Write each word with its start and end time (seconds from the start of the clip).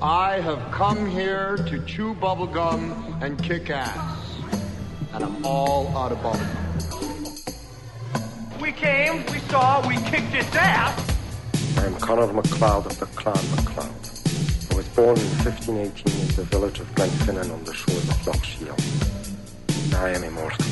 I 0.00 0.38
have 0.38 0.70
come 0.70 1.10
here 1.10 1.56
to 1.56 1.84
chew 1.84 2.14
bubblegum 2.14 3.20
and 3.20 3.42
kick 3.42 3.68
ass. 3.68 4.38
And 5.12 5.24
I'm 5.24 5.44
all 5.44 5.88
out 5.96 6.12
of 6.12 6.18
bubblegum. 6.18 6.66
We 8.60 8.70
came, 8.70 9.26
we 9.26 9.40
saw, 9.50 9.84
we 9.88 9.96
kicked 9.96 10.34
its 10.34 10.54
ass. 10.54 10.96
I 11.78 11.86
am 11.86 11.96
Conor 11.96 12.32
MacLeod 12.32 12.86
of 12.86 12.96
the 13.00 13.06
Clan 13.06 13.34
MacLeod. 13.56 13.90
I 14.70 14.76
was 14.76 14.86
born 14.94 15.18
in 15.18 15.26
1518 15.42 16.12
in 16.12 16.28
the 16.36 16.44
village 16.44 16.78
of 16.78 16.86
Glenfinnan 16.94 17.52
on 17.52 17.64
the 17.64 17.74
shores 17.74 18.08
of 18.08 18.24
Loch 18.24 18.44
Shiel. 18.44 18.76
I 19.96 20.10
am 20.10 20.22
immortal. 20.22 20.64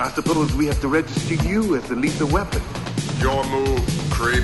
I 0.00 0.10
suppose 0.10 0.52
we 0.52 0.66
have 0.66 0.80
to 0.80 0.88
register 0.88 1.34
you 1.48 1.76
as 1.76 1.88
a 1.90 1.94
lethal 1.94 2.26
weapon. 2.26 2.62
Your 3.20 3.44
move, 3.44 3.86
creep. 4.10 4.42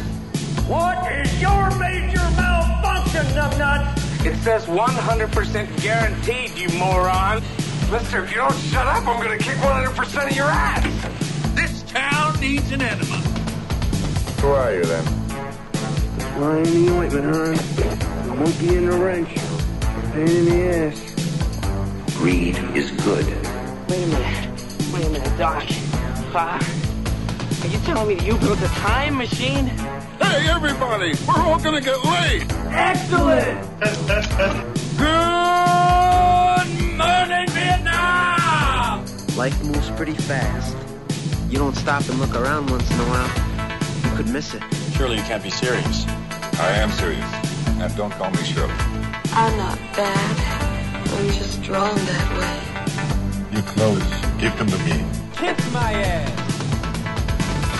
What 0.69 1.11
is 1.11 1.41
your 1.41 1.77
major 1.79 2.23
malfunction, 2.37 3.27
numbnuts? 3.35 4.00
It 4.23 4.37
says 4.43 4.67
100% 4.67 5.83
guaranteed, 5.83 6.51
you 6.51 6.69
moron. 6.79 7.43
Mister, 7.91 8.23
if 8.23 8.31
you 8.31 8.37
don't 8.37 8.55
shut 8.55 8.87
up, 8.87 9.07
I'm 9.07 9.23
gonna 9.23 9.39
kick 9.39 9.57
100% 9.57 10.31
of 10.31 10.37
your 10.37 10.47
ass. 10.47 11.55
This 11.55 11.83
town 11.85 12.39
needs 12.39 12.71
an 12.71 12.83
enema. 12.83 13.17
Who 14.41 14.49
are 14.49 14.75
you 14.75 14.85
then? 14.85 15.05
Fly 16.35 16.59
in 16.59 16.87
the 16.87 16.93
ointment, 16.99 17.25
hon. 17.35 18.31
A 18.31 18.35
monkey 18.35 18.77
in 18.77 18.91
the 18.91 18.97
wrench. 18.99 19.29
Pain 20.13 20.29
in 20.29 20.45
the 20.45 20.77
ass. 20.77 22.15
Greed 22.19 22.59
is 22.77 22.91
good. 23.03 23.27
Wait 23.89 24.05
a 24.05 24.07
minute. 24.07 24.93
Wait 24.93 25.07
a 25.07 25.11
minute, 25.11 25.39
Doc. 25.39 25.65
Uh, 26.35 26.61
are 27.63 27.69
you 27.69 27.79
telling 27.81 28.09
me 28.09 28.15
that 28.17 28.27
you 28.27 28.37
built 28.37 28.61
a 28.61 28.69
time 28.69 29.17
machine? 29.17 29.73
Hey, 30.21 30.49
everybody! 30.49 31.15
We're 31.27 31.43
all 31.43 31.59
gonna 31.59 31.81
get 31.81 32.05
laid! 32.05 32.53
Excellent! 32.69 33.61
Good 34.97 35.07
morning, 36.97 37.49
Vietnam! 37.49 39.07
Life 39.37 39.65
moves 39.65 39.91
pretty 39.91 40.15
fast. 40.15 40.77
You 41.49 41.59
don't 41.59 41.75
stop 41.75 42.09
and 42.09 42.19
look 42.21 42.35
around 42.35 42.71
once 42.71 42.91
in 42.91 43.01
a 43.01 43.05
while, 43.05 44.11
you 44.11 44.17
could 44.17 44.29
miss 44.29 44.55
it. 44.55 44.63
Surely 44.95 45.17
you 45.17 45.23
can't 45.23 45.43
be 45.43 45.51
serious. 45.51 46.05
I 46.61 46.73
am 46.77 46.91
serious. 46.93 47.25
And 47.81 47.97
don't 47.97 48.13
call 48.13 48.31
me 48.31 48.43
Shirley. 48.45 48.75
I'm 49.33 49.57
not 49.57 49.79
bad. 49.97 51.11
I'm 51.13 51.27
just 51.29 51.63
drawn 51.63 51.95
that 51.97 52.31
way. 52.39 53.55
Your 53.55 53.63
clothes, 53.63 54.11
give 54.39 54.57
them 54.59 54.69
to 54.69 54.79
me. 54.85 55.05
Kiss 55.35 55.73
my 55.73 55.93
ass! 55.95 56.40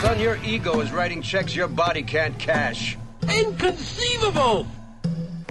Son, 0.01 0.19
your 0.19 0.39
ego 0.43 0.81
is 0.81 0.93
writing 0.93 1.21
checks 1.21 1.55
your 1.55 1.69
body 1.69 2.03
can't 2.03 2.39
cash. 2.39 2.97
Inconceivable! 3.37 4.67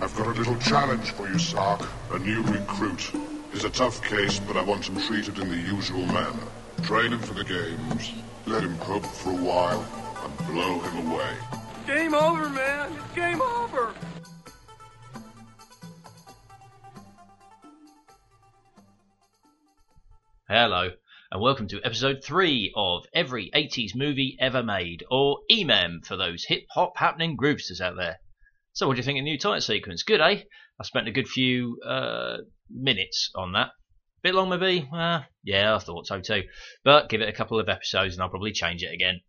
I've 0.02 0.16
got 0.16 0.26
a 0.26 0.32
little 0.32 0.58
challenge 0.58 1.12
for 1.12 1.30
you, 1.30 1.38
Stark. 1.38 1.88
A 2.12 2.18
new 2.18 2.42
recruit. 2.42 3.12
He's 3.54 3.64
a 3.64 3.70
tough 3.70 4.04
case, 4.04 4.40
but 4.40 4.58
I 4.58 4.64
want 4.64 4.90
him 4.90 5.00
treated 5.02 5.38
in 5.38 5.50
the 5.50 5.56
usual 5.56 6.04
manner. 6.08 6.48
Train 6.82 7.14
him 7.14 7.20
for 7.20 7.36
the 7.36 7.44
games, 7.44 8.12
let 8.48 8.64
him 8.64 8.76
cope 8.80 9.06
for 9.06 9.30
a 9.30 9.36
while, 9.36 9.86
and 10.24 10.48
blow 10.48 10.80
him 10.80 11.12
away. 11.12 11.34
Game 11.86 12.16
over, 12.16 12.50
man. 12.50 12.92
It's 12.94 13.16
game 13.16 13.42
over. 13.44 13.94
Hello, 20.48 20.90
and 21.32 21.42
welcome 21.42 21.68
to 21.68 21.80
episode 21.84 22.24
3 22.24 22.74
of 22.76 23.06
Every 23.14 23.52
80s 23.54 23.94
Movie 23.94 24.36
Ever 24.40 24.64
Made, 24.64 25.04
or 25.12 25.42
EMEM 25.52 26.04
for 26.04 26.18
those 26.18 26.46
hip 26.46 26.64
hop 26.72 26.98
happening 26.98 27.38
groovesters 27.38 27.80
out 27.80 27.96
there. 27.98 28.20
So, 28.74 28.88
what 28.88 28.96
do 28.96 28.98
you 28.98 29.04
think 29.04 29.20
of 29.20 29.26
the 29.26 29.30
new 29.30 29.38
title 29.38 29.62
sequence? 29.62 30.02
Good, 30.02 30.22
eh? 30.22 30.42
I 30.80 30.84
spent 30.84 31.08
a 31.08 31.12
good 31.12 31.28
few 31.28 31.80
uh, 31.86 32.38
minutes 32.68 33.30
on 33.36 33.52
that. 33.52 33.74
Bit 34.24 34.34
long, 34.34 34.50
maybe? 34.50 34.90
Uh, 34.92 35.22
yeah, 35.44 35.76
I 35.76 35.78
thought 35.78 36.08
so 36.08 36.20
too. 36.20 36.46
But 36.84 37.10
give 37.10 37.22
it 37.22 37.30
a 37.30 37.34
couple 37.34 37.60
of 37.60 37.70
episodes 37.70 38.16
and 38.16 38.24
I'll 38.24 38.30
probably 38.30 38.52
change 38.52 38.82
it 38.82 38.92
again. 38.92 39.22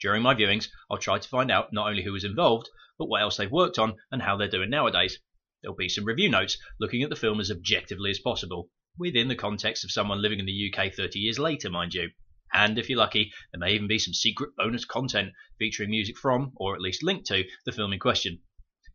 During 0.00 0.22
my 0.22 0.34
viewings, 0.34 0.68
I'll 0.90 0.98
try 0.98 1.18
to 1.18 1.28
find 1.28 1.50
out 1.50 1.72
not 1.72 1.88
only 1.88 2.02
who 2.02 2.12
was 2.12 2.24
involved, 2.24 2.68
but 2.98 3.06
what 3.06 3.22
else 3.22 3.36
they've 3.36 3.50
worked 3.50 3.78
on 3.78 3.96
and 4.12 4.22
how 4.22 4.36
they're 4.36 4.48
doing 4.48 4.70
nowadays. 4.70 5.18
There'll 5.62 5.76
be 5.76 5.88
some 5.88 6.04
review 6.04 6.28
notes 6.28 6.58
looking 6.78 7.02
at 7.02 7.10
the 7.10 7.16
film 7.16 7.40
as 7.40 7.50
objectively 7.50 8.10
as 8.10 8.20
possible, 8.20 8.70
within 8.98 9.28
the 9.28 9.34
context 9.34 9.84
of 9.84 9.90
someone 9.90 10.22
living 10.22 10.38
in 10.38 10.46
the 10.46 10.72
UK 10.72 10.94
30 10.94 11.18
years 11.18 11.38
later, 11.38 11.70
mind 11.70 11.94
you. 11.94 12.10
And 12.52 12.78
if 12.78 12.88
you're 12.88 12.98
lucky, 12.98 13.32
there 13.52 13.58
may 13.58 13.74
even 13.74 13.88
be 13.88 13.98
some 13.98 14.14
secret 14.14 14.50
bonus 14.56 14.84
content 14.84 15.32
featuring 15.58 15.90
music 15.90 16.16
from, 16.16 16.52
or 16.56 16.74
at 16.74 16.80
least 16.80 17.02
linked 17.02 17.26
to, 17.26 17.44
the 17.64 17.72
film 17.72 17.92
in 17.92 17.98
question. 17.98 18.40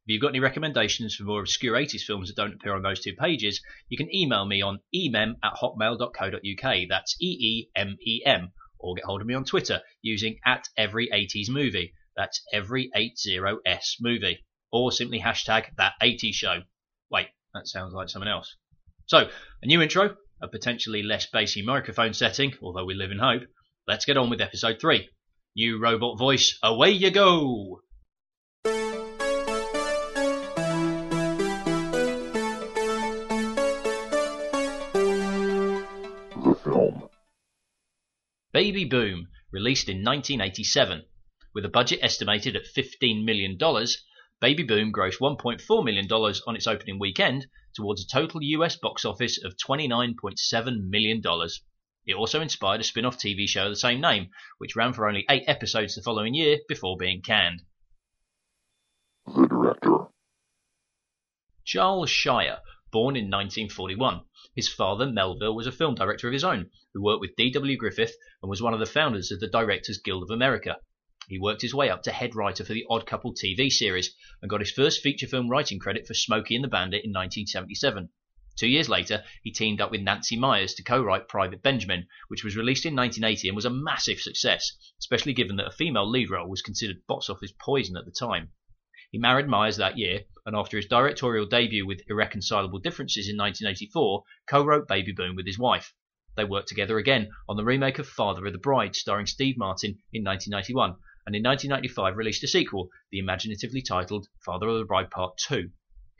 If 0.06 0.12
you've 0.12 0.22
got 0.22 0.32
any 0.32 0.42
recommendations 0.42 1.16
for 1.16 1.24
more 1.24 1.40
obscure 1.40 1.78
80s 1.78 2.02
films 2.02 2.28
that 2.28 2.36
don't 2.36 2.56
appear 2.56 2.76
on 2.76 2.82
those 2.82 3.00
two 3.00 3.14
pages, 3.14 3.62
you 3.88 3.98
can 3.98 4.14
email 4.14 4.44
me 4.46 4.62
on 4.62 4.82
emem 4.94 5.38
at 5.42 5.54
hotmail.co.uk. 5.54 6.78
That's 6.90 7.16
E-E-M-E-M. 7.22 8.52
Or 8.80 8.96
get 8.96 9.06
hold 9.06 9.22
of 9.22 9.28
me 9.28 9.34
on 9.34 9.46
Twitter 9.46 9.82
using 10.02 10.40
at 10.46 10.68
every 10.76 11.08
80s 11.08 11.48
movie. 11.48 11.94
That's 12.18 12.42
every 12.52 12.92
80s 12.94 13.96
movie. 14.02 14.44
Or 14.74 14.92
simply 14.92 15.22
hashtag 15.22 15.68
that 15.78 15.94
80s 16.02 16.34
show. 16.34 16.64
Wait, 17.10 17.28
that 17.54 17.70
sounds 17.70 17.94
like 17.94 18.10
someone 18.10 18.28
else. 18.28 18.58
So, 19.06 19.30
a 19.62 19.66
new 19.66 19.82
intro, 19.82 20.18
a 20.42 20.50
potentially 20.50 21.02
less 21.02 21.28
bassy 21.28 21.62
microphone 21.62 22.14
setting, 22.14 22.54
although 22.62 22.84
we 22.84 22.94
live 22.94 23.12
in 23.12 23.20
hope. 23.20 23.44
Let's 23.88 24.04
get 24.04 24.18
on 24.18 24.30
with 24.30 24.42
episode 24.42 24.82
3. 24.82 25.08
New 25.56 25.80
robot 25.80 26.20
voice, 26.20 26.60
away 26.62 26.92
you 26.92 27.10
go! 27.10 27.80
Baby 38.64 38.86
Boom, 38.86 39.28
released 39.52 39.90
in 39.90 40.06
1987. 40.06 41.04
With 41.54 41.66
a 41.66 41.68
budget 41.68 42.00
estimated 42.02 42.56
at 42.56 42.64
$15 42.64 43.26
million, 43.26 43.58
Baby 44.40 44.64
Boom 44.64 44.94
grossed 44.94 45.20
$1.4 45.20 45.84
million 45.84 46.10
on 46.10 46.56
its 46.56 46.66
opening 46.66 46.98
weekend 46.98 47.48
towards 47.76 48.02
a 48.02 48.08
total 48.08 48.42
US 48.42 48.78
box 48.78 49.04
office 49.04 49.38
of 49.44 49.58
$29.7 49.58 50.88
million. 50.88 51.22
It 52.06 52.14
also 52.14 52.40
inspired 52.40 52.80
a 52.80 52.86
spin 52.86 53.04
off 53.04 53.18
TV 53.18 53.50
show 53.50 53.66
of 53.66 53.72
the 53.72 53.76
same 53.76 54.00
name, 54.00 54.30
which 54.60 54.78
ran 54.78 54.94
for 54.94 55.10
only 55.10 55.26
eight 55.30 55.44
episodes 55.46 55.96
the 55.96 56.02
following 56.02 56.34
year 56.34 56.60
before 56.70 56.96
being 56.96 57.22
canned. 57.22 57.64
The 59.26 59.46
director. 59.46 60.06
Charles 61.66 62.10
Shyer, 62.10 62.60
born 62.94 63.16
in 63.16 63.26
1941. 63.26 64.22
His 64.56 64.70
father, 64.70 65.08
Melville, 65.08 65.56
was 65.56 65.66
a 65.66 65.72
film 65.72 65.96
director 65.96 66.28
of 66.28 66.34
his 66.34 66.44
own, 66.44 66.70
who 66.94 67.02
worked 67.02 67.22
with 67.22 67.36
D.W. 67.36 67.76
Griffith 67.76 68.16
and 68.44 68.52
was 68.52 68.62
one 68.62 68.76
of 68.76 68.80
the 68.80 68.86
founders 68.86 69.32
of 69.32 69.40
the 69.40 69.48
Directors 69.48 69.98
Guild 69.98 70.22
of 70.22 70.30
America. 70.30 70.78
He 71.28 71.40
worked 71.40 71.64
his 71.64 71.74
way 71.74 71.90
up 71.90 72.04
to 72.04 72.12
head 72.12 72.36
writer 72.36 72.64
for 72.64 72.74
the 72.74 72.86
Odd 72.92 73.08
Couple 73.08 73.34
TV 73.34 73.72
series 73.72 74.16
and 74.44 74.50
got 74.50 74.60
his 74.60 74.70
first 74.70 75.02
feature 75.02 75.26
film 75.26 75.50
writing 75.50 75.80
credit 75.80 76.06
for 76.06 76.14
Smokey 76.14 76.54
and 76.54 76.64
the 76.64 76.68
Bandit 76.68 77.04
in 77.04 77.12
1977. 77.12 78.10
Two 78.56 78.68
years 78.68 78.88
later, 78.88 79.24
he 79.42 79.52
teamed 79.52 79.82
up 79.82 79.90
with 79.90 80.02
Nancy 80.02 80.38
Meyers 80.38 80.76
to 80.76 80.84
co-write 80.84 81.28
Private 81.28 81.64
Benjamin, 81.64 82.06
which 82.28 82.44
was 82.44 82.56
released 82.56 82.86
in 82.86 82.96
1980 82.96 83.48
and 83.48 83.56
was 83.56 83.66
a 83.66 83.72
massive 83.72 84.20
success, 84.20 84.72
especially 85.00 85.34
given 85.34 85.56
that 85.56 85.66
a 85.66 85.72
female 85.72 86.08
lead 86.08 86.30
role 86.30 86.48
was 86.48 86.62
considered 86.62 87.08
box 87.08 87.28
office 87.28 87.52
poison 87.60 87.98
at 87.98 88.06
the 88.06 88.12
time. 88.12 88.52
He 89.14 89.20
married 89.20 89.46
Meyers 89.46 89.78
that 89.78 89.96
year, 89.96 90.22
and 90.44 90.56
after 90.56 90.76
his 90.76 90.88
directorial 90.88 91.46
debut 91.46 91.86
with 91.86 92.02
Irreconcilable 92.10 92.80
Differences 92.80 93.30
in 93.30 93.38
1984, 93.38 94.24
co-wrote 94.48 94.88
Baby 94.88 95.12
Boom 95.12 95.36
with 95.36 95.46
his 95.46 95.60
wife. 95.60 95.94
They 96.36 96.46
worked 96.46 96.68
together 96.68 96.98
again 96.98 97.30
on 97.48 97.56
the 97.56 97.64
remake 97.64 98.00
of 98.00 98.10
Father 98.10 98.44
of 98.48 98.54
the 98.54 98.58
Bride, 98.58 98.96
starring 98.96 99.28
Steve 99.28 99.56
Martin, 99.56 100.00
in 100.12 100.24
1991, 100.24 100.96
and 101.28 101.36
in 101.36 101.44
1995 101.44 102.18
released 102.18 102.44
a 102.44 102.48
sequel, 102.48 102.90
the 103.12 103.20
imaginatively 103.20 103.84
titled 103.84 104.26
Father 104.44 104.68
of 104.68 104.80
the 104.80 104.86
Bride 104.86 105.12
Part 105.12 105.38
2. 105.38 105.58
In 105.58 105.70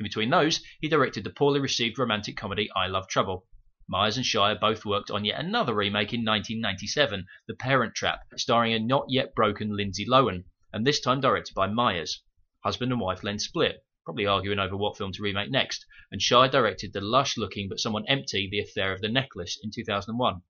between 0.04 0.30
those, 0.30 0.64
he 0.80 0.88
directed 0.88 1.24
the 1.24 1.32
poorly 1.32 1.60
received 1.60 1.98
romantic 1.98 2.38
comedy 2.38 2.70
I 2.76 2.86
Love 2.86 3.08
Trouble. 3.08 3.48
Meyers 3.88 4.18
and 4.18 4.26
Shyer 4.26 4.54
both 4.54 4.86
worked 4.86 5.10
on 5.10 5.26
yet 5.26 5.40
another 5.40 5.74
remake 5.74 6.14
in 6.14 6.20
1997, 6.20 7.26
The 7.48 7.56
Parent 7.56 7.96
Trap, 7.96 8.20
starring 8.38 8.74
a 8.74 8.78
not 8.78 9.06
yet 9.10 9.34
broken 9.34 9.76
Lindsay 9.76 10.06
Lohan, 10.06 10.44
and 10.72 10.86
this 10.86 11.00
time 11.02 11.22
directed 11.22 11.56
by 11.56 11.66
Meyers. 11.66 12.22
Husband 12.64 12.92
and 12.92 13.02
wife 13.02 13.22
then 13.22 13.40
split, 13.40 13.84
probably 14.06 14.26
arguing 14.26 14.60
over 14.60 14.78
what 14.78 14.98
film 14.98 15.12
to 15.12 15.22
remake 15.22 15.52
next, 15.52 15.86
and 16.12 16.22
Shyer 16.22 16.48
directed 16.48 16.94
the 16.94 17.02
lush 17.02 17.38
looking 17.38 17.68
but 17.68 17.80
somewhat 17.80 18.06
empty 18.08 18.48
The 18.50 18.60
Affair 18.60 18.94
of 18.94 19.02
the 19.02 19.10
Necklace 19.10 19.60
in 19.62 19.72
2001. 19.72 20.42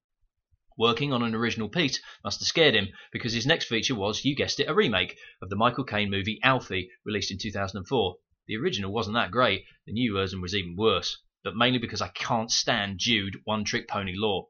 Working 0.77 1.13
on 1.13 1.21
an 1.21 1.36
original 1.36 1.69
piece 1.69 2.01
must 2.24 2.39
have 2.39 2.48
scared 2.48 2.75
him 2.75 2.89
because 3.12 3.33
his 3.33 3.45
next 3.45 3.65
feature 3.65 3.95
was, 3.95 4.25
you 4.25 4.36
guessed 4.36 4.60
it, 4.60 4.69
a 4.69 4.74
remake 4.74 5.18
of 5.42 5.50
the 5.50 5.56
Michael 5.56 5.83
Caine 5.83 6.10
movie 6.10 6.39
Alfie, 6.44 6.89
released 7.06 7.31
in 7.31 7.38
2004. 7.38 8.16
The 8.48 8.57
original 8.57 8.92
wasn't 8.92 9.16
that 9.16 9.31
great, 9.31 9.66
the 9.86 9.94
new 9.94 10.13
version 10.13 10.42
was 10.42 10.56
even 10.56 10.75
worse, 10.75 11.19
but 11.44 11.56
mainly 11.56 11.80
because 11.80 12.01
I 12.01 12.09
can't 12.09 12.51
stand 12.51 13.00
Jude 13.00 13.38
One 13.44 13.63
Trick 13.63 13.88
Pony 13.88 14.13
Law. 14.16 14.50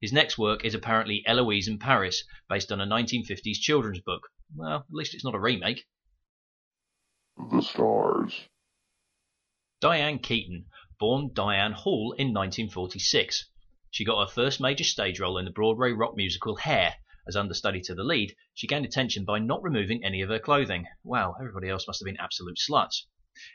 His 0.00 0.12
next 0.12 0.36
work 0.36 0.64
is 0.64 0.74
apparently 0.74 1.24
Eloise 1.26 1.68
in 1.68 1.78
Paris, 1.78 2.24
based 2.48 2.70
on 2.70 2.80
a 2.80 2.86
1950s 2.86 3.58
children's 3.60 4.00
book. 4.00 4.28
Well, 4.54 4.78
at 4.78 4.84
least 4.90 5.14
it's 5.14 5.24
not 5.24 5.34
a 5.34 5.40
remake. 5.40 5.86
The 7.50 7.60
stars. 7.62 8.48
Diane 9.80 10.18
Keaton, 10.18 10.66
born 10.98 11.32
Diane 11.34 11.72
Hall 11.72 12.12
in 12.12 12.28
1946. 12.28 13.50
She 13.90 14.04
got 14.04 14.26
her 14.26 14.32
first 14.32 14.60
major 14.60 14.84
stage 14.84 15.20
role 15.20 15.36
in 15.38 15.44
the 15.44 15.50
Broadway 15.50 15.90
rock 15.90 16.16
musical 16.16 16.56
Hair. 16.56 16.94
As 17.26 17.36
understudy 17.36 17.80
to 17.82 17.94
the 17.94 18.04
lead, 18.04 18.36
she 18.54 18.66
gained 18.66 18.84
attention 18.84 19.24
by 19.24 19.40
not 19.40 19.62
removing 19.62 20.04
any 20.04 20.20
of 20.22 20.30
her 20.30 20.38
clothing. 20.38 20.86
Wow, 21.02 21.34
everybody 21.38 21.68
else 21.68 21.86
must 21.86 22.00
have 22.00 22.06
been 22.06 22.20
absolute 22.20 22.56
sluts. 22.56 23.06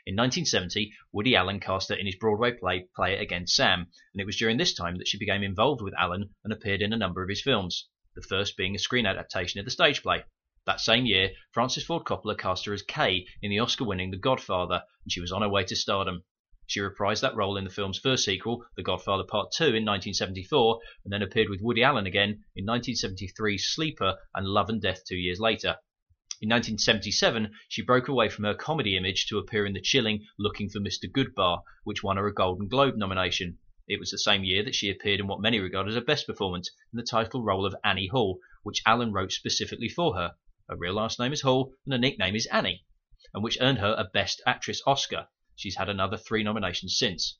In 0.06 0.14
1970, 0.14 0.92
Woody 1.10 1.34
Allen 1.34 1.58
cast 1.58 1.88
her 1.88 1.94
in 1.94 2.06
his 2.06 2.16
Broadway 2.16 2.52
play 2.52 2.86
Play 2.94 3.14
It 3.14 3.22
Again 3.22 3.46
Sam, 3.46 3.90
and 4.12 4.20
it 4.20 4.26
was 4.26 4.36
during 4.36 4.56
this 4.56 4.74
time 4.74 4.98
that 4.98 5.08
she 5.08 5.18
became 5.18 5.42
involved 5.42 5.80
with 5.80 5.94
Allen 5.98 6.34
and 6.44 6.52
appeared 6.52 6.82
in 6.82 6.92
a 6.92 6.98
number 6.98 7.22
of 7.22 7.28
his 7.28 7.42
films, 7.42 7.88
the 8.14 8.22
first 8.22 8.56
being 8.56 8.74
a 8.74 8.78
screen 8.78 9.06
adaptation 9.06 9.58
of 9.58 9.64
the 9.64 9.70
stage 9.70 10.02
play. 10.02 10.24
That 10.66 10.80
same 10.80 11.04
year, 11.04 11.32
Francis 11.50 11.84
Ford 11.84 12.04
Coppola 12.04 12.38
cast 12.38 12.64
her 12.66 12.72
as 12.72 12.82
Kay 12.82 13.26
in 13.42 13.50
the 13.50 13.58
Oscar 13.58 13.84
winning 13.84 14.12
The 14.12 14.16
Godfather, 14.16 14.84
and 15.02 15.10
she 15.10 15.20
was 15.20 15.32
on 15.32 15.42
her 15.42 15.48
way 15.48 15.64
to 15.64 15.74
stardom. 15.74 16.22
She 16.66 16.78
reprised 16.78 17.22
that 17.22 17.34
role 17.34 17.56
in 17.56 17.64
the 17.64 17.70
film's 17.70 17.98
first 17.98 18.24
sequel, 18.24 18.64
The 18.76 18.84
Godfather 18.84 19.24
Part 19.24 19.50
2, 19.50 19.64
in 19.64 19.84
1974, 19.84 20.80
and 21.04 21.12
then 21.12 21.22
appeared 21.22 21.48
with 21.48 21.60
Woody 21.60 21.82
Allen 21.82 22.06
again 22.06 22.44
in 22.54 22.66
1973's 22.66 23.74
Sleeper 23.74 24.18
and 24.32 24.46
Love 24.46 24.68
and 24.68 24.80
Death 24.80 25.02
two 25.04 25.16
years 25.16 25.40
later. 25.40 25.78
In 26.40 26.48
1977, 26.50 27.52
she 27.68 27.82
broke 27.82 28.06
away 28.06 28.28
from 28.28 28.44
her 28.44 28.54
comedy 28.54 28.96
image 28.96 29.26
to 29.26 29.38
appear 29.38 29.66
in 29.66 29.72
the 29.72 29.80
chilling 29.80 30.24
Looking 30.38 30.68
for 30.68 30.78
Mr. 30.78 31.10
Goodbar, 31.10 31.64
which 31.82 32.04
won 32.04 32.16
her 32.16 32.28
a 32.28 32.32
Golden 32.32 32.68
Globe 32.68 32.96
nomination. 32.96 33.58
It 33.88 33.98
was 33.98 34.12
the 34.12 34.18
same 34.18 34.44
year 34.44 34.62
that 34.62 34.76
she 34.76 34.88
appeared 34.88 35.18
in 35.18 35.26
what 35.26 35.40
many 35.40 35.58
regard 35.58 35.88
as 35.88 35.96
her 35.96 36.00
best 36.00 36.28
performance 36.28 36.70
in 36.92 36.96
the 36.96 37.02
title 37.02 37.42
role 37.42 37.66
of 37.66 37.74
Annie 37.82 38.06
Hall, 38.06 38.38
which 38.62 38.82
Allen 38.86 39.12
wrote 39.12 39.32
specifically 39.32 39.88
for 39.88 40.14
her. 40.14 40.36
Her 40.70 40.76
real 40.76 40.94
last 40.94 41.18
name 41.18 41.32
is 41.32 41.40
Hall 41.40 41.74
and 41.84 41.92
her 41.92 41.98
nickname 41.98 42.36
is 42.36 42.46
Annie, 42.46 42.84
and 43.34 43.42
which 43.42 43.58
earned 43.60 43.78
her 43.78 43.92
a 43.98 44.04
Best 44.04 44.40
Actress 44.46 44.80
Oscar. 44.86 45.26
She's 45.56 45.74
had 45.74 45.88
another 45.88 46.16
three 46.16 46.44
nominations 46.44 46.96
since. 46.96 47.36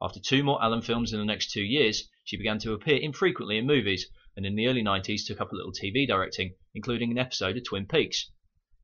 After 0.00 0.18
two 0.18 0.42
more 0.42 0.64
Allen 0.64 0.80
films 0.80 1.12
in 1.12 1.18
the 1.18 1.26
next 1.26 1.50
two 1.50 1.62
years, 1.62 2.08
she 2.24 2.38
began 2.38 2.58
to 2.60 2.72
appear 2.72 2.96
infrequently 2.96 3.58
in 3.58 3.66
movies, 3.66 4.08
and 4.34 4.46
in 4.46 4.54
the 4.54 4.66
early 4.66 4.82
90s 4.82 5.26
took 5.26 5.42
up 5.42 5.52
a 5.52 5.54
little 5.54 5.74
TV 5.74 6.06
directing, 6.06 6.54
including 6.74 7.10
an 7.10 7.18
episode 7.18 7.58
of 7.58 7.64
Twin 7.64 7.84
Peaks. 7.84 8.30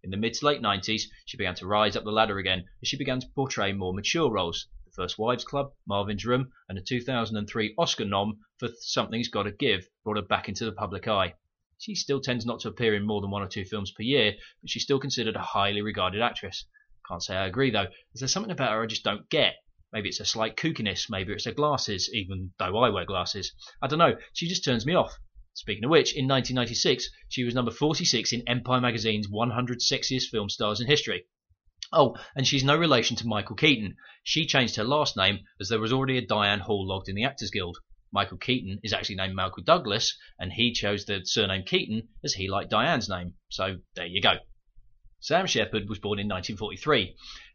In 0.03 0.11
the 0.11 0.19
mid 0.19 0.35
to 0.35 0.45
late 0.45 0.61
90s, 0.61 1.05
she 1.25 1.39
began 1.39 1.55
to 1.55 1.67
rise 1.67 1.97
up 1.97 2.05
the 2.05 2.13
ladder 2.13 2.37
again 2.37 2.67
as 2.83 2.89
she 2.91 2.99
began 2.99 3.21
to 3.21 3.29
portray 3.35 3.73
more 3.73 3.95
mature 3.95 4.31
roles. 4.31 4.69
The 4.85 4.93
First 4.93 5.17
Wives 5.19 5.45
Club, 5.45 5.73
Marvin's 5.87 6.27
Room, 6.27 6.53
and 6.69 6.77
a 6.77 6.83
2003 6.83 7.75
Oscar 7.79 8.05
nom 8.05 8.41
for 8.59 8.69
Something's 8.81 9.29
Gotta 9.29 9.53
Give 9.53 9.89
brought 10.05 10.19
her 10.19 10.23
back 10.23 10.51
into 10.51 10.67
the 10.67 10.73
public 10.73 11.09
eye. 11.09 11.33
She 11.79 11.95
still 11.95 12.21
tends 12.21 12.47
not 12.47 12.61
to 12.61 12.69
appear 12.69 12.95
in 12.95 13.05
more 13.05 13.21
than 13.21 13.31
one 13.31 13.43
or 13.43 13.49
two 13.49 13.65
films 13.65 13.91
per 13.91 14.03
year, 14.03 14.35
but 14.61 14.71
she's 14.71 14.83
still 14.83 14.99
considered 14.99 15.37
a 15.37 15.43
highly 15.43 15.83
regarded 15.83 16.23
actress. 16.23 16.65
Can't 17.07 17.23
say 17.23 17.37
I 17.37 17.47
agree 17.47 17.71
though. 17.71 17.89
Is 18.15 18.21
there 18.21 18.29
something 18.29 18.51
about 18.51 18.73
her 18.73 18.83
I 18.83 18.87
just 18.87 19.05
don't 19.05 19.29
get. 19.29 19.57
Maybe 19.93 20.09
it's 20.09 20.21
a 20.21 20.25
slight 20.25 20.57
kookiness, 20.57 21.09
maybe 21.09 21.33
it's 21.33 21.45
her 21.45 21.53
glasses, 21.53 22.11
even 22.13 22.53
though 22.59 22.77
I 22.79 22.89
wear 22.89 23.05
glasses. 23.05 23.53
I 23.81 23.87
don't 23.87 23.99
know, 23.99 24.19
she 24.33 24.49
just 24.49 24.65
turns 24.65 24.85
me 24.85 24.95
off. 24.95 25.19
Speaking 25.55 25.85
of 25.85 25.91
which, 25.91 26.15
in 26.15 26.27
1996, 26.27 27.09
she 27.29 27.45
was 27.45 27.55
number 27.55 27.71
46 27.71 28.33
in 28.33 28.47
Empire 28.49 28.81
magazine's 28.81 29.29
100 29.29 29.81
Sexiest 29.81 30.29
Film 30.31 30.51
Stars 30.51 30.81
in 30.81 30.87
History. 30.87 31.27
Oh, 31.93 32.17
and 32.35 32.47
she's 32.47 32.65
no 32.65 32.77
relation 32.77 33.17
to 33.17 33.27
Michael 33.27 33.57
Keaton. 33.57 33.97
She 34.25 34.45
changed 34.45 34.77
her 34.77 34.85
last 34.85 35.17
name 35.17 35.47
as 35.61 35.69
there 35.69 35.79
was 35.79 35.93
already 35.93 36.19
a 36.19 36.27
Diane 36.27 36.61
Hall 36.61 36.87
logged 36.87 37.09
in 37.09 37.15
the 37.15 37.25
Actors 37.25 37.51
Guild. 37.51 37.79
Michael 38.17 38.39
Keaton 38.39 38.81
is 38.83 38.95
actually 38.95 39.17
named 39.17 39.35
Michael 39.35 39.63
Douglas, 39.63 40.17
and 40.39 40.51
he 40.51 40.73
chose 40.73 41.05
the 41.05 41.21
surname 41.27 41.65
Keaton 41.65 42.09
as 42.25 42.33
he 42.33 42.49
liked 42.49 42.71
Diane's 42.71 43.11
name. 43.11 43.35
So 43.51 43.81
there 43.95 44.07
you 44.07 44.23
go. 44.23 44.39
Sam 45.21 45.47
Shepard 45.47 45.87
was 45.87 45.99
born 45.99 46.19
in 46.19 46.27
1943. 46.27 47.01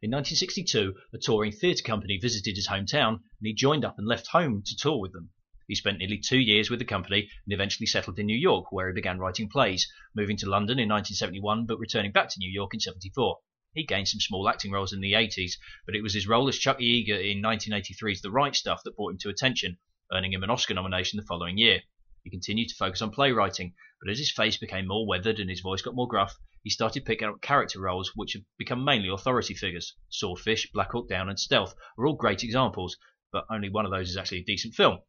In 0.03 0.11
1962, 0.11 0.93
a 1.13 1.17
touring 1.17 1.51
theatre 1.51 1.81
company 1.81 2.19
visited 2.21 2.55
his 2.55 2.67
hometown, 2.67 3.13
and 3.13 3.41
he 3.41 3.55
joined 3.55 3.83
up 3.83 3.97
and 3.97 4.07
left 4.07 4.27
home 4.27 4.61
to 4.63 4.75
tour 4.75 4.99
with 4.99 5.13
them. 5.13 5.31
He 5.67 5.73
spent 5.73 5.97
nearly 5.97 6.19
two 6.19 6.37
years 6.37 6.69
with 6.69 6.77
the 6.77 6.85
company 6.85 7.27
and 7.43 7.53
eventually 7.53 7.87
settled 7.87 8.19
in 8.19 8.27
New 8.27 8.37
York, 8.37 8.71
where 8.71 8.87
he 8.87 8.93
began 8.93 9.17
writing 9.17 9.49
plays, 9.49 9.91
moving 10.15 10.37
to 10.37 10.45
London 10.47 10.77
in 10.77 10.89
1971 10.89 11.65
but 11.65 11.79
returning 11.79 12.11
back 12.11 12.29
to 12.29 12.39
New 12.39 12.51
York 12.51 12.75
in 12.75 12.79
74. 12.79 13.39
He 13.73 13.83
gained 13.83 14.09
some 14.09 14.19
small 14.19 14.47
acting 14.47 14.69
roles 14.69 14.93
in 14.93 15.01
the 15.01 15.13
80s, 15.13 15.53
but 15.87 15.95
it 15.95 16.03
was 16.03 16.13
his 16.13 16.27
role 16.27 16.47
as 16.49 16.59
Chuck 16.59 16.79
Yeager 16.79 17.19
in 17.19 17.41
1983's 17.41 18.21
The 18.21 18.29
Right 18.29 18.55
Stuff 18.55 18.83
that 18.83 18.95
brought 18.95 19.13
him 19.13 19.17
to 19.19 19.29
attention, 19.29 19.79
earning 20.13 20.33
him 20.33 20.43
an 20.43 20.49
Oscar 20.49 20.73
nomination 20.73 21.17
the 21.17 21.25
following 21.25 21.57
year. 21.57 21.81
He 22.23 22.29
continued 22.29 22.69
to 22.69 22.75
focus 22.75 23.01
on 23.01 23.11
playwriting, 23.11 23.73
but 24.01 24.11
as 24.11 24.19
his 24.19 24.31
face 24.31 24.57
became 24.57 24.87
more 24.87 25.07
weathered 25.07 25.39
and 25.39 25.49
his 25.49 25.61
voice 25.61 25.81
got 25.81 25.95
more 25.95 26.07
gruff, 26.07 26.37
he 26.63 26.69
started 26.69 27.05
picking 27.05 27.27
up 27.27 27.41
character 27.41 27.79
roles 27.79 28.11
which 28.15 28.33
have 28.33 28.43
become 28.57 28.85
mainly 28.85 29.09
authority 29.09 29.55
figures. 29.55 29.95
Swordfish, 30.09 30.71
Black 30.71 30.91
Hawk 30.91 31.09
Down, 31.09 31.29
and 31.29 31.39
Stealth 31.39 31.73
are 31.97 32.05
all 32.05 32.15
great 32.15 32.43
examples, 32.43 32.97
but 33.31 33.45
only 33.49 33.69
one 33.69 33.85
of 33.85 33.91
those 33.91 34.09
is 34.09 34.17
actually 34.17 34.41
a 34.41 34.45
decent 34.45 34.75
film. 34.75 34.99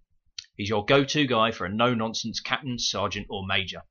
He's 0.56 0.68
your 0.68 0.84
go-to 0.84 1.26
guy 1.26 1.50
for 1.50 1.66
a 1.66 1.72
no-nonsense 1.72 2.40
captain, 2.40 2.78
sergeant, 2.78 3.26
or 3.28 3.46
major. 3.46 3.82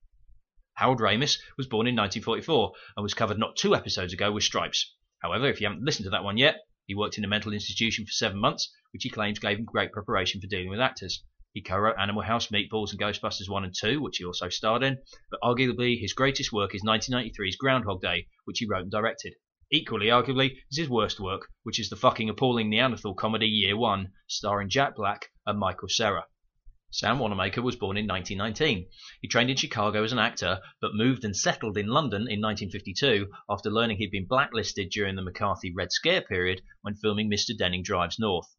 Harold 0.76 1.00
Ramis 1.00 1.40
was 1.58 1.68
born 1.68 1.86
in 1.86 1.96
1944 1.96 2.74
and 2.96 3.04
was 3.04 3.14
covered 3.14 3.38
not 3.38 3.56
two 3.56 3.76
episodes 3.76 4.14
ago 4.14 4.32
with 4.32 4.44
Stripes. 4.44 4.96
However, 5.20 5.48
if 5.48 5.62
you 5.62 5.68
haven't 5.68 5.84
listened 5.84 6.06
to 6.06 6.10
that 6.12 6.24
one 6.24 6.38
yet, 6.38 6.62
he 6.92 6.96
worked 6.96 7.18
in 7.18 7.24
a 7.24 7.28
mental 7.30 7.54
institution 7.54 8.06
for 8.06 8.12
seven 8.12 8.38
months, 8.38 8.70
which 8.92 9.04
he 9.04 9.10
claims 9.10 9.40
gave 9.40 9.58
him 9.58 9.64
great 9.64 9.94
preparation 9.94 10.42
for 10.42 10.48
dealing 10.48 10.68
with 10.68 10.82
actors. 10.82 11.24
He 11.54 11.62
co-wrote 11.62 11.96
Animal 11.98 12.24
House, 12.24 12.48
Meatballs, 12.48 12.92
and 12.92 13.00
Ghostbusters 13.00 13.48
1 13.48 13.64
and 13.64 13.74
2, 13.74 14.02
which 14.02 14.18
he 14.18 14.26
also 14.26 14.50
starred 14.50 14.84
in, 14.84 14.98
but 15.30 15.40
arguably 15.42 15.98
his 15.98 16.12
greatest 16.12 16.52
work 16.52 16.76
is 16.76 16.84
1993's 16.84 17.56
Groundhog 17.56 18.02
Day, 18.02 18.28
which 18.44 18.60
he 18.60 18.66
wrote 18.66 18.82
and 18.82 18.92
directed. 18.92 19.36
Equally 19.72 20.08
arguably 20.08 20.58
is 20.70 20.80
his 20.80 20.90
worst 20.90 21.22
work, 21.22 21.48
which 21.64 21.80
is 21.80 21.90
the 21.90 21.96
fucking 21.96 22.28
appalling 22.28 22.70
Neanderthal 22.70 23.14
comedy 23.14 23.48
Year 23.48 23.78
One, 23.78 24.12
starring 24.28 24.68
Jack 24.68 24.98
Black 24.98 25.30
and 25.46 25.58
Michael 25.58 25.88
Cera. 25.88 26.26
Sam 26.94 27.20
Wanamaker 27.20 27.62
was 27.62 27.78
born 27.78 27.96
in 27.96 28.06
1919. 28.06 28.86
He 29.22 29.28
trained 29.30 29.50
in 29.50 29.56
Chicago 29.56 30.04
as 30.04 30.12
an 30.12 30.20
actor, 30.20 30.60
but 30.82 30.94
moved 30.94 31.24
and 31.24 31.34
settled 31.34 31.78
in 31.78 31.88
London 31.88 32.24
in 32.24 32.42
1952 32.42 33.32
after 33.50 33.72
learning 33.72 33.96
he'd 33.96 34.12
been 34.12 34.28
blacklisted 34.28 34.90
during 34.90 35.16
the 35.16 35.22
McCarthy 35.22 35.72
Red 35.74 35.94
Scare 35.94 36.22
period 36.22 36.62
when 36.82 36.96
filming 36.96 37.30
Mr. 37.30 37.58
Denning 37.58 37.82
Drives 37.82 38.20
North. 38.20 38.54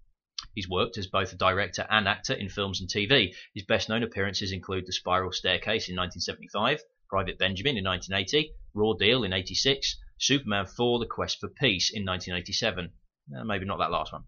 He's 0.54 0.66
worked 0.66 0.97
as 0.97 1.06
both 1.06 1.35
a 1.35 1.37
director 1.37 1.87
and 1.90 2.09
actor 2.09 2.33
in 2.33 2.49
films 2.49 2.80
and 2.80 2.88
TV. 2.88 3.35
His 3.54 3.66
best 3.66 3.90
known 3.90 4.02
appearances 4.02 4.50
include 4.50 4.87
The 4.87 4.95
Spiral 4.95 5.33
Staircase 5.33 5.90
in 5.90 5.97
1975, 5.97 6.83
Private 7.11 7.38
Benjamin 7.38 7.76
in 7.76 7.85
1980, 7.85 8.54
Raw 8.73 8.95
Deal 8.95 9.25
in 9.25 9.35
86, 9.35 9.99
Superman 10.18 10.64
4 10.64 11.00
The 11.00 11.06
Quest 11.06 11.38
for 11.38 11.49
Peace 11.50 11.90
in 11.90 12.06
1987. 12.06 12.92
Uh, 13.37 13.45
maybe 13.45 13.66
not 13.66 13.78
that 13.78 13.90
last 13.90 14.14
one. 14.14 14.25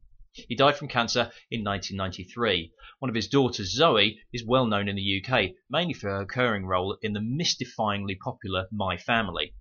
He 0.48 0.56
died 0.56 0.76
from 0.76 0.88
cancer 0.88 1.30
in 1.48 1.62
1993. 1.62 2.72
One 2.98 3.08
of 3.08 3.14
his 3.14 3.28
daughters, 3.28 3.72
Zoe, 3.72 4.20
is 4.32 4.44
well 4.44 4.66
known 4.66 4.88
in 4.88 4.96
the 4.96 5.22
UK, 5.22 5.52
mainly 5.70 5.94
for 5.94 6.10
her 6.10 6.18
recurring 6.18 6.66
role 6.66 6.98
in 7.02 7.12
the 7.12 7.20
mystifyingly 7.20 8.18
popular 8.18 8.66
My 8.72 8.96
Family. 8.96 9.54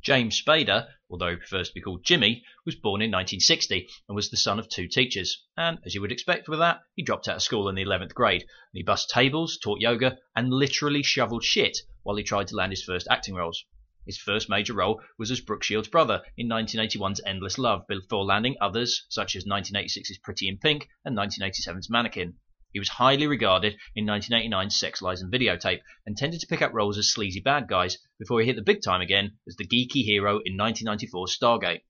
James 0.00 0.40
Spader, 0.40 0.88
although 1.10 1.30
he 1.30 1.36
prefers 1.36 1.70
to 1.70 1.74
be 1.74 1.80
called 1.80 2.04
Jimmy, 2.04 2.44
was 2.64 2.76
born 2.76 3.02
in 3.02 3.10
1960 3.10 3.88
and 4.08 4.14
was 4.14 4.30
the 4.30 4.36
son 4.36 4.60
of 4.60 4.68
two 4.68 4.86
teachers. 4.86 5.42
And, 5.56 5.80
as 5.84 5.96
you 5.96 6.00
would 6.00 6.12
expect 6.12 6.46
with 6.46 6.60
that, 6.60 6.80
he 6.94 7.02
dropped 7.02 7.26
out 7.26 7.34
of 7.34 7.42
school 7.42 7.68
in 7.68 7.74
the 7.74 7.84
11th 7.84 8.14
grade. 8.14 8.42
And 8.42 8.48
he 8.74 8.84
bussed 8.84 9.10
tables, 9.10 9.58
taught 9.58 9.80
yoga, 9.80 10.16
and 10.36 10.52
literally 10.52 11.02
shoveled 11.02 11.42
shit 11.42 11.76
while 12.04 12.14
he 12.14 12.22
tried 12.22 12.46
to 12.48 12.54
land 12.54 12.70
his 12.70 12.84
first 12.84 13.08
acting 13.10 13.34
roles. 13.34 13.64
His 14.08 14.16
first 14.16 14.48
major 14.48 14.72
role 14.72 15.02
was 15.18 15.30
as 15.30 15.42
Brooke 15.42 15.62
Shields' 15.62 15.86
brother 15.86 16.22
in 16.34 16.48
1981's 16.48 17.20
Endless 17.26 17.58
Love, 17.58 17.86
before 17.86 18.24
landing 18.24 18.56
others 18.58 19.04
such 19.10 19.36
as 19.36 19.44
1986's 19.44 20.16
Pretty 20.24 20.48
in 20.48 20.56
Pink 20.56 20.88
and 21.04 21.14
1987's 21.14 21.90
Mannequin. 21.90 22.38
He 22.72 22.78
was 22.78 22.88
highly 22.88 23.26
regarded 23.26 23.76
in 23.94 24.06
1989's 24.06 24.80
Sex, 24.80 25.02
Lies 25.02 25.20
and 25.20 25.30
Videotape 25.30 25.82
and 26.06 26.16
tended 26.16 26.40
to 26.40 26.46
pick 26.46 26.62
up 26.62 26.72
roles 26.72 26.96
as 26.96 27.12
sleazy 27.12 27.40
bad 27.40 27.68
guys 27.68 27.98
before 28.18 28.40
he 28.40 28.46
hit 28.46 28.56
the 28.56 28.62
big 28.62 28.80
time 28.80 29.02
again 29.02 29.36
as 29.46 29.56
the 29.56 29.66
geeky 29.66 30.02
hero 30.04 30.40
in 30.42 30.56
1994's 30.56 31.36
Stargate. 31.36 31.82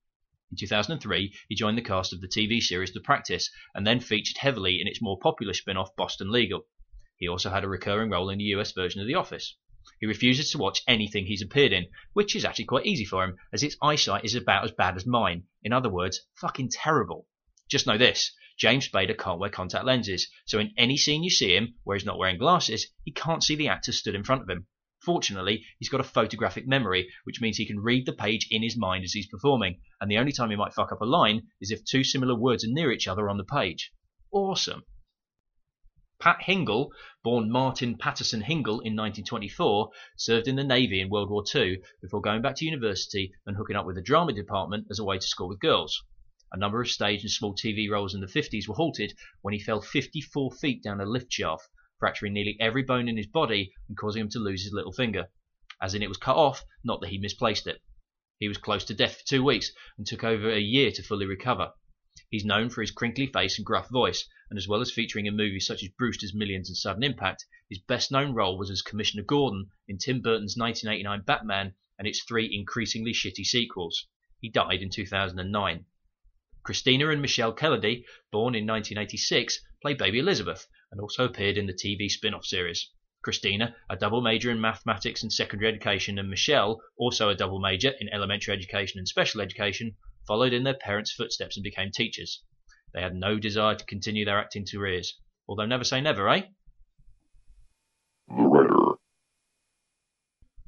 In 0.51 0.57
2003, 0.57 1.33
he 1.47 1.55
joined 1.55 1.77
the 1.77 1.81
cast 1.81 2.11
of 2.11 2.19
the 2.19 2.27
TV 2.27 2.59
series 2.59 2.91
The 2.91 2.99
Practice 2.99 3.49
and 3.73 3.87
then 3.87 4.01
featured 4.01 4.39
heavily 4.39 4.81
in 4.81 4.89
its 4.89 5.01
more 5.01 5.17
popular 5.17 5.53
spin-off 5.53 5.95
Boston 5.95 6.33
Legal. 6.33 6.67
He 7.15 7.29
also 7.29 7.49
had 7.49 7.63
a 7.63 7.69
recurring 7.69 8.09
role 8.09 8.29
in 8.29 8.39
the 8.39 8.51
US 8.55 8.73
version 8.73 8.99
of 8.99 9.07
The 9.07 9.15
Office. 9.15 9.55
He 9.99 10.05
refuses 10.05 10.51
to 10.51 10.57
watch 10.57 10.83
anything 10.87 11.25
he's 11.25 11.41
appeared 11.41 11.73
in, 11.73 11.87
which 12.13 12.35
is 12.35 12.45
actually 12.45 12.65
quite 12.65 12.85
easy 12.85 13.05
for 13.05 13.23
him, 13.23 13.37
as 13.51 13.61
his 13.61 13.75
eyesight 13.81 14.23
is 14.23 14.35
about 14.35 14.63
as 14.63 14.71
bad 14.71 14.95
as 14.95 15.05
mine. 15.05 15.45
In 15.63 15.73
other 15.73 15.89
words, 15.89 16.21
fucking 16.35 16.69
terrible. 16.69 17.27
Just 17.67 17.87
know 17.87 17.97
this 17.97 18.31
James 18.57 18.87
Spader 18.87 19.17
can't 19.17 19.39
wear 19.39 19.49
contact 19.49 19.85
lenses, 19.85 20.27
so 20.45 20.59
in 20.59 20.73
any 20.77 20.97
scene 20.97 21.23
you 21.23 21.29
see 21.29 21.55
him 21.55 21.75
where 21.83 21.97
he's 21.97 22.05
not 22.05 22.17
wearing 22.17 22.37
glasses, 22.37 22.87
he 23.03 23.11
can't 23.11 23.43
see 23.43 23.55
the 23.55 23.69
actor 23.69 23.91
stood 23.91 24.15
in 24.15 24.23
front 24.23 24.41
of 24.41 24.49
him. 24.49 24.67
Fortunately, 25.01 25.65
he's 25.79 25.87
got 25.87 26.01
a 26.01 26.03
photographic 26.03 26.67
memory, 26.67 27.09
which 27.23 27.39
means 27.39 27.55
he 27.55 27.65
can 27.65 27.79
read 27.79 28.05
the 28.05 28.11
page 28.11 28.47
in 28.51 28.61
his 28.61 28.75
mind 28.75 29.05
as 29.05 29.13
he's 29.13 29.27
performing, 29.29 29.79
and 30.01 30.11
the 30.11 30.17
only 30.17 30.33
time 30.33 30.49
he 30.49 30.57
might 30.57 30.73
fuck 30.73 30.91
up 30.91 30.99
a 31.01 31.05
line 31.05 31.47
is 31.61 31.71
if 31.71 31.85
two 31.85 32.03
similar 32.03 32.35
words 32.35 32.65
are 32.65 32.71
near 32.71 32.91
each 32.91 33.07
other 33.07 33.29
on 33.29 33.37
the 33.37 33.45
page. 33.45 33.93
Awesome. 34.31 34.83
Pat 36.21 36.41
Hingle, 36.41 36.91
born 37.23 37.49
Martin 37.49 37.97
Patterson 37.97 38.41
Hingle 38.41 38.81
in 38.81 38.93
1924, 38.93 39.89
served 40.17 40.49
in 40.49 40.57
the 40.57 40.65
Navy 40.65 40.99
in 40.99 41.09
World 41.09 41.29
War 41.29 41.45
II 41.55 41.81
before 42.01 42.19
going 42.19 42.41
back 42.41 42.57
to 42.57 42.65
university 42.65 43.31
and 43.45 43.55
hooking 43.55 43.77
up 43.77 43.85
with 43.85 43.95
the 43.95 44.01
drama 44.01 44.33
department 44.33 44.87
as 44.91 44.99
a 44.99 45.05
way 45.05 45.17
to 45.17 45.25
score 45.25 45.47
with 45.47 45.61
girls. 45.61 46.03
A 46.51 46.57
number 46.57 46.81
of 46.81 46.89
stage 46.89 47.21
and 47.21 47.31
small 47.31 47.55
TV 47.55 47.89
roles 47.89 48.13
in 48.13 48.19
the 48.19 48.27
50s 48.27 48.67
were 48.67 48.75
halted 48.75 49.13
when 49.43 49.53
he 49.53 49.61
fell 49.61 49.79
54 49.79 50.51
feet 50.51 50.83
down 50.83 50.99
a 50.99 51.05
lift 51.05 51.31
shaft, 51.31 51.69
fracturing 51.99 52.33
nearly 52.33 52.57
every 52.59 52.83
bone 52.83 53.07
in 53.07 53.15
his 53.15 53.27
body 53.27 53.71
and 53.87 53.97
causing 53.97 54.23
him 54.23 54.29
to 54.31 54.39
lose 54.39 54.63
his 54.63 54.73
little 54.73 54.91
finger. 54.91 55.27
As 55.81 55.93
in, 55.93 56.03
it 56.03 56.09
was 56.09 56.17
cut 56.17 56.35
off, 56.35 56.65
not 56.83 56.99
that 56.99 57.11
he 57.11 57.17
misplaced 57.17 57.65
it. 57.65 57.81
He 58.39 58.49
was 58.49 58.57
close 58.57 58.83
to 58.85 58.93
death 58.93 59.19
for 59.19 59.25
two 59.25 59.41
weeks 59.41 59.71
and 59.97 60.05
took 60.05 60.25
over 60.25 60.51
a 60.51 60.59
year 60.59 60.91
to 60.91 61.01
fully 61.01 61.25
recover. 61.25 61.71
He's 62.29 62.45
known 62.45 62.69
for 62.69 62.81
his 62.81 62.91
crinkly 62.91 63.25
face 63.25 63.57
and 63.57 63.65
gruff 63.65 63.89
voice, 63.89 64.27
and 64.51 64.57
as 64.59 64.67
well 64.67 64.81
as 64.81 64.91
featuring 64.91 65.25
in 65.25 65.35
movies 65.35 65.65
such 65.65 65.81
as 65.81 65.89
Brewster's 65.89 66.33
Millions 66.33 66.69
and 66.69 66.77
Sudden 66.77 67.01
Impact, 67.01 67.43
his 67.67 67.79
best 67.79 68.11
known 68.11 68.35
role 68.35 68.55
was 68.55 68.69
as 68.69 68.83
Commissioner 68.83 69.23
Gordon 69.23 69.71
in 69.87 69.97
Tim 69.97 70.21
Burton's 70.21 70.55
1989 70.55 71.21
Batman 71.25 71.73
and 71.97 72.07
its 72.07 72.21
three 72.23 72.53
increasingly 72.53 73.13
shitty 73.13 73.43
sequels. 73.43 74.05
He 74.39 74.47
died 74.47 74.83
in 74.83 74.91
2009. 74.91 75.85
Christina 76.61 77.09
and 77.09 77.19
Michelle 77.19 77.51
Kennedy, 77.51 78.05
born 78.31 78.53
in 78.53 78.67
1986, 78.67 79.59
played 79.81 79.97
baby 79.97 80.19
Elizabeth 80.19 80.67
and 80.91 81.01
also 81.01 81.25
appeared 81.25 81.57
in 81.57 81.65
the 81.65 81.73
TV 81.73 82.11
spin 82.11 82.35
off 82.35 82.45
series. 82.45 82.91
Christina, 83.23 83.75
a 83.89 83.95
double 83.97 84.21
major 84.21 84.51
in 84.51 84.61
mathematics 84.61 85.23
and 85.23 85.33
secondary 85.33 85.71
education, 85.71 86.19
and 86.19 86.29
Michelle, 86.29 86.79
also 86.95 87.29
a 87.29 87.35
double 87.35 87.59
major 87.59 87.89
in 87.99 88.07
elementary 88.09 88.53
education 88.53 88.99
and 88.99 89.07
special 89.07 89.41
education, 89.41 89.97
followed 90.29 90.53
in 90.53 90.61
their 90.61 90.75
parents' 90.75 91.11
footsteps 91.11 91.57
and 91.57 91.63
became 91.63 91.89
teachers. 91.89 92.43
They 92.93 93.01
had 93.01 93.15
no 93.15 93.39
desire 93.39 93.73
to 93.73 93.85
continue 93.85 94.25
their 94.25 94.37
acting 94.37 94.63
careers, 94.71 95.15
although 95.47 95.65
never 95.65 95.83
say 95.83 96.01
never, 96.01 96.29
eh? 96.29 96.43
The 98.27 98.35
writer. 98.35 98.99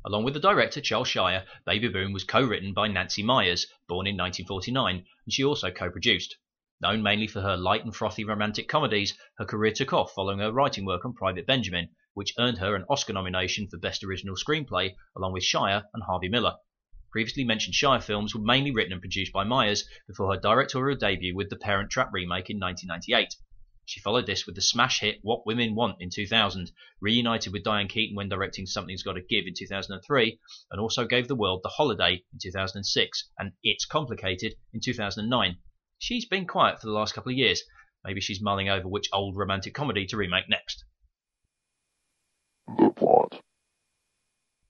Along 0.03 0.23
with 0.23 0.33
the 0.33 0.39
director 0.39 0.81
Charles 0.81 1.09
Shyer, 1.09 1.45
Baby 1.63 1.89
Boom 1.89 2.11
was 2.11 2.23
co-written 2.23 2.73
by 2.73 2.87
Nancy 2.87 3.21
Meyers, 3.21 3.67
born 3.87 4.07
in 4.07 4.17
1949, 4.17 4.95
and 4.95 5.05
she 5.31 5.43
also 5.43 5.69
co-produced. 5.69 6.37
Known 6.81 7.03
mainly 7.03 7.27
for 7.27 7.41
her 7.41 7.55
light 7.55 7.85
and 7.85 7.95
frothy 7.95 8.23
romantic 8.23 8.67
comedies, 8.67 9.15
her 9.37 9.45
career 9.45 9.73
took 9.73 9.93
off 9.93 10.15
following 10.15 10.39
her 10.39 10.51
writing 10.51 10.85
work 10.85 11.05
on 11.05 11.13
Private 11.13 11.45
Benjamin, 11.45 11.89
which 12.15 12.33
earned 12.39 12.57
her 12.57 12.75
an 12.75 12.85
Oscar 12.89 13.13
nomination 13.13 13.67
for 13.67 13.77
Best 13.77 14.03
Original 14.03 14.35
Screenplay, 14.35 14.95
along 15.15 15.33
with 15.33 15.43
Shyer 15.43 15.83
and 15.93 16.01
Harvey 16.01 16.29
Miller. 16.29 16.55
Previously 17.11 17.43
mentioned 17.43 17.75
Shyer 17.75 17.99
films 17.99 18.33
were 18.33 18.41
mainly 18.41 18.71
written 18.71 18.93
and 18.93 19.01
produced 19.01 19.33
by 19.33 19.43
Meyers 19.43 19.85
before 20.07 20.33
her 20.33 20.39
directorial 20.39 20.97
debut 20.97 21.35
with 21.35 21.49
the 21.49 21.57
Parent 21.57 21.91
Trap 21.91 22.09
remake 22.13 22.49
in 22.49 22.57
1998. 22.57 23.35
She 23.83 23.99
followed 23.99 24.25
this 24.25 24.45
with 24.45 24.55
the 24.55 24.61
smash 24.61 25.01
hit 25.01 25.19
What 25.21 25.45
Women 25.45 25.75
Want 25.75 26.01
in 26.01 26.09
2000, 26.09 26.71
reunited 27.01 27.51
with 27.51 27.65
Diane 27.65 27.89
Keaton 27.89 28.15
when 28.15 28.29
directing 28.29 28.65
Something's 28.65 29.03
Gotta 29.03 29.19
Give 29.19 29.45
in 29.45 29.53
2003, 29.53 30.39
and 30.71 30.79
also 30.79 31.05
gave 31.05 31.27
the 31.27 31.35
world 31.35 31.63
The 31.63 31.69
Holiday 31.69 32.23
in 32.31 32.39
2006 32.41 33.29
and 33.37 33.51
It's 33.61 33.85
Complicated 33.85 34.55
in 34.71 34.79
2009. 34.79 35.57
She's 35.99 36.25
been 36.25 36.47
quiet 36.47 36.79
for 36.79 36.87
the 36.87 36.93
last 36.93 37.13
couple 37.13 37.33
of 37.33 37.37
years. 37.37 37.61
Maybe 38.05 38.21
she's 38.21 38.41
mulling 38.41 38.69
over 38.69 38.87
which 38.87 39.09
old 39.11 39.35
romantic 39.35 39.73
comedy 39.73 40.05
to 40.05 40.15
remake 40.15 40.47
next. 40.47 40.85
The 42.67 42.89
plot. 42.95 43.41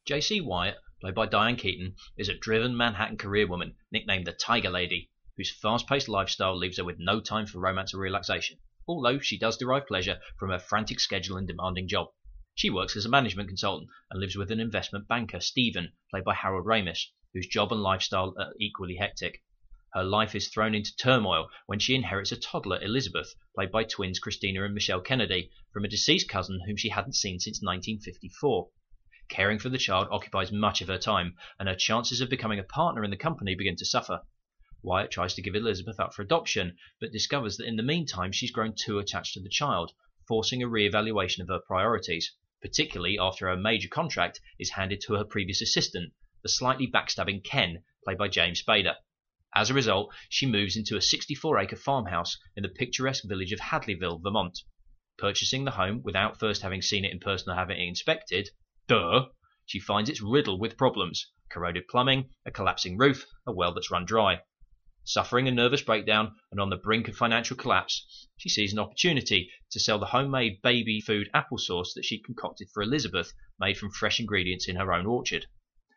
J.C. 0.05 0.41
Wyatt 0.41 0.77
played 1.01 1.15
by 1.15 1.25
Diane 1.25 1.55
Keaton, 1.55 1.95
is 2.15 2.29
a 2.29 2.37
driven 2.37 2.77
Manhattan 2.77 3.17
career 3.17 3.47
woman 3.47 3.75
nicknamed 3.91 4.27
the 4.27 4.33
Tiger 4.33 4.69
Lady, 4.69 5.09
whose 5.35 5.49
fast 5.49 5.87
paced 5.87 6.07
lifestyle 6.07 6.55
leaves 6.55 6.77
her 6.77 6.83
with 6.83 6.99
no 6.99 7.19
time 7.19 7.47
for 7.47 7.59
romance 7.59 7.93
or 7.93 7.97
relaxation, 7.97 8.59
although 8.87 9.17
she 9.17 9.39
does 9.39 9.57
derive 9.57 9.87
pleasure 9.87 10.19
from 10.37 10.51
her 10.51 10.59
frantic 10.59 10.99
schedule 10.99 11.37
and 11.37 11.47
demanding 11.47 11.87
job. 11.87 12.09
She 12.53 12.69
works 12.69 12.95
as 12.95 13.05
a 13.05 13.09
management 13.09 13.49
consultant 13.49 13.89
and 14.11 14.19
lives 14.19 14.35
with 14.35 14.51
an 14.51 14.59
investment 14.59 15.07
banker, 15.07 15.39
Stephen, 15.39 15.93
played 16.11 16.23
by 16.23 16.35
Harold 16.35 16.67
Ramis, 16.67 17.07
whose 17.33 17.47
job 17.47 17.71
and 17.71 17.81
lifestyle 17.81 18.35
are 18.37 18.53
equally 18.59 18.97
hectic. 18.97 19.41
Her 19.93 20.03
life 20.03 20.35
is 20.35 20.49
thrown 20.49 20.75
into 20.75 20.95
turmoil 20.95 21.49
when 21.65 21.79
she 21.79 21.95
inherits 21.95 22.31
a 22.31 22.39
toddler, 22.39 22.79
Elizabeth, 22.83 23.33
played 23.55 23.71
by 23.71 23.85
twins 23.85 24.19
Christina 24.19 24.63
and 24.63 24.75
Michelle 24.75 25.01
Kennedy, 25.01 25.49
from 25.73 25.83
a 25.83 25.87
deceased 25.87 26.29
cousin 26.29 26.61
whom 26.67 26.77
she 26.77 26.89
hadn't 26.89 27.13
seen 27.13 27.39
since 27.39 27.61
1954. 27.63 28.69
Caring 29.31 29.59
for 29.59 29.69
the 29.69 29.77
child 29.77 30.09
occupies 30.11 30.51
much 30.51 30.81
of 30.81 30.89
her 30.89 30.97
time, 30.97 31.37
and 31.57 31.69
her 31.69 31.75
chances 31.75 32.19
of 32.19 32.29
becoming 32.29 32.59
a 32.59 32.63
partner 32.63 33.01
in 33.01 33.11
the 33.11 33.15
company 33.15 33.55
begin 33.55 33.77
to 33.77 33.85
suffer. 33.85 34.23
Wyatt 34.83 35.09
tries 35.09 35.33
to 35.35 35.41
give 35.41 35.55
Elizabeth 35.55 36.01
up 36.01 36.13
for 36.13 36.21
adoption, 36.21 36.75
but 36.99 37.13
discovers 37.13 37.55
that 37.55 37.65
in 37.65 37.77
the 37.77 37.81
meantime 37.81 38.33
she's 38.33 38.51
grown 38.51 38.75
too 38.75 38.99
attached 38.99 39.35
to 39.35 39.39
the 39.39 39.47
child, 39.47 39.93
forcing 40.27 40.61
a 40.61 40.67
re-evaluation 40.67 41.41
of 41.41 41.47
her 41.47 41.61
priorities, 41.65 42.35
particularly 42.61 43.17
after 43.17 43.47
her 43.47 43.55
major 43.55 43.87
contract 43.87 44.41
is 44.59 44.71
handed 44.71 44.99
to 44.99 45.13
her 45.13 45.23
previous 45.23 45.61
assistant, 45.61 46.11
the 46.43 46.49
slightly 46.49 46.85
backstabbing 46.85 47.41
Ken, 47.41 47.85
played 48.03 48.17
by 48.17 48.27
James 48.27 48.61
Spader. 48.61 48.97
As 49.55 49.69
a 49.69 49.73
result, 49.73 50.13
she 50.27 50.45
moves 50.45 50.75
into 50.75 50.97
a 50.97 51.01
64 51.01 51.57
acre 51.57 51.77
farmhouse 51.77 52.37
in 52.57 52.63
the 52.63 52.69
picturesque 52.69 53.23
village 53.23 53.53
of 53.53 53.61
Hadleyville, 53.61 54.21
Vermont. 54.21 54.59
Purchasing 55.17 55.63
the 55.63 55.71
home 55.71 56.01
without 56.03 56.37
first 56.37 56.63
having 56.63 56.81
seen 56.81 57.05
it 57.05 57.13
in 57.13 57.19
person 57.19 57.49
or 57.49 57.55
having 57.55 57.79
it 57.79 57.87
inspected, 57.87 58.49
Duh! 58.91 59.29
She 59.65 59.79
finds 59.79 60.09
it's 60.09 60.21
riddled 60.21 60.59
with 60.59 60.75
problems 60.75 61.31
corroded 61.49 61.87
plumbing, 61.87 62.29
a 62.45 62.51
collapsing 62.51 62.97
roof, 62.97 63.25
a 63.47 63.53
well 63.53 63.73
that's 63.73 63.89
run 63.89 64.03
dry. 64.03 64.41
Suffering 65.05 65.47
a 65.47 65.51
nervous 65.51 65.81
breakdown 65.81 66.35
and 66.51 66.59
on 66.59 66.69
the 66.69 66.75
brink 66.75 67.07
of 67.07 67.15
financial 67.15 67.55
collapse, 67.55 68.27
she 68.35 68.49
sees 68.49 68.73
an 68.73 68.79
opportunity 68.79 69.49
to 69.71 69.79
sell 69.79 69.97
the 69.97 70.07
homemade 70.07 70.61
baby 70.61 70.99
food 70.99 71.29
applesauce 71.33 71.93
that 71.93 72.03
she 72.03 72.21
concocted 72.21 72.67
for 72.73 72.83
Elizabeth, 72.83 73.31
made 73.57 73.77
from 73.77 73.91
fresh 73.91 74.19
ingredients 74.19 74.67
in 74.67 74.75
her 74.75 74.91
own 74.91 75.05
orchard. 75.05 75.45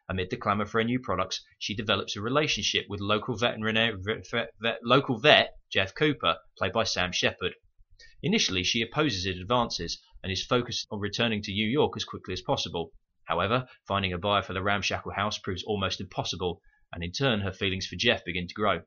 Amid 0.08 0.30
the 0.30 0.36
clamour 0.36 0.64
for 0.64 0.78
her 0.78 0.84
new 0.84 1.00
products, 1.00 1.44
she 1.58 1.74
develops 1.74 2.14
a 2.14 2.20
relationship 2.20 2.86
with 2.88 3.00
local 3.00 3.36
veterinary 3.36 3.96
vet, 4.04 4.52
vet, 4.60 4.78
local 4.84 5.18
vet 5.18 5.56
Jeff 5.68 5.96
Cooper, 5.96 6.38
played 6.56 6.72
by 6.72 6.84
Sam 6.84 7.10
Shepard. 7.10 7.56
Initially, 8.22 8.62
she 8.62 8.82
opposes 8.82 9.24
his 9.24 9.40
advances 9.40 10.00
and 10.24 10.32
is 10.32 10.42
focused 10.42 10.86
on 10.90 11.00
returning 11.00 11.42
to 11.42 11.52
New 11.52 11.68
York 11.68 11.92
as 11.96 12.04
quickly 12.06 12.32
as 12.32 12.40
possible. 12.40 12.92
However, 13.24 13.68
finding 13.86 14.14
a 14.14 14.18
buyer 14.18 14.40
for 14.40 14.54
the 14.54 14.62
ramshackle 14.62 15.12
house 15.12 15.38
proves 15.38 15.62
almost 15.64 16.00
impossible, 16.00 16.62
and 16.94 17.04
in 17.04 17.12
turn 17.12 17.40
her 17.40 17.52
feelings 17.52 17.86
for 17.86 17.96
Jeff 17.96 18.24
begin 18.24 18.48
to 18.48 18.54
grow. 18.54 18.80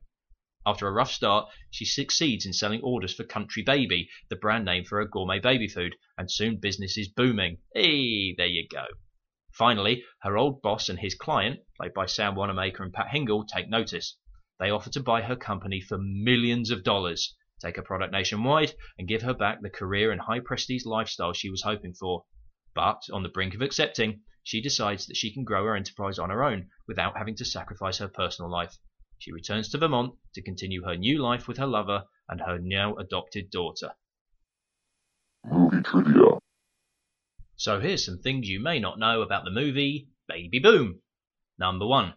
After 0.66 0.88
a 0.88 0.92
rough 0.92 1.12
start, 1.12 1.48
she 1.70 1.84
succeeds 1.84 2.44
in 2.44 2.52
selling 2.52 2.80
orders 2.82 3.14
for 3.14 3.22
Country 3.22 3.62
Baby, 3.62 4.10
the 4.28 4.34
brand 4.34 4.64
name 4.64 4.82
for 4.82 4.98
her 4.98 5.04
gourmet 5.04 5.38
baby 5.38 5.68
food, 5.68 5.94
and 6.18 6.28
soon 6.28 6.58
business 6.58 6.98
is 6.98 7.06
booming. 7.06 7.58
Hey, 7.72 8.34
there 8.34 8.48
you 8.48 8.66
go. 8.66 8.86
Finally, 9.52 10.04
her 10.22 10.36
old 10.36 10.60
boss 10.60 10.88
and 10.88 10.98
his 10.98 11.14
client, 11.14 11.60
played 11.76 11.94
by 11.94 12.06
Sam 12.06 12.34
Wanamaker 12.34 12.82
and 12.82 12.92
Pat 12.92 13.10
Hingle, 13.12 13.46
take 13.46 13.68
notice. 13.68 14.16
They 14.58 14.70
offer 14.70 14.90
to 14.90 15.00
buy 15.00 15.22
her 15.22 15.36
company 15.36 15.80
for 15.80 15.98
millions 15.98 16.72
of 16.72 16.82
dollars, 16.82 17.36
take 17.60 17.76
her 17.76 17.82
product 17.82 18.12
nationwide, 18.12 18.74
and 18.98 19.08
give 19.08 19.22
her 19.22 19.34
back 19.34 19.60
the 19.60 19.70
career 19.70 20.10
and 20.12 20.20
high 20.20 20.40
prestige 20.40 20.84
lifestyle 20.84 21.32
she 21.32 21.50
was 21.50 21.62
hoping 21.62 21.94
for. 21.94 22.24
But, 22.74 23.02
on 23.12 23.22
the 23.22 23.28
brink 23.28 23.54
of 23.54 23.62
accepting, 23.62 24.22
she 24.42 24.60
decides 24.60 25.06
that 25.06 25.16
she 25.16 25.32
can 25.32 25.44
grow 25.44 25.64
her 25.64 25.76
enterprise 25.76 26.18
on 26.18 26.30
her 26.30 26.42
own 26.42 26.70
without 26.86 27.16
having 27.16 27.36
to 27.36 27.44
sacrifice 27.44 27.98
her 27.98 28.08
personal 28.08 28.50
life. 28.50 28.78
She 29.18 29.32
returns 29.32 29.68
to 29.70 29.78
Vermont 29.78 30.14
to 30.34 30.42
continue 30.42 30.84
her 30.84 30.96
new 30.96 31.18
life 31.18 31.48
with 31.48 31.56
her 31.56 31.66
lover 31.66 32.04
and 32.28 32.40
her 32.40 32.58
now 32.58 32.94
adopted 32.96 33.50
daughter. 33.50 33.94
Movie 35.44 35.82
trivia. 35.82 36.38
So 37.56 37.80
here's 37.80 38.04
some 38.04 38.18
things 38.18 38.48
you 38.48 38.60
may 38.60 38.78
not 38.78 39.00
know 39.00 39.20
about 39.20 39.44
the 39.44 39.50
movie 39.50 40.08
Baby 40.28 40.60
Boom. 40.60 41.02
Number 41.58 41.86
one, 41.86 42.14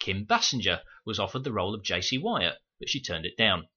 Kim 0.00 0.26
Basinger 0.26 0.82
was 1.06 1.20
offered 1.20 1.44
the 1.44 1.52
role 1.52 1.74
of 1.74 1.84
J.C. 1.84 2.18
Wyatt, 2.18 2.58
but 2.80 2.88
she 2.88 3.00
turned 3.00 3.24
it 3.24 3.36
down. 3.36 3.68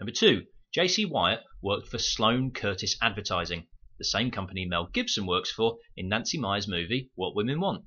Number 0.00 0.12
two, 0.12 0.46
J.C. 0.72 1.04
Wyatt 1.04 1.44
worked 1.60 1.88
for 1.88 1.98
Sloan 1.98 2.52
Curtis 2.52 2.96
Advertising, 3.02 3.66
the 3.98 4.04
same 4.04 4.30
company 4.30 4.64
Mel 4.64 4.86
Gibson 4.86 5.26
works 5.26 5.52
for 5.52 5.76
in 5.94 6.08
Nancy 6.08 6.38
Meyers' 6.38 6.66
movie 6.66 7.10
What 7.16 7.34
Women 7.36 7.60
Want. 7.60 7.84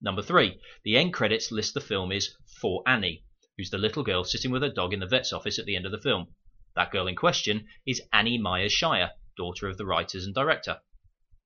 Number 0.00 0.22
three, 0.22 0.60
the 0.84 0.96
end 0.96 1.12
credits 1.12 1.50
list 1.50 1.74
the 1.74 1.80
film 1.80 2.12
is 2.12 2.36
For 2.60 2.84
Annie, 2.86 3.24
who's 3.56 3.70
the 3.70 3.76
little 3.76 4.04
girl 4.04 4.22
sitting 4.22 4.52
with 4.52 4.62
her 4.62 4.68
dog 4.68 4.92
in 4.92 5.00
the 5.00 5.06
vet's 5.08 5.32
office 5.32 5.58
at 5.58 5.64
the 5.64 5.74
end 5.74 5.84
of 5.84 5.90
the 5.90 6.00
film. 6.00 6.32
That 6.76 6.92
girl 6.92 7.08
in 7.08 7.16
question 7.16 7.66
is 7.84 8.00
Annie 8.12 8.38
Meyers 8.38 8.72
Shyer, 8.72 9.10
daughter 9.36 9.66
of 9.66 9.78
the 9.78 9.86
writers 9.86 10.24
and 10.24 10.32
director. 10.32 10.80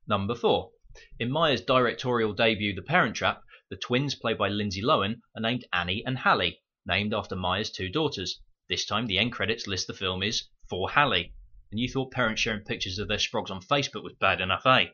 Number 0.07 0.35
four, 0.35 0.73
in 1.19 1.31
Meyers' 1.31 1.63
directorial 1.63 2.35
debut 2.35 2.75
The 2.75 2.83
Parent 2.83 3.17
Trap, 3.17 3.43
the 3.71 3.77
twins 3.77 4.15
played 4.15 4.37
by 4.37 4.51
Lindsay 4.51 4.83
Lohan 4.83 5.23
are 5.35 5.41
named 5.41 5.65
Annie 5.73 6.05
and 6.05 6.19
Hallie, 6.19 6.61
named 6.85 7.15
after 7.15 7.35
Meyers' 7.35 7.71
two 7.71 7.89
daughters. 7.89 8.43
This 8.69 8.87
time 8.87 9.07
the 9.07 9.19
end 9.19 9.33
credits 9.33 9.67
list 9.67 9.87
the 9.87 9.95
film 9.95 10.23
is 10.23 10.49
for 10.69 10.89
Hallie. 10.89 11.35
And 11.71 11.81
you 11.81 11.89
thought 11.89 12.13
parents 12.13 12.41
sharing 12.41 12.65
pictures 12.65 12.99
of 12.99 13.09
their 13.09 13.19
sprogs 13.19 13.51
on 13.51 13.61
Facebook 13.61 14.05
was 14.05 14.15
bad 14.15 14.41
enough, 14.41 14.65
eh? 14.67 14.87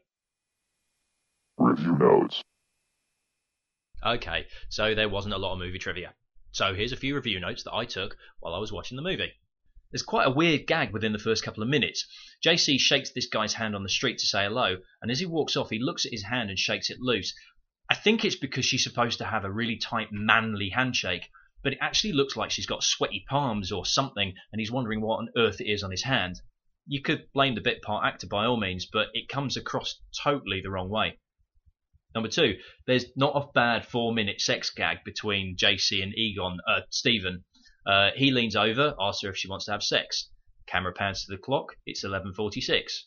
Review 1.58 1.96
notes. 1.96 2.42
Okay, 4.04 4.46
so 4.70 4.94
there 4.94 5.08
wasn't 5.08 5.34
a 5.34 5.38
lot 5.38 5.52
of 5.52 5.58
movie 5.58 5.78
trivia. 5.78 6.14
So 6.52 6.74
here's 6.74 6.92
a 6.92 6.96
few 6.96 7.14
review 7.14 7.38
notes 7.38 7.64
that 7.64 7.74
I 7.74 7.84
took 7.84 8.16
while 8.40 8.54
I 8.54 8.58
was 8.58 8.72
watching 8.72 8.96
the 8.96 9.02
movie. 9.02 9.32
There's 9.92 10.02
quite 10.02 10.26
a 10.26 10.30
weird 10.30 10.66
gag 10.66 10.92
within 10.92 11.12
the 11.12 11.18
first 11.18 11.44
couple 11.44 11.62
of 11.62 11.68
minutes. 11.68 12.06
JC 12.44 12.78
shakes 12.80 13.10
this 13.10 13.26
guy's 13.26 13.54
hand 13.54 13.76
on 13.76 13.82
the 13.82 13.88
street 13.88 14.18
to 14.18 14.26
say 14.26 14.44
hello, 14.44 14.78
and 15.02 15.10
as 15.10 15.20
he 15.20 15.26
walks 15.26 15.56
off, 15.56 15.70
he 15.70 15.78
looks 15.78 16.06
at 16.06 16.12
his 16.12 16.22
hand 16.22 16.48
and 16.48 16.58
shakes 16.58 16.90
it 16.90 17.00
loose. 17.00 17.34
I 17.90 17.94
think 17.94 18.24
it's 18.24 18.36
because 18.36 18.64
she's 18.64 18.84
supposed 18.84 19.18
to 19.18 19.26
have 19.26 19.44
a 19.44 19.50
really 19.50 19.76
tight, 19.76 20.12
manly 20.12 20.70
handshake, 20.70 21.28
but 21.62 21.72
it 21.72 21.78
actually 21.80 22.12
looks 22.12 22.36
like 22.36 22.50
she's 22.50 22.66
got 22.66 22.82
sweaty 22.82 23.24
palms 23.28 23.72
or 23.72 23.84
something, 23.84 24.34
and 24.52 24.60
he's 24.60 24.70
wondering 24.70 25.00
what 25.00 25.18
on 25.18 25.28
earth 25.36 25.60
it 25.60 25.70
is 25.70 25.82
on 25.82 25.90
his 25.90 26.04
hand. 26.04 26.40
You 26.86 27.02
could 27.02 27.30
blame 27.32 27.54
the 27.54 27.60
bit 27.60 27.82
part 27.82 28.04
actor 28.06 28.26
by 28.26 28.46
all 28.46 28.56
means, 28.56 28.86
but 28.90 29.08
it 29.14 29.28
comes 29.28 29.56
across 29.56 30.00
totally 30.22 30.60
the 30.60 30.70
wrong 30.70 30.88
way. 30.88 31.18
Number 32.14 32.28
two, 32.28 32.58
there's 32.86 33.06
not 33.16 33.36
a 33.36 33.52
bad 33.52 33.86
four 33.86 34.12
minute 34.12 34.40
sex 34.40 34.70
gag 34.70 35.04
between 35.04 35.56
JC 35.56 36.02
and 36.02 36.12
Egon, 36.16 36.58
uh, 36.66 36.80
Stephen. 36.90 37.44
Uh, 37.86 38.10
he 38.16 38.30
leans 38.30 38.56
over, 38.56 38.94
asks 38.98 39.22
her 39.22 39.30
if 39.30 39.36
she 39.36 39.48
wants 39.48 39.66
to 39.66 39.72
have 39.72 39.82
sex. 39.82 40.28
Camera 40.66 40.92
pans 40.92 41.24
to 41.24 41.32
the 41.32 41.38
clock, 41.38 41.76
it's 41.86 42.04
11.46. 42.04 43.04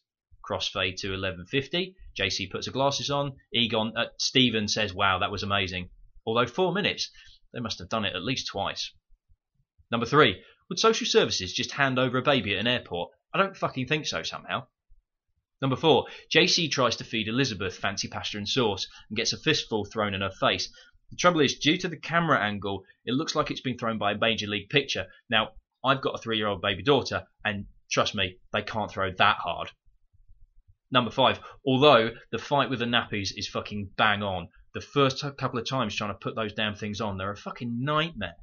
Crossfade 0.49 0.97
to 0.97 1.07
11.50, 1.07 1.95
JC 2.19 2.49
puts 2.49 2.65
her 2.65 2.71
glasses 2.71 3.09
on, 3.09 3.37
Egon, 3.53 3.93
uh, 3.95 4.05
Stephen 4.17 4.67
says, 4.67 4.93
wow, 4.93 5.19
that 5.19 5.31
was 5.31 5.43
amazing. 5.43 5.89
Although 6.25 6.47
four 6.47 6.73
minutes, 6.73 7.09
they 7.53 7.59
must 7.59 7.79
have 7.79 7.89
done 7.89 8.05
it 8.05 8.15
at 8.15 8.23
least 8.23 8.47
twice. 8.47 8.91
Number 9.91 10.05
three, 10.05 10.43
would 10.69 10.79
social 10.79 11.05
services 11.05 11.53
just 11.53 11.71
hand 11.71 11.99
over 11.99 12.17
a 12.17 12.23
baby 12.23 12.53
at 12.53 12.59
an 12.59 12.67
airport? 12.67 13.11
I 13.33 13.37
don't 13.37 13.55
fucking 13.55 13.87
think 13.87 14.07
so 14.07 14.23
somehow. 14.23 14.67
Number 15.61 15.75
four, 15.75 16.07
JC 16.29 16.69
tries 16.69 16.95
to 16.97 17.03
feed 17.03 17.27
Elizabeth 17.27 17.77
fancy 17.77 18.07
pasta 18.07 18.37
and 18.37 18.49
sauce 18.49 18.87
and 19.09 19.15
gets 19.15 19.33
a 19.33 19.37
fistful 19.37 19.85
thrown 19.85 20.13
in 20.13 20.21
her 20.21 20.31
face. 20.31 20.69
The 21.09 21.15
trouble 21.15 21.41
is, 21.41 21.59
due 21.59 21.77
to 21.77 21.87
the 21.87 21.95
camera 21.95 22.39
angle, 22.39 22.83
it 23.05 23.13
looks 23.13 23.35
like 23.35 23.51
it's 23.51 23.61
been 23.61 23.77
thrown 23.77 23.97
by 23.97 24.13
a 24.13 24.17
major 24.17 24.47
league 24.47 24.69
pitcher. 24.69 25.07
Now, 25.29 25.53
I've 25.83 26.01
got 26.01 26.15
a 26.15 26.17
three 26.17 26.37
year 26.37 26.47
old 26.47 26.61
baby 26.61 26.81
daughter, 26.81 27.27
and 27.45 27.67
trust 27.91 28.15
me, 28.15 28.39
they 28.51 28.63
can't 28.63 28.91
throw 28.91 29.11
that 29.11 29.37
hard. 29.37 29.71
Number 30.91 31.11
five, 31.11 31.39
although 31.65 32.15
the 32.31 32.39
fight 32.39 32.69
with 32.69 32.79
the 32.79 32.85
nappies 32.85 33.31
is 33.35 33.47
fucking 33.47 33.91
bang 33.95 34.23
on, 34.23 34.49
the 34.73 34.81
first 34.81 35.23
couple 35.37 35.59
of 35.59 35.67
times 35.67 35.95
trying 35.95 36.11
to 36.11 36.19
put 36.19 36.35
those 36.35 36.53
damn 36.53 36.75
things 36.75 36.99
on, 36.99 37.17
they're 37.17 37.31
a 37.31 37.37
fucking 37.37 37.83
nightmare. 37.83 38.35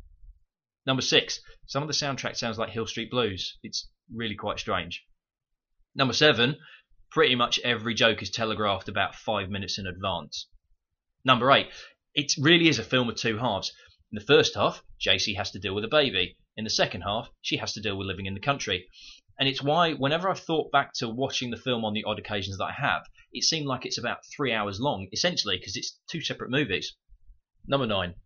Number 0.87 1.02
six, 1.02 1.40
some 1.66 1.82
of 1.82 1.88
the 1.88 1.94
soundtrack 1.94 2.37
sounds 2.37 2.58
like 2.58 2.70
Hill 2.70 2.87
Street 2.87 3.10
Blues. 3.10 3.58
It's 3.62 3.88
really 4.12 4.34
quite 4.34 4.58
strange. 4.58 5.04
Number 5.94 6.14
seven, 6.14 6.56
pretty 7.10 7.34
much 7.34 7.58
every 7.60 7.94
joke 7.94 8.22
is 8.22 8.30
telegraphed 8.30 8.88
about 8.88 9.14
five 9.14 9.50
minutes 9.50 9.78
in 9.78 9.87
advance. 9.87 10.46
Number 11.25 11.50
eight, 11.50 11.68
it 12.14 12.32
really 12.38 12.68
is 12.68 12.78
a 12.78 12.84
film 12.84 13.08
of 13.08 13.16
two 13.16 13.38
halves. 13.38 13.72
In 14.12 14.18
the 14.18 14.25
first 14.25 14.54
half, 14.54 14.82
JC 15.00 15.37
has 15.37 15.50
to 15.50 15.58
deal 15.58 15.75
with 15.75 15.84
a 15.84 15.88
baby. 15.88 16.37
In 16.56 16.64
the 16.64 16.70
second 16.70 17.02
half, 17.02 17.28
she 17.42 17.56
has 17.58 17.72
to 17.75 17.80
deal 17.80 17.96
with 17.96 18.06
living 18.06 18.26
in 18.26 18.34
the 18.34 18.40
country. 18.40 18.88
And 19.40 19.49
it's 19.49 19.62
why, 19.62 19.94
whenever 19.94 20.28
I've 20.28 20.38
thought 20.38 20.70
back 20.70 20.92
to 20.97 21.09
watching 21.09 21.50
the 21.50 21.56
film 21.56 21.82
on 21.82 21.94
the 21.94 22.04
odd 22.04 22.18
occasions 22.18 22.59
that 22.59 22.66
I 22.66 22.73
have, 22.73 23.06
it 23.32 23.42
seemed 23.42 23.66
like 23.66 23.87
it's 23.87 23.97
about 23.97 24.26
three 24.37 24.52
hours 24.52 24.78
long, 24.78 25.09
essentially, 25.12 25.56
because 25.56 25.76
it's 25.76 25.99
two 26.11 26.20
separate 26.20 26.50
movies. 26.50 26.94
Number 27.66 27.87
nine. 27.87 28.16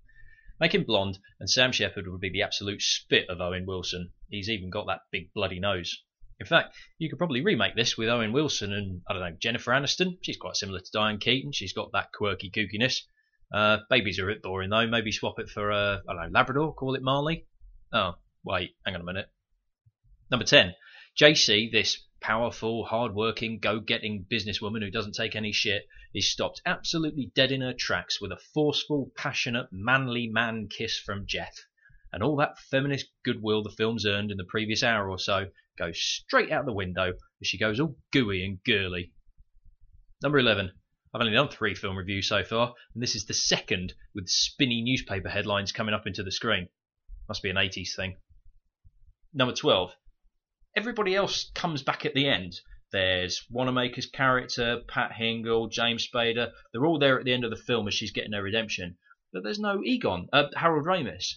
Make 0.59 0.75
him 0.75 0.83
blonde, 0.83 1.21
and 1.38 1.49
Sam 1.49 1.71
Shepard 1.71 2.09
would 2.09 2.21
be 2.21 2.30
the 2.30 2.42
absolute 2.42 2.83
spit 2.83 3.28
of 3.28 3.40
Owen 3.40 3.64
Wilson. 3.64 4.11
He's 4.28 4.50
even 4.50 4.71
got 4.71 4.88
that 4.88 5.02
big 5.12 5.33
bloody 5.33 5.61
nose. 5.61 6.02
In 6.40 6.47
fact, 6.47 6.75
you 6.99 7.09
could 7.09 7.18
probably 7.18 7.42
remake 7.42 7.76
this 7.76 7.97
with 7.97 8.09
Owen 8.09 8.33
Wilson 8.33 8.73
and, 8.73 9.02
I 9.09 9.12
don't 9.12 9.23
know, 9.23 9.37
Jennifer 9.40 9.71
Aniston. 9.71 10.18
She's 10.23 10.37
quite 10.37 10.56
similar 10.56 10.80
to 10.80 10.90
Diane 10.92 11.18
Keaton. 11.18 11.52
She's 11.52 11.73
got 11.73 11.92
that 11.92 12.11
quirky 12.12 12.50
kookiness. 12.50 13.02
Uh, 13.52 13.78
babies 13.88 14.18
are 14.18 14.28
a 14.28 14.35
bit 14.35 14.42
boring 14.42 14.71
though. 14.71 14.88
Maybe 14.88 15.12
swap 15.12 15.38
it 15.38 15.49
for, 15.49 15.71
uh, 15.71 15.99
I 16.08 16.12
don't 16.12 16.23
know, 16.23 16.28
Labrador, 16.38 16.75
call 16.75 16.97
it 16.97 17.02
Marley. 17.02 17.47
Oh, 17.93 18.15
wait, 18.45 18.75
hang 18.84 18.97
on 18.97 19.00
a 19.00 19.04
minute. 19.04 19.28
Number 20.28 20.45
10. 20.45 20.75
JC, 21.16 21.70
this 21.70 22.04
powerful, 22.20 22.86
hard-working, 22.86 23.60
go-getting 23.60 24.26
businesswoman 24.28 24.82
who 24.82 24.90
doesn't 24.90 25.14
take 25.14 25.36
any 25.36 25.52
shit, 25.52 25.86
is 26.12 26.32
stopped 26.32 26.60
absolutely 26.66 27.30
dead 27.34 27.52
in 27.52 27.60
her 27.60 27.72
tracks 27.72 28.20
with 28.20 28.32
a 28.32 28.40
forceful, 28.52 29.12
passionate, 29.16 29.68
manly 29.70 30.26
man 30.26 30.66
kiss 30.68 30.98
from 30.98 31.26
Jeff. 31.26 31.54
And 32.12 32.22
all 32.22 32.36
that 32.36 32.58
feminist 32.58 33.06
goodwill 33.24 33.62
the 33.62 33.70
film's 33.70 34.06
earned 34.06 34.30
in 34.30 34.36
the 34.36 34.44
previous 34.44 34.82
hour 34.82 35.08
or 35.08 35.18
so 35.18 35.50
goes 35.78 36.00
straight 36.00 36.50
out 36.50 36.66
the 36.66 36.72
window 36.72 37.12
as 37.40 37.46
she 37.46 37.58
goes 37.58 37.78
all 37.78 37.96
gooey 38.12 38.44
and 38.44 38.62
girly. 38.64 39.12
Number 40.22 40.38
11. 40.38 40.72
I've 41.12 41.20
only 41.20 41.32
done 41.32 41.48
three 41.48 41.74
film 41.74 41.96
reviews 41.96 42.28
so 42.28 42.42
far, 42.42 42.74
and 42.92 43.02
this 43.02 43.14
is 43.14 43.26
the 43.26 43.34
second 43.34 43.94
with 44.14 44.28
spinny 44.28 44.82
newspaper 44.82 45.28
headlines 45.28 45.70
coming 45.70 45.94
up 45.94 46.08
into 46.08 46.24
the 46.24 46.32
screen. 46.32 46.68
Must 47.28 47.42
be 47.42 47.50
an 47.50 47.56
80s 47.56 47.94
thing. 47.94 48.16
Number 49.32 49.54
12. 49.54 49.92
Everybody 50.76 51.15
else 51.15 51.52
comes 51.54 51.82
back 51.82 52.04
at 52.04 52.15
the 52.15 52.28
end. 52.28 52.60
There's 52.91 53.47
Wanamaker's 53.49 54.06
character, 54.06 54.80
Pat 54.89 55.13
Hingle, 55.13 55.71
James 55.71 56.08
Spader. 56.08 56.52
They're 56.73 56.84
all 56.84 56.99
there 56.99 57.19
at 57.19 57.25
the 57.25 57.32
end 57.32 57.45
of 57.45 57.50
the 57.50 57.56
film 57.56 57.87
as 57.87 57.95
she's 57.95 58.10
getting 58.10 58.32
her 58.32 58.43
redemption. 58.43 58.97
But 59.32 59.45
there's 59.45 59.60
no 59.60 59.82
Egon, 59.84 60.28
uh, 60.32 60.49
Harold 60.56 60.84
Ramis. 60.84 61.34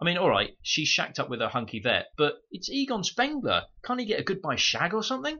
I 0.00 0.04
mean, 0.04 0.16
all 0.16 0.30
right, 0.30 0.56
she's 0.62 0.88
shacked 0.88 1.18
up 1.18 1.28
with 1.28 1.40
her 1.40 1.48
hunky 1.48 1.80
vet, 1.80 2.12
but 2.16 2.34
it's 2.50 2.70
Egon 2.70 3.04
Spengler. 3.04 3.66
Can't 3.84 4.00
he 4.00 4.06
get 4.06 4.20
a 4.20 4.24
goodbye 4.24 4.56
shag 4.56 4.94
or 4.94 5.02
something? 5.02 5.38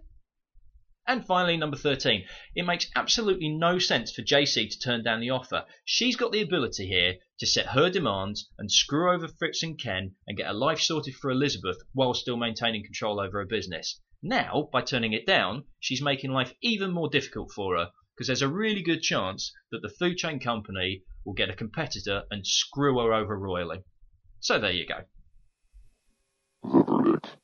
And 1.08 1.24
finally, 1.24 1.56
number 1.56 1.78
13. 1.78 2.26
It 2.54 2.66
makes 2.66 2.90
absolutely 2.94 3.48
no 3.48 3.78
sense 3.78 4.12
for 4.12 4.20
JC 4.20 4.68
to 4.68 4.78
turn 4.78 5.02
down 5.02 5.20
the 5.20 5.30
offer. 5.30 5.64
She's 5.86 6.16
got 6.16 6.32
the 6.32 6.42
ability 6.42 6.86
here 6.86 7.14
to 7.38 7.46
set 7.46 7.68
her 7.68 7.88
demands 7.88 8.50
and 8.58 8.70
screw 8.70 9.10
over 9.10 9.26
Fritz 9.26 9.62
and 9.62 9.80
Ken 9.80 10.14
and 10.26 10.36
get 10.36 10.50
a 10.50 10.52
life 10.52 10.80
sorted 10.80 11.14
for 11.14 11.30
Elizabeth 11.30 11.78
while 11.94 12.12
still 12.12 12.36
maintaining 12.36 12.84
control 12.84 13.20
over 13.20 13.38
her 13.38 13.46
business. 13.46 14.02
Now, 14.22 14.68
by 14.70 14.82
turning 14.82 15.14
it 15.14 15.24
down, 15.24 15.64
she's 15.80 16.02
making 16.02 16.30
life 16.30 16.52
even 16.60 16.90
more 16.90 17.08
difficult 17.08 17.52
for 17.52 17.78
her 17.78 17.90
because 18.14 18.26
there's 18.26 18.42
a 18.42 18.48
really 18.48 18.82
good 18.82 19.00
chance 19.00 19.50
that 19.70 19.80
the 19.80 19.88
food 19.88 20.18
chain 20.18 20.38
company 20.38 21.04
will 21.24 21.32
get 21.32 21.48
a 21.48 21.56
competitor 21.56 22.24
and 22.30 22.46
screw 22.46 22.98
her 22.98 23.14
over 23.14 23.38
royally. 23.38 23.82
So 24.40 24.58
there 24.58 24.72
you 24.72 24.84
go. 24.86 25.04
The 26.64 26.84
verdict. 26.84 27.36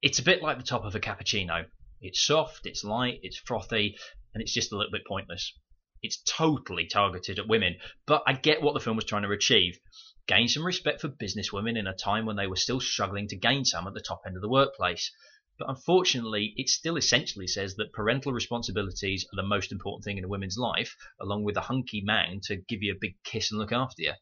It's 0.00 0.20
a 0.20 0.24
bit 0.24 0.42
like 0.42 0.58
the 0.58 0.62
top 0.62 0.84
of 0.84 0.94
a 0.94 1.00
cappuccino. 1.00 1.66
It's 2.00 2.24
soft, 2.24 2.66
it's 2.66 2.84
light, 2.84 3.18
it's 3.24 3.36
frothy, 3.36 3.98
and 4.32 4.40
it's 4.40 4.52
just 4.52 4.70
a 4.70 4.76
little 4.76 4.92
bit 4.92 5.04
pointless. 5.04 5.52
It's 6.02 6.22
totally 6.22 6.86
targeted 6.86 7.40
at 7.40 7.48
women, 7.48 7.80
but 8.06 8.22
I 8.24 8.34
get 8.34 8.62
what 8.62 8.74
the 8.74 8.80
film 8.80 8.94
was 8.94 9.06
trying 9.06 9.24
to 9.24 9.32
achieve. 9.32 9.80
Gain 10.28 10.46
some 10.46 10.64
respect 10.64 11.00
for 11.00 11.08
businesswomen 11.08 11.76
in 11.76 11.88
a 11.88 11.96
time 11.96 12.26
when 12.26 12.36
they 12.36 12.46
were 12.46 12.54
still 12.54 12.78
struggling 12.78 13.26
to 13.26 13.36
gain 13.36 13.64
some 13.64 13.88
at 13.88 13.94
the 13.94 14.00
top 14.00 14.22
end 14.24 14.36
of 14.36 14.42
the 14.42 14.48
workplace. 14.48 15.10
But 15.58 15.68
unfortunately, 15.68 16.54
it 16.56 16.68
still 16.68 16.96
essentially 16.96 17.48
says 17.48 17.74
that 17.74 17.92
parental 17.92 18.32
responsibilities 18.32 19.26
are 19.32 19.36
the 19.36 19.48
most 19.48 19.72
important 19.72 20.04
thing 20.04 20.16
in 20.16 20.22
a 20.22 20.28
woman's 20.28 20.56
life, 20.56 20.94
along 21.20 21.42
with 21.42 21.56
a 21.56 21.62
hunky 21.62 22.02
man 22.02 22.38
to 22.44 22.54
give 22.54 22.84
you 22.84 22.92
a 22.92 23.00
big 23.00 23.16
kiss 23.24 23.50
and 23.50 23.58
look 23.58 23.72
after 23.72 24.02
you. 24.02 24.12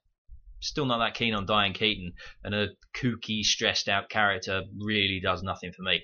Still 0.61 0.87
not 0.87 0.99
that 0.99 1.14
keen 1.14 1.35
on 1.35 1.47
Diane 1.47 1.75
Keaton, 1.75 2.14
and 2.42 2.55
a 2.55 2.69
kooky, 2.95 3.42
stressed 3.42 3.88
out 3.88 4.09
character 4.09 4.64
really 4.79 5.21
does 5.21 5.42
nothing 5.42 5.73
for 5.73 5.83
me. 5.83 6.03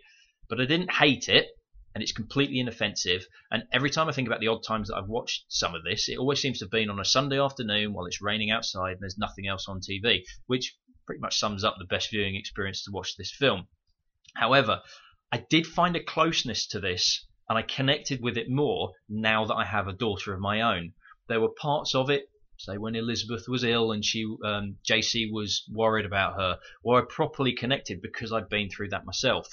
But 0.48 0.60
I 0.60 0.66
didn't 0.66 0.92
hate 0.92 1.28
it, 1.28 1.48
and 1.94 2.02
it's 2.02 2.12
completely 2.12 2.58
inoffensive. 2.58 3.26
And 3.50 3.64
every 3.72 3.90
time 3.90 4.08
I 4.08 4.12
think 4.12 4.26
about 4.26 4.40
the 4.40 4.48
odd 4.48 4.62
times 4.62 4.88
that 4.88 4.96
I've 4.96 5.08
watched 5.08 5.44
some 5.48 5.74
of 5.74 5.84
this, 5.84 6.08
it 6.08 6.18
always 6.18 6.40
seems 6.40 6.58
to 6.58 6.64
have 6.64 6.70
been 6.70 6.90
on 6.90 7.00
a 7.00 7.04
Sunday 7.04 7.38
afternoon 7.38 7.92
while 7.92 8.06
it's 8.06 8.22
raining 8.22 8.50
outside 8.50 8.92
and 8.92 9.00
there's 9.00 9.18
nothing 9.18 9.46
else 9.46 9.68
on 9.68 9.80
TV, 9.80 10.22
which 10.46 10.74
pretty 11.06 11.20
much 11.20 11.38
sums 11.38 11.64
up 11.64 11.76
the 11.78 11.84
best 11.84 12.10
viewing 12.10 12.36
experience 12.36 12.84
to 12.84 12.90
watch 12.90 13.16
this 13.16 13.30
film. 13.30 13.68
However, 14.36 14.82
I 15.30 15.44
did 15.50 15.66
find 15.66 15.96
a 15.96 16.02
closeness 16.02 16.66
to 16.68 16.80
this 16.80 17.26
and 17.48 17.58
I 17.58 17.62
connected 17.62 18.22
with 18.22 18.38
it 18.38 18.48
more 18.48 18.92
now 19.08 19.44
that 19.44 19.56
I 19.56 19.64
have 19.64 19.88
a 19.88 19.92
daughter 19.92 20.32
of 20.32 20.40
my 20.40 20.60
own. 20.60 20.94
There 21.28 21.40
were 21.40 21.52
parts 21.60 21.94
of 21.94 22.08
it, 22.08 22.24
say 22.62 22.78
when 22.78 22.94
Elizabeth 22.94 23.44
was 23.48 23.64
ill 23.64 23.92
and 23.92 24.04
she 24.04 24.24
um, 24.44 24.76
JC 24.88 25.30
was 25.30 25.64
worried 25.70 26.06
about 26.06 26.36
her, 26.36 26.58
well, 26.84 27.00
I 27.00 27.04
properly 27.08 27.52
connected 27.52 28.00
because 28.00 28.32
I'd 28.32 28.48
been 28.48 28.70
through 28.70 28.90
that 28.90 29.04
myself. 29.04 29.48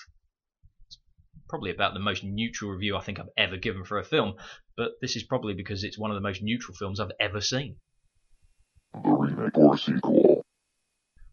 It's 0.87 0.99
probably 1.47 1.71
about 1.71 1.93
the 1.93 1.99
most 1.99 2.23
neutral 2.23 2.71
review 2.71 2.95
I 2.95 3.01
think 3.01 3.19
I've 3.19 3.29
ever 3.37 3.57
given 3.57 3.83
for 3.83 3.97
a 3.97 4.03
film, 4.03 4.35
but 4.77 4.91
this 5.01 5.15
is 5.15 5.23
probably 5.23 5.53
because 5.53 5.83
it's 5.83 5.97
one 5.97 6.11
of 6.11 6.15
the 6.15 6.27
most 6.27 6.41
neutral 6.43 6.75
films 6.75 6.99
I've 6.99 7.11
ever 7.19 7.41
seen. 7.41 7.77
The 8.93 9.09
remake 9.09 9.57
or 9.57 9.77
sequel. 9.77 10.43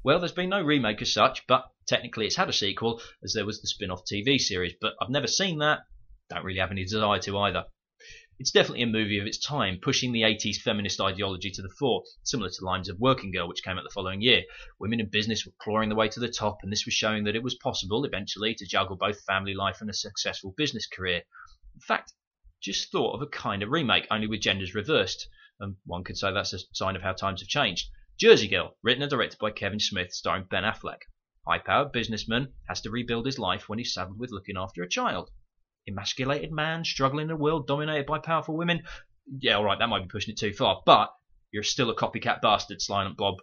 Well, 0.03 0.21
there's 0.21 0.33
been 0.33 0.51
no 0.51 0.63
remake 0.63 1.03
as 1.03 1.13
such, 1.13 1.47
but 1.47 1.65
technically 1.87 2.27
it's 2.27 2.37
had 2.37 2.49
a 2.49 2.53
sequel, 2.53 3.03
as 3.25 3.33
there 3.33 3.45
was 3.47 3.61
the 3.61 3.69
spin 3.69 3.91
off 3.91 4.05
TV 4.11 4.39
series, 4.39 4.75
but 4.81 4.95
I've 5.01 5.11
never 5.11 5.27
seen 5.27 5.59
that, 5.59 5.81
don't 6.31 6.45
really 6.45 6.61
have 6.61 6.71
any 6.71 6.85
desire 6.85 7.19
to 7.21 7.39
either. 7.39 7.65
It's 8.39 8.51
definitely 8.51 8.83
a 8.83 8.87
movie 8.87 9.19
of 9.19 9.27
its 9.27 9.39
time, 9.39 9.79
pushing 9.81 10.13
the 10.13 10.21
80s 10.21 10.61
feminist 10.61 11.01
ideology 11.01 11.51
to 11.53 11.63
the 11.63 11.71
fore, 11.71 12.05
similar 12.23 12.51
to 12.51 12.65
Lines 12.67 12.91
of 12.91 13.01
Working 13.01 13.31
Girl, 13.31 13.49
which 13.49 13.63
came 13.63 13.79
out 13.79 13.85
the 13.85 13.89
following 13.89 14.21
year. 14.21 14.45
Women 14.79 15.01
in 15.01 15.09
business 15.09 15.47
were 15.47 15.55
clawing 15.59 15.89
their 15.89 15.97
way 15.97 16.11
to 16.11 16.21
the 16.21 16.29
top, 16.29 16.59
and 16.63 16.71
this 16.71 16.85
was 16.85 16.93
showing 16.93 17.25
that 17.25 17.35
it 17.35 17.43
was 17.43 17.55
possible, 17.55 18.05
eventually, 18.05 18.55
to 18.55 18.67
juggle 18.67 18.97
both 18.97 19.25
family 19.25 19.55
life 19.55 19.81
and 19.81 19.89
a 19.89 19.95
successful 19.95 20.53
business 20.55 20.87
career. 20.87 21.23
In 21.75 21.81
fact, 21.81 22.13
just 22.61 22.93
thought 22.93 23.15
of 23.15 23.23
a 23.23 23.27
kind 23.27 23.63
of 23.63 23.71
remake, 23.71 24.07
only 24.11 24.27
with 24.27 24.43
genders 24.43 24.75
reversed, 24.75 25.27
and 25.59 25.77
one 25.87 26.05
could 26.05 26.19
say 26.19 26.31
that's 26.31 26.53
a 26.53 26.59
sign 26.75 26.95
of 26.95 27.01
how 27.01 27.15
times 27.15 27.41
have 27.41 27.49
changed. 27.49 27.89
Jersey 28.19 28.49
Girl, 28.49 28.77
written 28.83 29.03
and 29.03 29.11
directed 29.11 29.39
by 29.39 29.51
Kevin 29.51 29.81
Smith, 29.81 30.13
starring 30.13 30.45
Ben 30.45 30.63
Affleck. 30.63 31.05
High 31.49 31.61
powered 31.61 31.93
businessman 31.93 32.53
has 32.69 32.83
to 32.83 32.91
rebuild 32.91 33.25
his 33.25 33.39
life 33.39 33.67
when 33.71 33.79
he's 33.79 33.95
saddled 33.95 34.19
with 34.19 34.31
looking 34.31 34.59
after 34.59 34.83
a 34.83 34.89
child 34.89 35.31
emasculated 35.89 36.53
man 36.53 36.85
struggling 36.85 37.27
in 37.27 37.31
a 37.31 37.37
world 37.37 37.67
dominated 37.67 38.07
by 38.07 38.19
powerful 38.19 38.57
women. 38.57 38.83
Yeah, 39.39 39.55
all 39.55 39.65
right, 39.65 39.79
that 39.79 39.89
might 39.89 40.03
be 40.03 40.09
pushing 40.09 40.33
it 40.33 40.39
too 40.39 40.53
far, 40.53 40.83
but 40.87 41.11
you're 41.53 41.63
still 41.63 41.91
a 41.91 41.97
copycat 41.97 42.41
bastard, 42.41 42.81
Silent 42.81 43.17
Bob. 43.17 43.37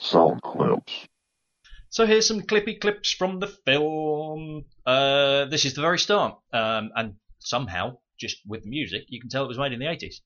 Sound 0.00 0.42
clips. 0.42 1.08
So 1.90 2.06
here's 2.06 2.26
some 2.26 2.42
clippy 2.42 2.78
clips 2.78 3.12
from 3.12 3.40
the 3.40 3.46
film. 3.46 4.64
Uh, 4.84 5.46
this 5.46 5.64
is 5.64 5.74
the 5.74 5.80
very 5.80 5.98
start, 5.98 6.38
um, 6.52 6.90
and 6.94 7.14
somehow, 7.38 7.98
just 8.18 8.38
with 8.46 8.62
the 8.64 8.70
music, 8.70 9.04
you 9.08 9.20
can 9.20 9.30
tell 9.30 9.44
it 9.44 9.48
was 9.48 9.58
made 9.58 9.72
in 9.72 9.78
the 9.78 9.86
80s. 9.86 10.20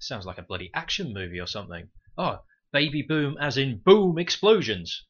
Sounds 0.00 0.26
like 0.26 0.38
a 0.38 0.42
bloody 0.42 0.70
action 0.74 1.12
movie 1.12 1.40
or 1.40 1.46
something. 1.46 1.88
Oh, 2.16 2.42
baby 2.72 3.02
boom 3.02 3.36
as 3.40 3.58
in 3.58 3.78
boom 3.84 4.16
explosions. 4.16 5.04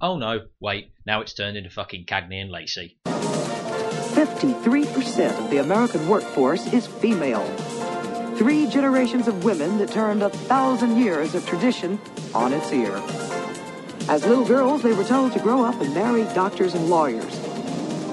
Oh 0.00 0.18
no, 0.18 0.40
wait, 0.60 0.92
now 1.06 1.20
it's 1.20 1.32
turned 1.32 1.56
into 1.56 1.70
fucking 1.70 2.06
Cagney 2.06 2.42
and 2.42 2.50
Lacey. 2.50 2.98
53% 4.24 5.36
of 5.36 5.50
the 5.50 5.58
American 5.58 6.08
workforce 6.08 6.72
is 6.72 6.86
female. 6.86 7.44
Three 8.36 8.68
generations 8.68 9.26
of 9.26 9.42
women 9.42 9.78
that 9.78 9.90
turned 9.90 10.22
a 10.22 10.30
thousand 10.30 10.96
years 10.96 11.34
of 11.34 11.44
tradition 11.44 11.98
on 12.32 12.52
its 12.52 12.72
ear. 12.72 12.94
As 14.08 14.24
little 14.24 14.44
girls, 14.44 14.80
they 14.84 14.92
were 14.92 15.02
told 15.02 15.32
to 15.32 15.40
grow 15.40 15.64
up 15.64 15.80
and 15.80 15.92
marry 15.92 16.22
doctors 16.34 16.74
and 16.74 16.88
lawyers. 16.88 17.36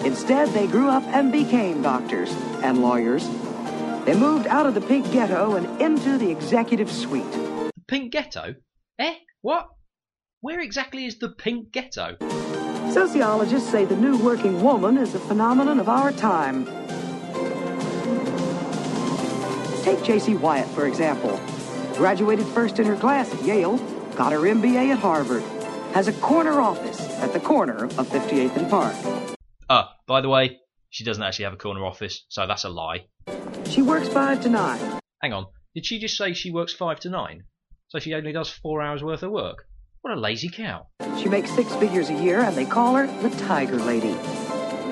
Instead, 0.03 0.49
they 0.49 0.65
grew 0.65 0.89
up 0.89 1.03
and 1.03 1.31
became 1.31 1.83
doctors 1.83 2.31
and 2.63 2.81
lawyers. 2.81 3.29
They 4.05 4.15
moved 4.15 4.47
out 4.47 4.65
of 4.65 4.73
the 4.73 4.81
pink 4.81 5.11
ghetto 5.11 5.57
and 5.57 5.79
into 5.79 6.17
the 6.17 6.31
executive 6.31 6.91
suite. 6.91 7.31
The 7.31 7.71
pink 7.87 8.13
ghetto? 8.13 8.55
Eh? 8.97 9.13
What? 9.41 9.67
Where 10.41 10.59
exactly 10.59 11.05
is 11.05 11.19
the 11.19 11.29
pink 11.29 11.71
ghetto? 11.71 12.17
Sociologists 12.91 13.69
say 13.69 13.85
the 13.85 13.95
new 13.95 14.17
working 14.17 14.63
woman 14.63 14.97
is 14.97 15.13
a 15.13 15.19
phenomenon 15.19 15.79
of 15.79 15.87
our 15.87 16.11
time. 16.11 16.65
Take 19.83 20.03
J.C. 20.03 20.35
Wyatt, 20.35 20.67
for 20.69 20.87
example. 20.87 21.39
Graduated 21.95 22.47
first 22.47 22.79
in 22.79 22.87
her 22.87 22.95
class 22.95 23.31
at 23.31 23.43
Yale, 23.43 23.77
got 24.15 24.31
her 24.31 24.39
MBA 24.39 24.91
at 24.91 24.97
Harvard, 24.97 25.43
has 25.93 26.07
a 26.07 26.13
corner 26.13 26.59
office 26.59 26.99
at 27.19 27.31
the 27.31 27.39
corner 27.39 27.85
of 27.85 28.07
58th 28.09 28.57
and 28.57 28.69
Park. 28.69 28.95
Ah, 29.69 29.95
by 30.07 30.21
the 30.21 30.29
way, 30.29 30.57
she 30.89 31.03
doesn't 31.03 31.21
actually 31.21 31.45
have 31.45 31.53
a 31.53 31.57
corner 31.57 31.85
office, 31.85 32.25
so 32.29 32.47
that's 32.47 32.63
a 32.63 32.69
lie. 32.69 33.05
She 33.65 33.83
works 33.83 34.09
five 34.09 34.41
to 34.41 34.49
nine. 34.49 34.99
Hang 35.21 35.33
on, 35.33 35.45
did 35.75 35.85
she 35.85 35.99
just 35.99 36.17
say 36.17 36.33
she 36.33 36.49
works 36.49 36.73
five 36.73 36.99
to 37.01 37.09
nine? 37.09 37.43
So 37.89 37.99
she 37.99 38.15
only 38.15 38.31
does 38.31 38.49
four 38.49 38.81
hours 38.81 39.03
worth 39.03 39.21
of 39.21 39.31
work? 39.31 39.68
What 40.01 40.13
a 40.13 40.19
lazy 40.19 40.47
cow. 40.47 40.87
She 41.21 41.27
makes 41.27 41.51
six 41.51 41.75
figures 41.75 42.09
a 42.09 42.13
year, 42.13 42.39
and 42.39 42.55
they 42.55 42.65
call 42.65 42.95
her 42.95 43.07
the 43.21 43.29
Tiger 43.35 43.75
Lady. 43.75 44.13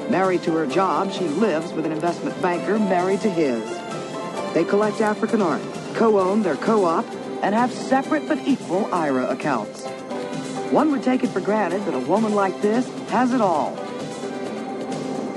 Married 0.10 0.44
to 0.44 0.52
her 0.52 0.68
job, 0.68 1.14
she 1.14 1.24
lives 1.24 1.72
with 1.72 1.86
an 1.86 1.94
investment 1.94 2.40
banker 2.42 2.78
married 2.78 3.22
to 3.22 3.30
his. 3.30 3.64
They 4.54 4.66
collect 4.66 5.00
African 5.00 5.42
art, 5.42 5.62
co-own 5.94 6.44
their 6.44 6.58
co-op, 6.58 7.06
and 7.42 7.56
have 7.56 7.72
separate 7.72 8.28
but 8.28 8.40
equal 8.46 8.94
IRA 8.94 9.30
accounts. 9.30 9.86
One 10.72 10.92
would 10.92 11.04
take 11.04 11.24
it 11.24 11.30
for 11.30 11.40
granted 11.40 11.86
that 11.86 11.94
a 11.94 12.00
woman 12.00 12.36
like 12.36 12.62
this 12.62 12.86
has 13.10 13.34
it 13.34 13.40
all. 13.40 13.72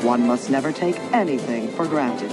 One 0.02 0.26
must 0.26 0.50
never 0.50 0.72
take 0.72 0.98
anything 1.12 1.68
for 1.68 1.86
granted. 1.86 2.32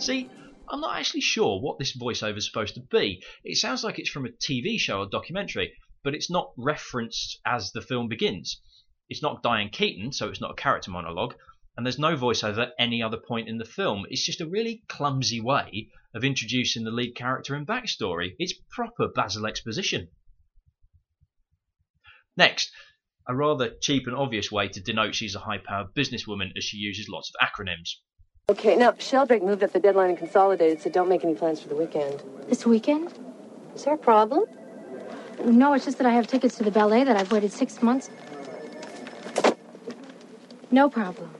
See, 0.00 0.30
I'm 0.70 0.80
not 0.80 0.98
actually 0.98 1.22
sure 1.22 1.60
what 1.60 1.78
this 1.78 1.96
voiceover 1.96 2.36
is 2.36 2.46
supposed 2.46 2.74
to 2.74 2.80
be. 2.80 3.22
It 3.42 3.56
sounds 3.56 3.82
like 3.82 3.98
it's 3.98 4.10
from 4.10 4.26
a 4.26 4.30
TV 4.30 4.78
show 4.78 5.00
or 5.00 5.08
documentary, 5.08 5.72
but 6.04 6.14
it's 6.14 6.30
not 6.30 6.52
referenced 6.56 7.38
as 7.46 7.72
the 7.72 7.80
film 7.80 8.08
begins. 8.08 8.60
It's 9.08 9.22
not 9.22 9.42
Diane 9.42 9.70
Keaton, 9.70 10.12
so 10.12 10.28
it's 10.28 10.40
not 10.40 10.50
a 10.50 10.62
character 10.62 10.90
monologue, 10.90 11.34
and 11.76 11.86
there's 11.86 11.98
no 11.98 12.16
voiceover 12.16 12.58
at 12.58 12.74
any 12.78 13.02
other 13.02 13.16
point 13.16 13.48
in 13.48 13.56
the 13.56 13.64
film. 13.64 14.04
It's 14.10 14.24
just 14.24 14.40
a 14.40 14.46
really 14.46 14.82
clumsy 14.88 15.40
way 15.40 15.88
of 16.14 16.24
introducing 16.24 16.84
the 16.84 16.90
lead 16.90 17.14
character 17.14 17.54
and 17.54 17.66
backstory. 17.66 18.34
It's 18.38 18.54
proper 18.70 19.08
Basil 19.08 19.46
exposition. 19.46 20.10
Next, 22.36 22.70
a 23.26 23.34
rather 23.34 23.74
cheap 23.80 24.06
and 24.06 24.16
obvious 24.16 24.52
way 24.52 24.68
to 24.68 24.80
denote 24.80 25.14
she's 25.14 25.34
a 25.34 25.40
high 25.40 25.58
powered 25.58 25.94
businesswoman 25.94 26.52
as 26.56 26.64
she 26.64 26.76
uses 26.76 27.08
lots 27.08 27.30
of 27.30 27.48
acronyms. 27.48 27.96
Okay, 28.50 28.76
now, 28.76 28.94
Sheldrake 28.98 29.42
moved 29.42 29.62
up 29.62 29.72
the 29.72 29.78
deadline 29.78 30.08
and 30.08 30.16
consolidated, 30.16 30.80
so 30.80 30.88
don't 30.88 31.10
make 31.10 31.22
any 31.22 31.34
plans 31.34 31.60
for 31.60 31.68
the 31.68 31.76
weekend. 31.76 32.22
This 32.48 32.64
weekend? 32.64 33.12
Is 33.74 33.84
there 33.84 33.92
a 33.92 33.98
problem? 33.98 34.46
No, 35.44 35.74
it's 35.74 35.84
just 35.84 35.98
that 35.98 36.06
I 36.06 36.12
have 36.12 36.26
tickets 36.26 36.56
to 36.56 36.64
the 36.64 36.70
ballet 36.70 37.04
that 37.04 37.14
I've 37.14 37.30
waited 37.30 37.52
six 37.52 37.82
months. 37.82 38.08
No 40.70 40.88
problem. 40.88 41.30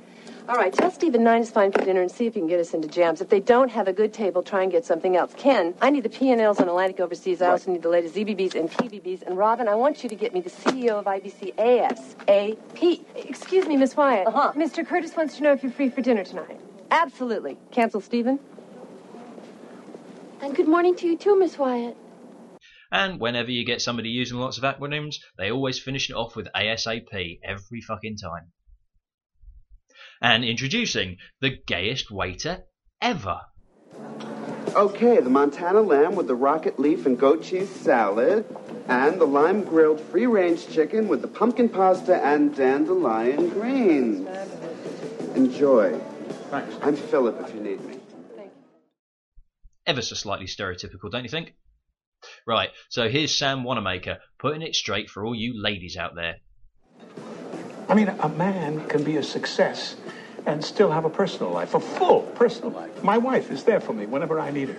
All 0.51 0.57
right, 0.57 0.71
tell 0.71 0.91
Stephen 0.91 1.25
nine 1.25 1.41
is 1.41 1.51
fine 1.51 1.73
for 1.73 1.83
dinner 1.83 2.03
and 2.03 2.11
see 2.11 2.27
if 2.27 2.37
you 2.37 2.43
can 2.43 2.47
get 2.47 2.61
us 2.61 2.75
into 2.75 2.89
jams. 2.89 3.23
If 3.23 3.31
they 3.31 3.41
don't 3.41 3.71
have 3.71 3.89
a 3.89 3.93
good 3.95 4.13
table, 4.13 4.43
try 4.43 4.63
and 4.63 4.71
get 4.71 4.85
something 4.85 5.17
else. 5.17 5.33
Ken, 5.35 5.73
I 5.81 5.89
need 5.89 6.03
the 6.03 6.11
P&Ls 6.11 6.61
on 6.61 6.69
Atlantic 6.69 7.01
Overseas. 7.01 7.41
I 7.41 7.49
also 7.49 7.73
need 7.73 7.81
the 7.81 7.89
latest 7.89 8.17
ZBBs 8.17 8.55
and 8.55 8.71
PBBs. 8.71 9.23
And 9.23 9.39
Robin, 9.39 9.67
I 9.67 9.77
want 9.77 10.03
you 10.03 10.11
to 10.11 10.15
get 10.15 10.35
me 10.35 10.43
the 10.43 10.51
CEO 10.51 10.99
of 10.99 11.07
IBC 11.07 11.55
ASAP. 11.57 13.05
Excuse 13.15 13.67
me, 13.67 13.79
Miss 13.79 13.97
Wyatt. 13.97 14.27
Uh-huh. 14.27 14.53
Mr. 14.55 14.87
Curtis 14.87 15.17
wants 15.17 15.39
to 15.39 15.43
know 15.43 15.53
if 15.53 15.63
you're 15.63 15.73
free 15.73 15.89
for 15.89 16.03
dinner 16.03 16.23
tonight. 16.23 16.61
Absolutely. 16.91 17.59
Cancel 17.71 18.01
Stephen? 18.01 18.39
And 20.41 20.55
good 20.55 20.69
morning 20.69 20.95
to 20.97 21.07
you 21.07 21.17
too, 21.17 21.39
Miss 21.39 21.59
Wyatt. 21.59 21.97
And 22.91 23.21
whenever 23.21 23.51
you 23.51 23.67
get 23.67 23.83
somebody 23.83 24.09
using 24.09 24.39
lots 24.39 24.57
of 24.57 24.65
acronyms, 24.65 25.17
they 25.37 25.51
always 25.51 25.79
finish 25.79 26.09
it 26.09 26.15
off 26.15 26.37
with 26.37 26.49
ASAP 26.55 27.41
every 27.45 27.81
fucking 27.83 28.17
time. 28.17 28.53
And 30.23 30.45
introducing 30.45 31.19
the 31.41 31.59
gayest 31.67 32.11
waiter 32.11 32.65
ever. 33.03 33.41
Okay, 34.75 35.21
the 35.21 35.31
Montana 35.31 35.81
lamb 35.81 36.15
with 36.15 36.29
the 36.29 36.35
rocket 36.35 36.79
leaf 36.79 37.05
and 37.07 37.19
goat 37.19 37.43
cheese 37.43 37.69
salad, 37.71 38.45
and 38.89 39.21
the 39.21 39.27
lime 39.27 39.65
grilled 39.65 40.01
free 40.01 40.27
range 40.27 40.69
chicken 40.69 41.09
with 41.09 41.21
the 41.21 41.29
pumpkin 41.29 41.69
pasta 41.69 42.17
and 42.25 42.55
dandelion 42.55 43.49
greens. 43.51 44.29
Enjoy. 45.35 46.01
Thanks. 46.51 46.75
I'm 46.81 46.97
Philip 46.97 47.41
if 47.47 47.55
you 47.55 47.61
need 47.61 47.85
me. 47.85 47.97
Thank 48.35 48.51
you. 48.51 48.81
Ever 49.87 50.01
so 50.01 50.15
slightly 50.15 50.47
stereotypical, 50.47 51.11
don't 51.11 51.25
you 51.25 51.29
think? 51.29 51.55
Right, 52.47 52.71
so 52.89 53.09
here's 53.09 53.37
Sam 53.37 53.65
Wanamaker 53.65 54.19
putting 54.39 54.63
it 54.63 54.75
straight 54.75 55.11
for 55.11 55.25
all 55.25 55.35
you 55.35 55.61
ladies 55.61 55.97
out 55.97 56.15
there. 56.15 56.37
I 57.89 57.95
mean, 57.95 58.09
a 58.09 58.29
man 58.29 58.87
can 58.89 59.05
be 59.05 59.17
a 59.17 59.23
success 59.23 59.97
and 60.47 60.65
still 60.65 60.91
have 60.91 61.05
a 61.05 61.11
personal 61.11 61.53
life, 61.53 61.75
a 61.75 61.81
full 61.81 62.23
personal 62.23 62.71
life. 62.71 63.03
My 63.05 63.19
wife 63.19 63.51
is 63.51 63.65
there 63.65 63.81
for 63.81 63.93
me 63.93 64.07
whenever 64.07 64.41
I 64.41 64.51
need 64.51 64.71
her. 64.71 64.79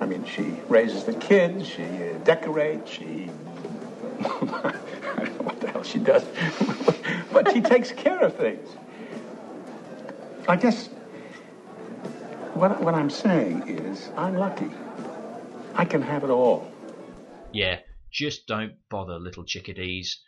I 0.00 0.06
mean, 0.06 0.24
she 0.24 0.56
raises 0.68 1.04
the 1.04 1.14
kids, 1.14 1.66
she 1.66 1.82
uh, 1.82 2.18
decorates, 2.24 2.90
she. 2.90 3.30
I 4.20 4.74
don't 5.16 5.38
know 5.38 5.44
what 5.44 5.60
the 5.60 5.70
hell 5.70 5.82
she 5.82 5.98
does, 5.98 6.24
but 7.32 7.52
she 7.52 7.60
takes 7.60 7.92
care 7.92 8.20
of 8.20 8.36
things. 8.36 8.68
I 10.46 10.56
guess 10.56 10.88
what, 12.54 12.80
what 12.82 12.94
I'm 12.94 13.10
saying 13.10 13.66
is 13.66 14.10
I'm 14.16 14.36
lucky. 14.36 14.70
I 15.74 15.84
can 15.84 16.02
have 16.02 16.22
it 16.22 16.30
all. 16.30 16.70
Yeah, 17.52 17.78
just 18.12 18.46
don't 18.46 18.74
bother, 18.90 19.18
little 19.18 19.44
chickadees. 19.44 20.20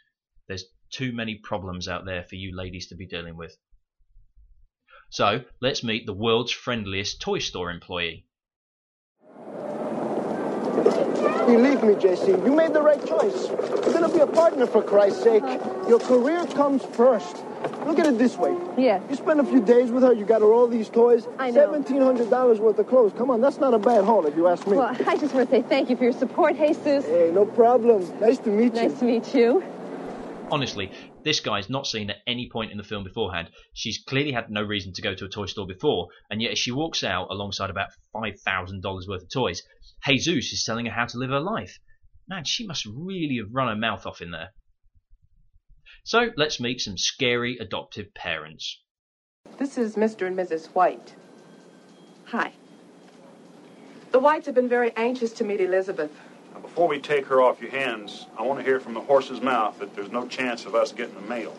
There's 0.48 0.64
too 0.90 1.12
many 1.12 1.34
problems 1.36 1.86
out 1.86 2.04
there 2.04 2.24
for 2.24 2.36
you 2.36 2.56
ladies 2.56 2.88
to 2.88 2.94
be 2.94 3.06
dealing 3.06 3.36
with. 3.36 3.56
So, 5.10 5.42
let's 5.60 5.84
meet 5.84 6.06
the 6.06 6.12
world's 6.12 6.50
friendliest 6.50 7.20
toy 7.20 7.38
store 7.38 7.70
employee. 7.70 8.26
Believe 11.46 11.82
me, 11.84 11.94
JC, 11.94 12.44
you 12.44 12.52
made 12.52 12.72
the 12.74 12.82
right 12.82 13.04
choice. 13.06 13.48
You're 13.48 13.92
gonna 13.92 14.08
be 14.08 14.18
a 14.18 14.26
partner 14.26 14.66
for 14.66 14.82
Christ's 14.82 15.22
sake. 15.22 15.44
Your 15.88 16.00
career 16.00 16.44
comes 16.46 16.84
first. 16.84 17.36
Look 17.86 17.98
at 17.98 18.06
it 18.06 18.18
this 18.18 18.36
way. 18.36 18.56
Yeah. 18.76 19.00
You 19.08 19.16
spend 19.16 19.40
a 19.40 19.44
few 19.44 19.60
days 19.60 19.90
with 19.90 20.02
her, 20.02 20.12
you 20.12 20.24
got 20.24 20.40
her 20.42 20.52
all 20.52 20.66
these 20.66 20.88
toys. 20.88 21.26
I 21.38 21.50
know. 21.50 21.72
$1,700 21.72 22.58
worth 22.58 22.78
of 22.78 22.86
clothes. 22.86 23.12
Come 23.16 23.30
on, 23.30 23.40
that's 23.40 23.58
not 23.58 23.74
a 23.74 23.78
bad 23.78 24.04
haul 24.04 24.26
if 24.26 24.36
you 24.36 24.48
ask 24.48 24.66
me. 24.66 24.76
Well, 24.76 24.96
I 25.06 25.16
just 25.16 25.34
want 25.34 25.48
to 25.48 25.56
say 25.56 25.62
thank 25.62 25.90
you 25.90 25.96
for 25.96 26.04
your 26.04 26.12
support, 26.12 26.56
Jesus. 26.56 27.04
Hey, 27.04 27.30
no 27.32 27.46
problem. 27.46 28.08
Nice 28.20 28.38
to 28.38 28.50
meet 28.50 28.74
you. 28.74 28.88
Nice 28.88 28.98
to 28.98 29.04
meet 29.04 29.34
you. 29.34 29.64
Honestly, 30.50 30.92
this 31.24 31.40
guy's 31.40 31.68
not 31.68 31.88
seen 31.88 32.08
at 32.08 32.18
any 32.26 32.48
point 32.52 32.70
in 32.70 32.78
the 32.78 32.84
film 32.84 33.02
beforehand. 33.02 33.48
She's 33.74 33.98
clearly 34.06 34.30
had 34.30 34.48
no 34.48 34.62
reason 34.62 34.92
to 34.92 35.02
go 35.02 35.12
to 35.14 35.24
a 35.24 35.28
toy 35.28 35.46
store 35.46 35.66
before, 35.66 36.06
and 36.30 36.40
yet 36.40 36.52
as 36.52 36.58
she 36.58 36.70
walks 36.70 37.02
out 37.02 37.28
alongside 37.30 37.68
about 37.68 37.88
$5,000 38.14 39.08
worth 39.08 39.22
of 39.22 39.28
toys, 39.28 39.62
Jesus 40.06 40.52
is 40.52 40.62
telling 40.64 40.86
her 40.86 40.92
how 40.92 41.06
to 41.06 41.18
live 41.18 41.30
her 41.30 41.40
life. 41.40 41.78
Man, 42.28 42.44
she 42.44 42.64
must 42.64 42.86
really 42.86 43.38
have 43.38 43.52
run 43.52 43.68
her 43.68 43.74
mouth 43.74 44.06
off 44.06 44.20
in 44.20 44.30
there. 44.30 44.50
So 46.06 46.30
let's 46.36 46.60
meet 46.60 46.80
some 46.80 46.96
scary 46.96 47.58
adoptive 47.58 48.14
parents. 48.14 48.80
This 49.58 49.76
is 49.76 49.96
Mr. 49.96 50.28
and 50.28 50.38
Mrs. 50.38 50.66
White. 50.66 51.16
Hi. 52.26 52.52
The 54.12 54.20
Whites 54.20 54.46
have 54.46 54.54
been 54.54 54.68
very 54.68 54.92
anxious 54.94 55.32
to 55.32 55.42
meet 55.42 55.60
Elizabeth. 55.60 56.12
Now, 56.54 56.60
before 56.60 56.86
we 56.86 57.00
take 57.00 57.26
her 57.26 57.42
off 57.42 57.60
your 57.60 57.72
hands, 57.72 58.26
I 58.38 58.42
want 58.42 58.60
to 58.60 58.64
hear 58.64 58.78
from 58.78 58.94
the 58.94 59.00
horse's 59.00 59.40
mouth 59.40 59.80
that 59.80 59.96
there's 59.96 60.12
no 60.12 60.28
chance 60.28 60.64
of 60.64 60.76
us 60.76 60.92
getting 60.92 61.16
the 61.16 61.22
mail. 61.22 61.56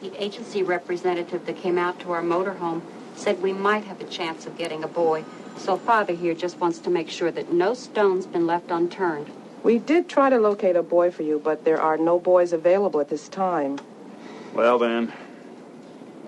The 0.00 0.10
agency 0.16 0.62
representative 0.62 1.44
that 1.44 1.58
came 1.58 1.76
out 1.76 2.00
to 2.00 2.12
our 2.12 2.22
motorhome 2.22 2.80
said 3.14 3.42
we 3.42 3.52
might 3.52 3.84
have 3.84 4.00
a 4.00 4.04
chance 4.04 4.46
of 4.46 4.56
getting 4.56 4.82
a 4.84 4.88
boy. 4.88 5.22
So 5.58 5.76
father 5.76 6.14
here 6.14 6.32
just 6.32 6.58
wants 6.58 6.78
to 6.78 6.88
make 6.88 7.10
sure 7.10 7.30
that 7.30 7.52
no 7.52 7.74
stone's 7.74 8.24
been 8.24 8.46
left 8.46 8.70
unturned. 8.70 9.30
We 9.62 9.78
did 9.78 10.08
try 10.08 10.28
to 10.30 10.38
locate 10.38 10.76
a 10.76 10.82
boy 10.82 11.10
for 11.10 11.22
you, 11.22 11.40
but 11.42 11.64
there 11.64 11.80
are 11.80 11.96
no 11.96 12.18
boys 12.18 12.52
available 12.52 13.00
at 13.00 13.08
this 13.08 13.28
time. 13.28 13.78
Well, 14.54 14.78
then, 14.78 15.12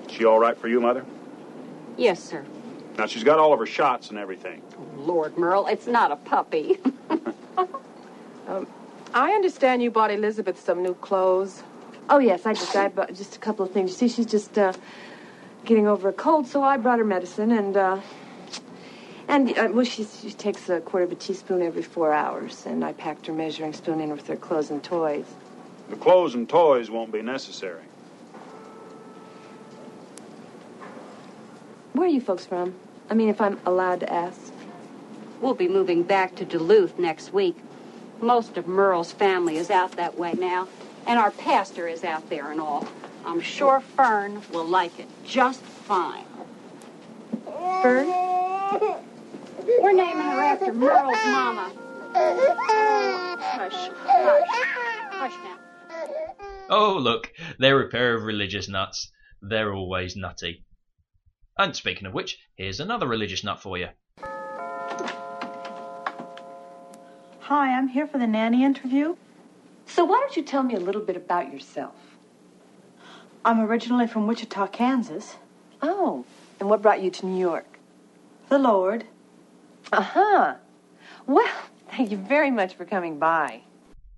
she 0.08 0.24
all 0.24 0.38
right 0.38 0.56
for 0.56 0.68
you, 0.68 0.80
Mother? 0.80 1.04
Yes, 1.96 2.22
sir. 2.22 2.44
Now, 2.96 3.06
she's 3.06 3.24
got 3.24 3.38
all 3.38 3.52
of 3.52 3.58
her 3.58 3.66
shots 3.66 4.10
and 4.10 4.18
everything. 4.18 4.62
Lord 4.96 5.36
Merle, 5.36 5.66
it's 5.66 5.86
not 5.86 6.12
a 6.12 6.16
puppy. 6.16 6.78
Um, 8.46 8.66
I 9.14 9.30
understand 9.30 9.82
you 9.82 9.90
bought 9.90 10.10
Elizabeth 10.10 10.60
some 10.60 10.82
new 10.82 10.94
clothes. 10.94 11.62
Oh, 12.10 12.18
yes, 12.18 12.44
I 12.44 12.52
just, 12.52 12.76
I 12.76 12.88
bought 12.88 13.14
just 13.14 13.36
a 13.36 13.38
couple 13.38 13.64
of 13.64 13.72
things. 13.72 13.92
You 13.92 13.96
see, 13.96 14.14
she's 14.14 14.26
just 14.26 14.58
uh, 14.58 14.74
getting 15.64 15.86
over 15.86 16.10
a 16.10 16.12
cold, 16.12 16.46
so 16.46 16.62
I 16.62 16.76
brought 16.76 16.98
her 16.98 17.06
medicine 17.06 17.50
and, 17.52 17.74
uh, 17.74 18.00
and, 19.28 19.56
uh, 19.56 19.68
well, 19.72 19.84
she, 19.84 20.04
she 20.04 20.30
takes 20.30 20.68
a 20.68 20.80
quarter 20.80 21.04
of 21.04 21.12
a 21.12 21.14
teaspoon 21.14 21.62
every 21.62 21.82
four 21.82 22.12
hours, 22.12 22.66
and 22.66 22.84
I 22.84 22.92
packed 22.92 23.26
her 23.26 23.32
measuring 23.32 23.72
spoon 23.72 24.00
in 24.00 24.10
with 24.10 24.26
her 24.26 24.36
clothes 24.36 24.70
and 24.70 24.82
toys. 24.82 25.26
The 25.90 25.96
clothes 25.96 26.34
and 26.34 26.48
toys 26.48 26.90
won't 26.90 27.12
be 27.12 27.22
necessary. 27.22 27.82
Where 31.92 32.06
are 32.06 32.10
you 32.10 32.20
folks 32.20 32.44
from? 32.44 32.74
I 33.08 33.14
mean, 33.14 33.28
if 33.28 33.40
I'm 33.40 33.60
allowed 33.66 34.00
to 34.00 34.12
ask. 34.12 34.52
We'll 35.40 35.54
be 35.54 35.68
moving 35.68 36.04
back 36.04 36.36
to 36.36 36.44
Duluth 36.46 36.98
next 36.98 37.32
week. 37.34 37.56
Most 38.20 38.56
of 38.56 38.66
Merle's 38.66 39.12
family 39.12 39.58
is 39.58 39.70
out 39.70 39.92
that 39.92 40.16
way 40.16 40.32
now, 40.32 40.68
and 41.06 41.18
our 41.18 41.30
pastor 41.30 41.86
is 41.86 42.02
out 42.02 42.30
there 42.30 42.50
and 42.50 42.58
all. 42.58 42.88
I'm 43.26 43.42
sure 43.42 43.80
Fern 43.80 44.40
will 44.52 44.64
like 44.64 44.98
it 44.98 45.08
just 45.24 45.60
fine. 45.60 46.24
Fern? 47.82 49.04
We're 49.94 50.04
naming 50.06 50.26
her 50.26 50.42
after 50.42 50.72
Merle's 50.72 51.24
mama. 51.26 51.70
Hush, 53.38 53.90
hush, 54.04 54.48
hush 55.12 55.34
now. 55.44 55.56
Oh, 56.68 56.98
look, 57.00 57.30
they're 57.60 57.80
a 57.80 57.88
pair 57.88 58.16
of 58.16 58.24
religious 58.24 58.68
nuts. 58.68 59.12
They're 59.40 59.72
always 59.72 60.16
nutty. 60.16 60.64
And 61.56 61.76
speaking 61.76 62.08
of 62.08 62.12
which, 62.12 62.38
here's 62.56 62.80
another 62.80 63.06
religious 63.06 63.44
nut 63.44 63.60
for 63.62 63.78
you. 63.78 63.90
Hi, 67.42 67.78
I'm 67.78 67.86
here 67.86 68.08
for 68.08 68.18
the 68.18 68.26
nanny 68.26 68.64
interview. 68.64 69.14
So 69.86 70.04
why 70.04 70.18
don't 70.18 70.36
you 70.36 70.42
tell 70.42 70.64
me 70.64 70.74
a 70.74 70.80
little 70.80 71.02
bit 71.02 71.16
about 71.16 71.52
yourself? 71.52 71.94
I'm 73.44 73.60
originally 73.60 74.08
from 74.08 74.26
Wichita, 74.26 74.66
Kansas. 74.66 75.36
Oh, 75.80 76.24
and 76.58 76.68
what 76.68 76.82
brought 76.82 77.00
you 77.00 77.12
to 77.12 77.26
New 77.26 77.38
York? 77.38 77.78
The 78.48 78.58
Lord. 78.58 79.04
Uh-huh. 79.92 80.54
Well, 81.26 81.52
thank 81.90 82.10
you 82.10 82.16
very 82.16 82.50
much 82.50 82.74
for 82.74 82.84
coming 82.84 83.18
by. 83.18 83.62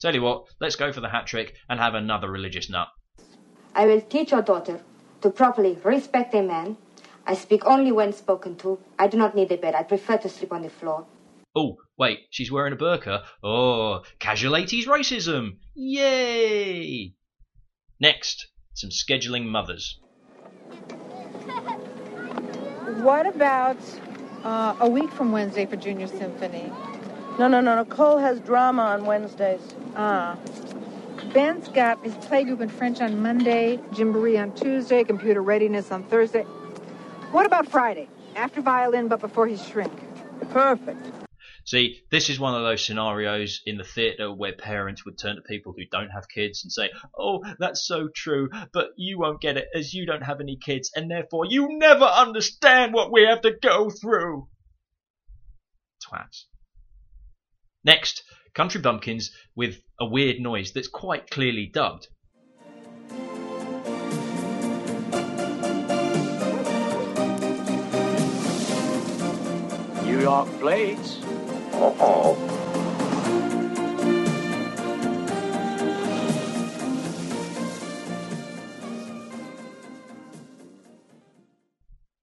Tell 0.01 0.15
you 0.15 0.23
what, 0.23 0.47
let's 0.61 0.77
go 0.77 0.93
for 0.93 1.01
the 1.01 1.09
hat 1.09 1.27
trick 1.27 1.55
and 1.69 1.81
have 1.81 1.95
another 1.95 2.31
religious 2.31 2.69
nut. 2.69 2.89
I 3.75 3.87
will 3.87 4.01
teach 4.01 4.31
your 4.31 4.43
daughter 4.43 4.81
to 5.23 5.31
properly 5.31 5.79
respect 5.83 6.35
a 6.35 6.43
man. 6.43 6.77
I 7.27 7.35
speak 7.35 7.65
only 7.67 7.93
when 7.93 8.13
spoken 8.13 8.57
to. 8.57 8.79
I 8.99 9.09
do 9.09 9.17
not 9.17 9.35
need 9.35 9.51
a 9.53 9.57
bed. 9.57 9.75
I 9.75 9.83
prefer 9.83 10.17
to 10.19 10.29
sleep 10.29 10.53
on 10.53 10.63
the 10.63 10.71
floor. 10.71 11.07
Oh, 11.55 11.77
wait, 11.99 12.21
she's 12.31 12.53
wearing 12.53 12.73
a 12.73 12.77
burqa. 12.77 13.25
Oh, 13.43 14.03
casual 14.19 14.53
80s 14.53 14.87
racism. 14.87 15.57
Yay! 15.75 17.15
Next, 17.99 18.49
some 18.75 18.91
scheduling 18.91 19.47
mothers. 19.47 19.99
What 23.03 23.27
about 23.27 23.79
uh, 24.47 24.77
a 24.79 24.89
week 24.89 25.11
from 25.11 25.33
Wednesday 25.33 25.67
for 25.67 25.77
Junior 25.77 26.07
Symphony? 26.07 26.73
No, 27.39 27.49
no, 27.49 27.61
no, 27.61 27.83
Nicole 27.83 28.19
has 28.19 28.39
drama 28.41 28.83
on 28.83 29.05
Wednesdays. 29.05 29.61
Ah. 29.97 30.39
Ben's 31.35 31.69
got 31.69 32.03
his 32.05 32.15
playgroup 32.15 32.61
in 32.61 32.69
French 32.69 33.01
on 33.01 33.21
Monday, 33.21 33.79
Gymboree 33.91 34.41
on 34.41 34.53
Tuesday, 34.53 35.03
computer 35.03 35.43
readiness 35.43 35.91
on 35.91 36.05
Thursday. 36.05 36.45
What 37.33 37.45
about 37.45 37.67
Friday? 37.67 38.09
After 38.37 38.63
violin, 38.63 39.09
but 39.09 39.21
before 39.21 39.49
his 39.49 39.67
shrink. 39.67 39.93
Perfect. 40.51 41.26
See, 41.67 42.03
this 42.13 42.31
is 42.31 42.39
one 42.39 42.55
of 42.55 42.63
those 42.63 42.85
scenarios 42.85 43.61
in 43.67 43.77
the 43.77 43.83
theatre 43.83 44.33
where 44.33 44.53
parents 44.53 45.05
would 45.05 45.19
turn 45.19 45.35
to 45.35 45.43
people 45.43 45.75
who 45.77 45.85
don't 45.91 46.11
have 46.11 46.29
kids 46.29 46.63
and 46.63 46.71
say, 46.71 46.91
Oh, 47.19 47.43
that's 47.59 47.85
so 47.85 48.09
true, 48.15 48.49
but 48.73 48.91
you 48.97 49.19
won't 49.19 49.41
get 49.41 49.57
it 49.57 49.67
as 49.75 49.93
you 49.93 50.07
don't 50.07 50.23
have 50.23 50.41
any 50.41 50.57
kids, 50.57 50.93
and 50.95 51.11
therefore 51.11 51.45
you 51.45 51.77
never 51.77 52.05
understand 52.05 52.95
what 52.95 53.11
we 53.13 53.25
have 53.25 53.41
to 53.41 53.51
go 53.51 53.91
through. 53.91 54.47
Twats. 56.09 56.45
Next, 57.83 58.23
Country 58.55 58.81
Bumpkins 58.81 59.33
with 59.57 59.81
a 59.99 60.07
weird 60.07 60.39
noise 60.39 60.71
that's 60.71 60.87
quite 60.87 61.29
clearly 61.31 61.67
dubbed. 61.67 62.07
New 70.05 70.21
York 70.21 70.49
plates. 70.61 71.26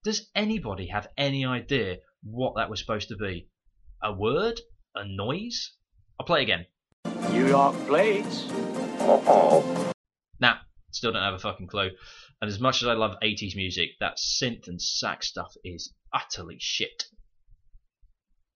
Does 0.03 0.29
anybody 0.35 0.87
have 0.87 1.07
any 1.15 1.45
idea 1.45 1.97
what 2.23 2.55
that 2.55 2.69
was 2.69 2.79
supposed 2.79 3.09
to 3.09 3.15
be? 3.15 3.47
A 4.01 4.11
word? 4.11 4.59
A 4.95 5.05
noise? 5.05 5.73
I'll 6.19 6.25
play 6.25 6.41
again. 6.41 6.65
New 7.29 7.47
York. 7.47 7.75
Uh-oh. 7.87 9.91
Nah, 10.39 10.55
still 10.91 11.11
don't 11.11 11.21
have 11.21 11.35
a 11.35 11.39
fucking 11.39 11.67
clue. 11.67 11.91
And 12.41 12.49
as 12.49 12.59
much 12.59 12.81
as 12.81 12.87
I 12.87 12.93
love 12.93 13.17
80s 13.23 13.55
music, 13.55 13.91
that 13.99 14.17
synth 14.17 14.67
and 14.67 14.81
sax 14.81 15.27
stuff 15.27 15.53
is 15.63 15.93
utterly 16.11 16.57
shit. 16.59 17.05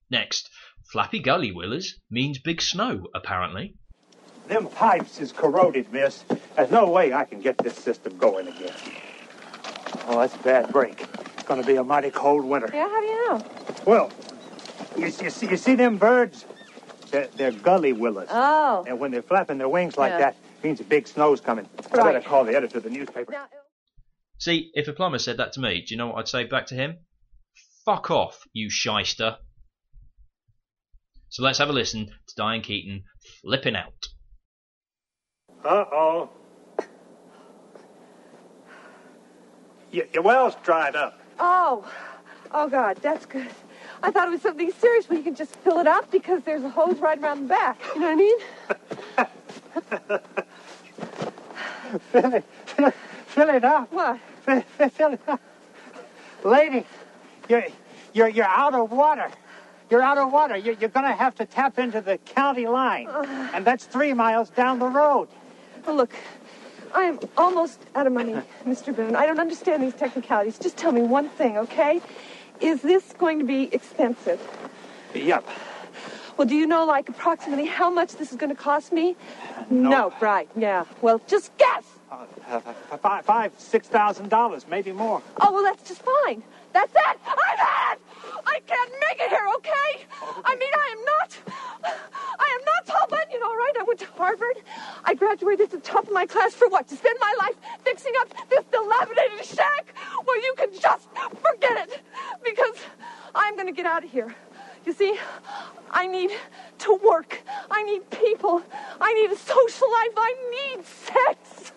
Next, 0.10 0.50
Flappy 0.92 1.20
Gully 1.20 1.52
Willers 1.52 2.00
means 2.10 2.40
big 2.40 2.62
snow, 2.62 3.08
apparently. 3.14 3.76
Them 4.48 4.68
pipes 4.68 5.20
is 5.20 5.32
corroded, 5.34 5.92
miss. 5.92 6.24
There's 6.56 6.72
no 6.72 6.90
way 6.90 7.14
I 7.14 7.26
can 7.26 7.42
get 7.42 7.58
this 7.58 7.76
system 7.76 8.18
going 8.18 8.48
again. 8.48 8.74
Oh, 10.08 10.20
that's 10.22 10.36
a 10.36 10.40
bad 10.40 10.72
break. 10.72 11.02
It's 11.34 11.44
going 11.44 11.62
to 11.62 11.68
be 11.68 11.76
a 11.76 11.84
mighty 11.84 12.12
cold 12.12 12.46
winter. 12.46 12.70
Yeah, 12.74 12.88
how 12.88 13.02
do 13.02 13.08
you 13.08 13.28
know? 13.28 13.46
Well, 13.86 14.12
you, 14.98 15.06
you, 15.08 15.30
see, 15.30 15.48
you 15.50 15.58
see 15.58 15.76
them 15.76 15.98
birds? 15.98 16.46
They're, 17.12 17.28
they're 17.36 17.52
gully 17.52 17.92
willers. 17.92 18.30
Oh. 18.32 18.86
And 18.88 19.00
when 19.00 19.12
they're 19.12 19.22
flapping 19.22 19.58
their 19.58 19.70
wings 19.70 19.98
like 19.98 20.12
Yeah. 20.12 20.18
that, 20.20 20.36
means 20.64 20.80
a 20.80 20.84
big 20.84 21.08
snow's 21.08 21.40
coming. 21.40 21.68
I 21.94 21.98
better 21.98 22.22
call 22.22 22.44
the 22.44 22.56
editor 22.56 22.78
of 22.80 22.84
the 22.84 22.90
newspaper. 22.90 23.36
See, 24.40 24.72
if 24.74 24.88
a 24.88 24.94
plumber 24.94 25.20
said 25.20 25.38
that 25.38 25.54
to 25.54 25.60
me, 25.60 25.82
do 25.86 25.94
you 25.94 25.98
know 25.98 26.08
what 26.08 26.18
I'd 26.20 26.28
say 26.28 26.46
back 26.46 26.68
to 26.68 26.76
him? 26.76 26.98
Fuck 27.86 28.10
off, 28.12 28.42
you 28.54 28.70
shyster. 28.70 29.38
So 31.30 31.44
let's 31.44 31.58
have 31.60 31.70
a 31.70 31.74
listen 31.74 32.06
to 32.06 32.36
Diane 32.36 32.62
Keaton 32.62 33.04
flipping 33.42 33.76
out. 33.76 34.08
Uh 35.64 35.86
oh. 35.92 36.30
Your, 39.92 40.06
your 40.14 40.24
well's 40.24 40.56
dried 40.64 40.96
up. 40.96 41.20
Oh, 41.40 41.90
oh 42.52 42.70
God, 42.70 42.98
that's 43.02 43.26
good. 43.26 43.48
I 44.04 44.12
thought 44.12 44.28
it 44.28 44.32
was 44.32 44.42
something 44.42 44.72
serious 44.72 45.10
where 45.10 45.18
you 45.18 45.24
can 45.24 45.36
just 45.36 45.56
fill 45.58 45.80
it 45.80 45.88
up 45.88 46.12
because 46.12 46.44
there's 46.44 46.64
a 46.64 46.70
hose 46.70 47.00
right 47.00 47.20
around 47.20 47.44
the 47.44 47.48
back. 47.48 47.80
You 47.96 48.02
know 48.02 48.08
what 48.08 48.14
I 48.14 48.16
mean? 48.16 48.40
fill 52.12 52.34
it, 52.34 52.44
fill, 52.66 52.92
fill 53.28 53.50
it 53.50 53.64
up. 53.64 53.92
What? 53.92 54.20
Fill, 54.46 54.62
fill 54.90 55.14
it 55.14 55.22
up. 55.28 55.42
Lady, 56.44 56.86
you're, 57.50 57.66
you're, 58.14 58.30
you're 58.30 58.46
out 58.46 58.76
of 58.76 58.92
water. 58.92 59.32
You're 59.90 60.02
out 60.02 60.18
of 60.18 60.32
water. 60.32 60.58
You're, 60.58 60.76
you're 60.76 60.90
going 60.90 61.06
to 61.06 61.16
have 61.16 61.36
to 61.36 61.46
tap 61.46 61.80
into 61.80 62.02
the 62.02 62.18
county 62.18 62.68
line. 62.68 63.08
And 63.54 63.66
that's 63.66 63.86
three 63.86 64.14
miles 64.14 64.50
down 64.50 64.80
the 64.80 64.88
road. 64.88 65.30
Well, 65.86 65.96
look, 65.96 66.14
I 66.94 67.04
am 67.04 67.20
almost 67.38 67.80
out 67.96 68.08
of 68.08 68.14
money, 68.14 68.34
Mr. 68.66 68.96
Boone. 68.96 69.16
I 69.16 69.26
don't 69.26 69.40
understand 69.40 69.82
these 69.84 69.94
technicalities. 69.94 70.60
Just 70.60 70.78
tell 70.78 70.92
me 70.92 71.02
one 71.02 71.30
thing, 71.30 71.58
okay? 71.58 72.02
Is 72.60 72.82
this 72.82 73.14
going 73.18 73.40
to 73.40 73.46
be 73.46 73.74
expensive? 73.74 74.42
Yep. 75.14 75.48
Well, 76.36 76.48
do 76.48 76.56
you 76.56 76.68
know, 76.68 76.86
like, 76.86 77.10
approximately 77.10 77.66
how 77.66 77.90
much 77.90 78.16
this 78.16 78.32
is 78.32 78.38
going 78.38 78.50
to 78.50 78.62
cost 78.62 78.92
me? 78.92 79.16
No. 79.70 80.14
right, 80.22 80.48
yeah. 80.56 80.86
Well, 81.02 81.22
just 81.28 81.56
guess! 81.58 81.84
Uh, 82.12 82.26
uh, 82.48 82.60
five, 82.98 83.26
five, 83.26 83.52
six 83.58 83.88
thousand 83.88 84.30
dollars, 84.30 84.66
maybe 84.70 84.92
more. 84.92 85.22
Oh, 85.42 85.52
well, 85.52 85.64
that's 85.64 85.88
just 85.88 86.02
fine. 86.02 86.44
That's 86.74 86.94
it! 86.94 87.20
I'm 87.26 87.94
in! 87.94 87.98
I 88.46 88.60
can't 88.66 88.92
make 89.10 89.20
it 89.20 89.30
here, 89.30 89.48
okay? 89.56 90.06
I 90.46 90.56
mean, 90.56 90.70
I 90.74 90.96
am 90.98 91.06
not. 91.06 91.38
I 92.40 92.60
am 92.60 92.66
not 92.66 92.86
Paul 92.86 93.08
Bunyan, 93.10 93.42
all 93.44 93.56
right? 93.56 93.74
I 93.80 93.84
went 93.84 94.00
to 94.00 94.06
Harvard. 94.18 94.58
I 95.04 95.14
graduated 95.14 95.62
at 95.62 95.72
the 95.72 95.80
top 95.80 96.08
of 96.08 96.14
my 96.14 96.26
class 96.26 96.54
for 96.54 96.68
what? 96.70 96.88
To 96.90 96.96
spend 96.96 97.18
my 97.20 97.34
life 97.40 97.56
fixing 97.84 98.14
up 98.22 98.30
this 98.50 98.64
dilapidated 98.72 99.46
shack? 99.46 99.94
Well, 100.26 100.38
you 100.38 100.54
can 100.58 100.72
just 100.74 101.08
forget 101.14 101.90
it. 101.90 102.02
Because 102.44 102.76
I'm 103.36 103.56
going 103.56 103.68
to 103.68 103.74
get 103.74 103.86
out 103.86 104.04
of 104.04 104.12
here. 104.12 104.34
You 104.86 104.94
see, 104.94 105.18
I 105.92 106.08
need 106.08 106.32
to 106.80 107.00
work. 107.04 107.42
I 107.70 107.84
need 107.84 108.10
people. 108.10 108.64
I 109.02 109.14
need 109.14 109.32
a 109.32 109.38
social 109.38 109.92
life. 109.92 110.14
I 110.16 110.76
need 110.76 110.86
sex. 110.86 111.74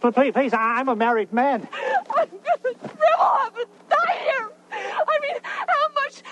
Please, 0.00 0.32
please, 0.32 0.52
I'm 0.54 0.88
a 0.88 0.96
married 0.96 1.32
man. 1.32 1.68
I'm 2.16 2.28
gonna 2.28 2.76
shrivel 2.78 3.20
up 3.20 3.56
and 3.56 3.66
die 3.90 4.18
here. 4.20 4.50
I 4.72 5.18
mean, 5.20 5.36
how 5.42 5.88
much 5.94 6.22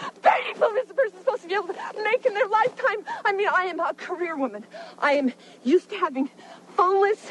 food 0.56 0.78
is 0.82 0.90
a 0.90 0.94
person 0.94 1.18
supposed 1.18 1.42
to 1.42 1.48
be 1.48 1.54
able 1.54 1.68
to 1.68 1.74
make 2.02 2.24
in 2.26 2.34
their 2.34 2.48
lifetime? 2.48 3.04
I 3.24 3.32
mean, 3.32 3.48
I 3.48 3.64
am 3.64 3.80
a 3.80 3.94
career 3.94 4.36
woman. 4.36 4.64
I 4.98 5.12
am 5.12 5.32
used 5.64 5.90
to 5.90 5.96
having 5.96 6.30
phone 6.76 7.00
lists 7.02 7.30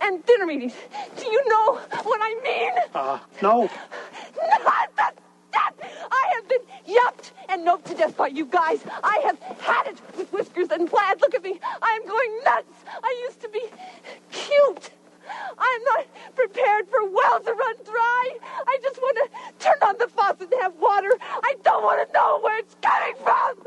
and 0.00 0.24
dinner 0.26 0.46
meetings. 0.46 0.74
Do 1.16 1.26
you 1.26 1.48
know 1.48 1.76
what 2.02 2.20
I 2.22 2.40
mean? 2.42 2.72
Uh, 2.94 3.18
no. 3.42 3.62
Not 3.62 4.64
that. 4.64 5.14
that. 5.52 5.72
I 6.10 6.32
have 6.34 6.48
been 6.48 6.60
yupped 6.86 7.30
and 7.48 7.66
noped 7.66 7.84
to 7.84 7.94
death 7.94 8.16
by 8.16 8.28
you 8.28 8.46
guys. 8.46 8.80
I 9.02 9.18
have 9.24 9.38
had 9.60 9.86
it 9.88 10.00
with 10.16 10.32
whiskers 10.32 10.68
and 10.70 10.88
plaid. 10.88 11.20
Look 11.20 11.34
at 11.34 11.42
me. 11.42 11.60
I 11.82 11.98
am 12.00 12.08
going 12.08 12.40
nuts. 12.44 12.84
I 13.02 13.24
used 13.26 13.40
to 13.42 13.48
be 13.48 13.62
cute. 14.30 14.90
I'm 15.58 15.84
not 15.84 16.06
prepared 16.34 16.88
for 16.88 17.08
wells 17.08 17.44
to 17.44 17.52
run 17.52 17.76
dry. 17.84 18.38
I 18.66 18.78
just 18.82 19.00
want 19.00 19.18
to 19.24 19.64
turn 19.64 19.78
on 19.82 19.96
the 19.98 20.08
faucet 20.08 20.52
and 20.52 20.62
have 20.62 20.74
water. 20.76 21.10
I 21.20 21.54
don't 21.62 21.82
want 21.82 22.06
to 22.06 22.12
know 22.12 22.40
where 22.40 22.58
it's 22.58 22.76
coming 22.82 23.14
from. 23.22 23.66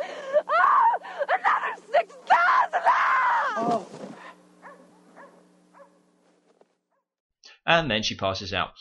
Ah, 0.50 0.98
another 1.24 1.82
six 1.92 2.14
thousand. 2.14 2.84
Ah! 2.86 3.54
Oh. 3.58 3.88
And 7.66 7.92
then 7.92 8.04
she 8.04 8.16
passes 8.16 8.54
out. 8.54 8.72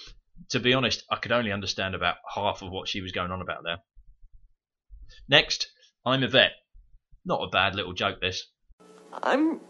To 0.51 0.61
be 0.61 0.75
honest, 0.75 1.03
I 1.11 1.17
could 1.17 1.33
only 1.33 1.51
understand 1.51 1.95
about 1.95 2.17
half 2.35 2.63
of 2.63 2.71
what 2.71 2.89
she 2.89 3.01
was 3.01 3.11
going 3.13 3.33
on 3.33 3.43
about 3.43 3.65
there. 3.65 3.79
Next, 5.29 5.69
I'm 6.05 6.23
a 6.23 6.29
vet. 6.29 6.53
Not 7.25 7.43
a 7.43 7.49
bad 7.49 7.75
little 7.75 7.95
joke, 7.95 8.21
this. 8.21 8.47
I'm 9.23 9.61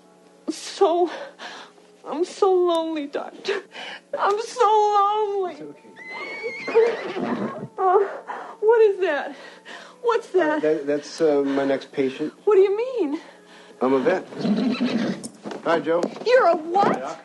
so. 0.51 1.11
I'm 2.07 2.25
so 2.25 2.53
lonely, 2.53 3.07
Doctor. 3.07 3.62
I'm 4.19 4.40
so 4.40 4.64
lonely. 4.64 5.57
Oh, 7.79 8.09
what 8.61 8.81
is 8.83 9.01
that? 9.01 9.35
What's 10.03 10.29
that? 10.31 10.62
That, 10.62 10.87
that's 10.87 11.21
uh, 11.21 11.42
my 11.42 11.64
next 11.64 11.92
patient. 11.92 12.33
What 12.45 12.55
do 12.55 12.61
you 12.61 12.77
mean? 12.77 13.21
I'm 13.81 13.92
a 13.92 13.99
vet. 13.99 14.25
Hi, 15.64 15.81
Joe. 15.81 16.03
You're 16.25 16.47
a 16.47 16.57
what? 16.57 17.21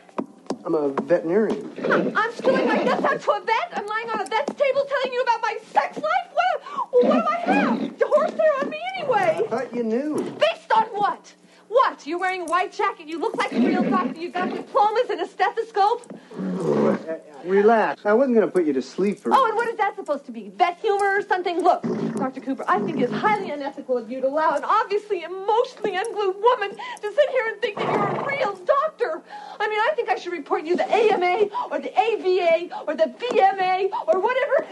I'm 0.65 0.75
a 0.75 0.89
veterinarian. 0.89 1.71
I'm 2.15 2.31
spilling 2.33 2.67
my 2.67 2.83
guts 2.83 3.03
out 3.03 3.21
to 3.21 3.31
a 3.31 3.41
vet. 3.45 3.73
I'm 3.73 3.85
lying 3.85 4.09
on 4.09 4.21
a 4.21 4.25
vet's 4.25 4.53
table 4.53 4.83
telling 4.83 5.13
you 5.13 5.21
about 5.21 5.41
my 5.41 5.57
sex 5.71 5.97
life. 5.97 6.27
What? 6.33 6.61
What 6.91 7.13
do 7.13 7.27
I 7.29 7.53
have? 7.53 7.99
The 7.99 8.07
horse 8.07 8.31
hair 8.31 8.53
on 8.61 8.69
me 8.69 8.79
anyway. 8.97 9.41
I 9.45 9.47
thought 9.47 9.73
you 9.75 9.83
knew 9.83 10.37
on 10.71 10.83
what? 10.87 11.33
What? 11.67 12.05
You're 12.07 12.19
wearing 12.41 12.47
a 12.47 12.51
white 12.51 12.71
jacket. 12.71 13.07
You 13.07 13.19
look 13.19 13.35
like 13.37 13.51
a 13.51 13.59
real 13.59 13.83
doctor. 13.83 14.19
You've 14.19 14.33
got 14.33 14.49
diplomas 14.49 15.09
and 15.09 15.21
a 15.21 15.27
stethoscope. 15.27 16.13
Relax. 17.45 18.05
I 18.05 18.13
wasn't 18.13 18.35
going 18.35 18.47
to 18.47 18.51
put 18.51 18.65
you 18.65 18.73
to 18.73 18.81
sleep 18.81 19.19
for. 19.19 19.31
Oh, 19.33 19.45
and 19.47 19.55
what 19.55 19.67
is 19.67 19.77
that 19.77 19.95
supposed 19.95 20.25
to 20.25 20.31
be? 20.31 20.49
Vet 20.49 20.77
humor 20.79 21.17
or 21.17 21.21
something? 21.21 21.61
Look, 21.61 21.83
Dr. 22.15 22.41
Cooper, 22.41 22.63
I 22.67 22.79
think 22.79 22.99
it 22.99 23.09
is 23.09 23.11
highly 23.11 23.51
unethical 23.51 23.97
of 23.97 24.11
you 24.11 24.21
to 24.21 24.27
allow 24.27 24.55
an 24.55 24.63
obviously 24.63 25.23
emotionally 25.23 25.95
unglued 25.95 26.35
woman 26.41 26.71
to 26.71 27.13
sit 27.13 27.29
here 27.29 27.47
and 27.47 27.61
think 27.61 27.77
that 27.77 27.91
you're 27.91 28.07
a 28.07 28.25
real 28.27 28.55
doctor. 28.55 29.23
I 29.59 29.67
mean, 29.67 29.79
I 29.79 29.91
think 29.95 30.09
I 30.09 30.15
should 30.15 30.33
report 30.33 30.65
you 30.65 30.75
the 30.75 30.91
AMA 30.91 31.47
or 31.71 31.79
the 31.79 31.99
AVA 31.99 32.69
or 32.87 32.95
the 32.95 33.13
BMA 33.19 33.89
or 34.07 34.19
whatever. 34.19 34.67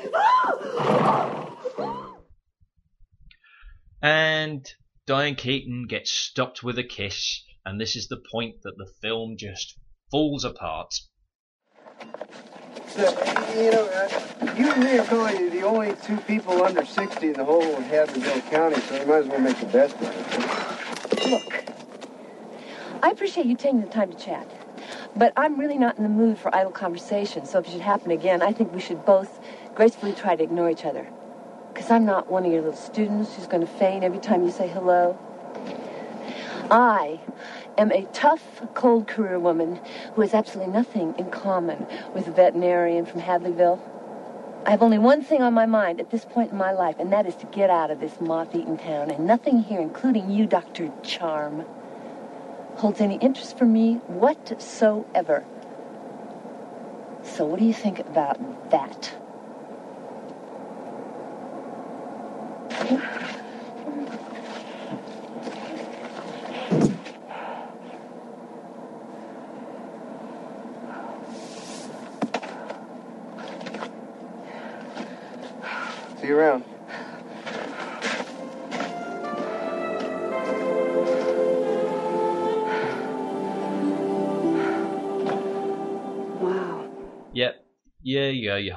And 4.01 4.65
Diane 5.05 5.35
Keaton 5.35 5.87
gets 5.87 6.11
stopped 6.11 6.63
with 6.63 6.77
a 6.77 6.83
kiss, 6.83 7.43
and 7.65 7.79
this 7.79 7.95
is 7.95 8.07
the 8.07 8.21
point 8.31 8.55
that 8.63 8.77
the 8.77 8.87
film 9.01 9.35
just 9.37 9.77
falls 10.11 10.43
apart. 10.43 10.93
So, 12.87 13.09
you 13.55 13.71
know, 13.71 13.85
uh, 13.85 14.55
you 14.57 14.71
and 14.71 14.83
me 14.83 14.97
are 14.97 15.05
probably 15.05 15.49
the 15.49 15.61
only 15.61 15.95
two 16.03 16.17
people 16.21 16.63
under 16.63 16.83
60 16.83 17.27
in 17.27 17.33
the 17.33 17.45
whole 17.45 17.75
of 17.75 17.83
Hadleyville 17.83 18.49
County, 18.49 18.81
so 18.81 18.99
we 18.99 19.05
might 19.05 19.17
as 19.17 19.27
well 19.27 19.39
make 19.39 19.59
the 19.59 19.65
best 19.67 19.95
of 19.95 20.03
it. 20.03 21.29
Look, 21.29 21.65
I 23.03 23.09
appreciate 23.11 23.45
you 23.45 23.55
taking 23.55 23.81
the 23.81 23.87
time 23.87 24.11
to 24.11 24.17
chat, 24.17 24.49
but 25.15 25.33
I'm 25.37 25.59
really 25.59 25.77
not 25.77 25.97
in 25.97 26.03
the 26.03 26.09
mood 26.09 26.37
for 26.37 26.53
idle 26.53 26.71
conversation, 26.71 27.45
so 27.45 27.59
if 27.59 27.67
it 27.67 27.71
should 27.71 27.81
happen 27.81 28.11
again, 28.11 28.41
I 28.41 28.51
think 28.51 28.73
we 28.73 28.81
should 28.81 29.05
both 29.05 29.39
gracefully 29.75 30.13
try 30.13 30.35
to 30.35 30.43
ignore 30.43 30.69
each 30.69 30.85
other. 30.85 31.07
Because 31.73 31.91
I'm 31.91 32.05
not 32.05 32.29
one 32.29 32.45
of 32.45 32.51
your 32.51 32.61
little 32.61 32.75
students 32.75 33.35
who's 33.35 33.47
going 33.47 33.61
to 33.61 33.71
faint 33.71 34.03
every 34.03 34.19
time 34.19 34.43
you 34.43 34.51
say 34.51 34.67
hello. 34.67 35.17
I 36.71 37.19
am 37.77 37.91
a 37.91 38.03
tough, 38.13 38.61
cold 38.73 39.07
career 39.07 39.39
woman 39.39 39.79
who 40.13 40.21
has 40.21 40.33
absolutely 40.33 40.71
nothing 40.73 41.15
in 41.17 41.31
common 41.31 41.87
with 42.13 42.27
a 42.27 42.31
veterinarian 42.31 43.05
from 43.05 43.21
Hadleyville. 43.21 43.79
I 44.65 44.71
have 44.71 44.83
only 44.83 44.99
one 44.99 45.23
thing 45.23 45.41
on 45.41 45.53
my 45.53 45.65
mind 45.65 45.99
at 45.99 46.11
this 46.11 46.25
point 46.25 46.51
in 46.51 46.57
my 46.57 46.71
life, 46.71 46.97
and 46.99 47.11
that 47.11 47.25
is 47.25 47.35
to 47.37 47.45
get 47.47 47.69
out 47.69 47.89
of 47.89 47.99
this 47.99 48.19
moth-eaten 48.21 48.77
town. 48.77 49.09
And 49.09 49.25
nothing 49.25 49.63
here, 49.63 49.79
including 49.79 50.29
you, 50.29 50.45
Dr. 50.45 50.91
Charm, 51.01 51.65
holds 52.75 53.01
any 53.01 53.15
interest 53.17 53.57
for 53.57 53.65
me 53.65 53.95
whatsoever. 54.07 55.45
So 57.23 57.45
what 57.45 57.59
do 57.59 57.65
you 57.65 57.73
think 57.73 57.99
about 57.99 58.69
that? 58.69 59.13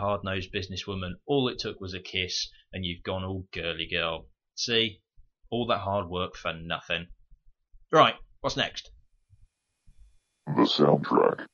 Hard 0.03 0.25
nosed 0.25 0.53
businesswoman. 0.53 1.13
All 1.27 1.47
it 1.47 1.61
took 1.61 1.81
was 1.81 1.95
a 1.95 2.01
kiss, 2.01 2.51
and 2.73 2.85
you've 2.85 3.05
gone 3.05 3.23
all 3.23 3.47
girly 3.53 3.87
girl. 3.87 4.29
See? 4.57 5.01
All 5.49 5.65
that 5.69 5.79
hard 5.79 6.09
work 6.09 6.35
for 6.35 6.53
nothing. 6.53 7.07
Right, 7.93 8.17
what's 8.41 8.57
next? 8.57 8.91
The 10.47 10.63
soundtrack. 10.63 11.47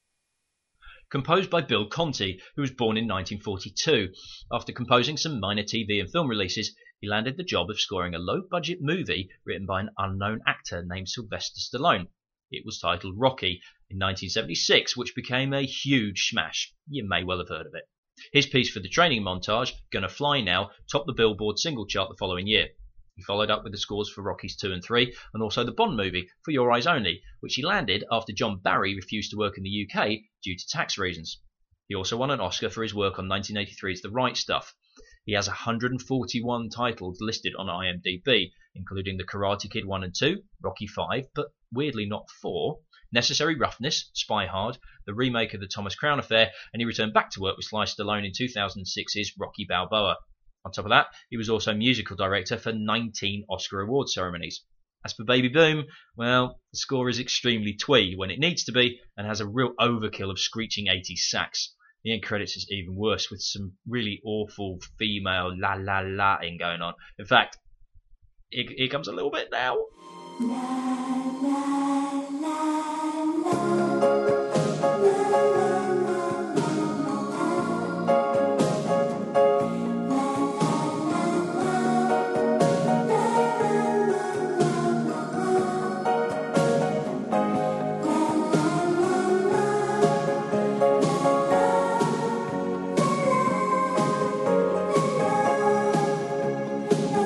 Composed 1.10 1.50
by 1.50 1.60
Bill 1.60 1.86
Conti, 1.88 2.40
who 2.56 2.62
was 2.62 2.70
born 2.70 2.96
in 2.96 3.04
1942. 3.04 4.14
After 4.50 4.72
composing 4.72 5.18
some 5.18 5.40
minor 5.40 5.62
TV 5.62 6.00
and 6.00 6.10
film 6.10 6.28
releases, 6.28 6.74
he 7.00 7.06
landed 7.06 7.36
the 7.36 7.44
job 7.44 7.68
of 7.68 7.78
scoring 7.78 8.14
a 8.14 8.18
low 8.18 8.40
budget 8.50 8.78
movie 8.80 9.28
written 9.44 9.66
by 9.66 9.80
an 9.80 9.90
unknown 9.98 10.40
actor 10.46 10.82
named 10.86 11.10
Sylvester 11.10 11.60
Stallone. 11.60 12.08
It 12.50 12.64
was 12.64 12.78
titled 12.78 13.18
Rocky 13.18 13.60
in 13.90 13.98
1976, 13.98 14.96
which 14.96 15.14
became 15.14 15.52
a 15.52 15.66
huge 15.66 16.28
smash. 16.30 16.72
You 16.88 17.06
may 17.06 17.24
well 17.24 17.38
have 17.38 17.50
heard 17.50 17.66
of 17.66 17.74
it. 17.74 17.84
His 18.32 18.46
piece 18.46 18.70
for 18.70 18.80
the 18.80 18.88
training 18.88 19.22
montage, 19.22 19.72
Gonna 19.90 20.08
Fly 20.08 20.40
Now, 20.40 20.70
topped 20.90 21.06
the 21.06 21.12
Billboard 21.12 21.58
single 21.58 21.86
chart 21.86 22.08
the 22.08 22.16
following 22.16 22.46
year. 22.46 22.70
He 23.16 23.22
followed 23.22 23.50
up 23.50 23.64
with 23.64 23.72
the 23.72 23.78
scores 23.78 24.08
for 24.08 24.22
Rockies 24.22 24.56
2 24.56 24.72
and 24.72 24.82
3 24.82 25.12
and 25.34 25.42
also 25.42 25.64
the 25.64 25.72
Bond 25.72 25.96
movie, 25.96 26.28
For 26.44 26.52
Your 26.52 26.70
Eyes 26.70 26.86
Only, 26.86 27.20
which 27.40 27.56
he 27.56 27.64
landed 27.64 28.04
after 28.12 28.32
John 28.32 28.60
Barry 28.60 28.94
refused 28.94 29.32
to 29.32 29.36
work 29.36 29.58
in 29.58 29.64
the 29.64 29.88
UK 29.90 30.20
due 30.42 30.56
to 30.56 30.68
tax 30.68 30.96
reasons. 30.96 31.40
He 31.88 31.94
also 31.94 32.16
won 32.16 32.30
an 32.30 32.40
Oscar 32.40 32.70
for 32.70 32.82
his 32.82 32.94
work 32.94 33.18
on 33.18 33.26
1983's 33.26 34.02
The 34.02 34.10
Right 34.10 34.36
Stuff. 34.36 34.74
He 35.24 35.32
has 35.32 35.48
141 35.48 36.70
titles 36.70 37.20
listed 37.20 37.54
on 37.56 37.66
IMDb, 37.66 38.52
including 38.74 39.16
The 39.16 39.24
Karate 39.24 39.70
Kid 39.70 39.84
1 39.84 40.04
and 40.04 40.14
2, 40.14 40.42
Rocky 40.62 40.86
5, 40.86 41.26
but 41.34 41.48
weirdly 41.72 42.06
not 42.06 42.30
4, 42.40 42.78
Necessary 43.10 43.54
Roughness, 43.56 44.10
Spy 44.12 44.46
Hard, 44.46 44.78
the 45.06 45.14
remake 45.14 45.54
of 45.54 45.60
the 45.60 45.66
Thomas 45.66 45.94
Crown 45.94 46.18
Affair, 46.18 46.50
and 46.72 46.80
he 46.80 46.84
returned 46.84 47.14
back 47.14 47.30
to 47.30 47.40
work 47.40 47.56
with 47.56 47.66
Sly 47.66 47.84
Stallone 47.84 48.26
in 48.26 48.32
2006's 48.32 49.32
Rocky 49.38 49.64
Balboa. 49.64 50.16
On 50.64 50.72
top 50.72 50.84
of 50.84 50.90
that, 50.90 51.06
he 51.30 51.36
was 51.36 51.48
also 51.48 51.72
musical 51.72 52.16
director 52.16 52.58
for 52.58 52.72
19 52.72 53.46
Oscar 53.48 53.80
award 53.80 54.08
ceremonies. 54.08 54.62
As 55.04 55.12
for 55.12 55.24
Baby 55.24 55.48
Boom, 55.48 55.86
well, 56.16 56.60
the 56.72 56.78
score 56.78 57.08
is 57.08 57.18
extremely 57.18 57.72
twee 57.72 58.14
when 58.16 58.30
it 58.30 58.40
needs 58.40 58.64
to 58.64 58.72
be 58.72 59.00
and 59.16 59.26
has 59.26 59.40
a 59.40 59.46
real 59.46 59.72
overkill 59.80 60.30
of 60.30 60.38
screeching 60.38 60.86
80s 60.86 61.28
sax. 61.28 61.74
The 62.04 62.12
end 62.12 62.22
credits 62.22 62.56
is 62.56 62.70
even 62.70 62.94
worse 62.94 63.30
with 63.30 63.40
some 63.40 63.78
really 63.86 64.20
awful 64.24 64.80
female 64.98 65.56
la 65.56 65.74
la 65.74 66.00
la 66.00 66.40
ing 66.42 66.58
going 66.58 66.82
on. 66.82 66.94
In 67.18 67.26
fact, 67.26 67.58
here, 68.50 68.88
comes 68.88 69.08
a 69.08 69.12
little 69.12 69.30
bit 69.30 69.48
now. 69.52 69.76
All 70.40 70.46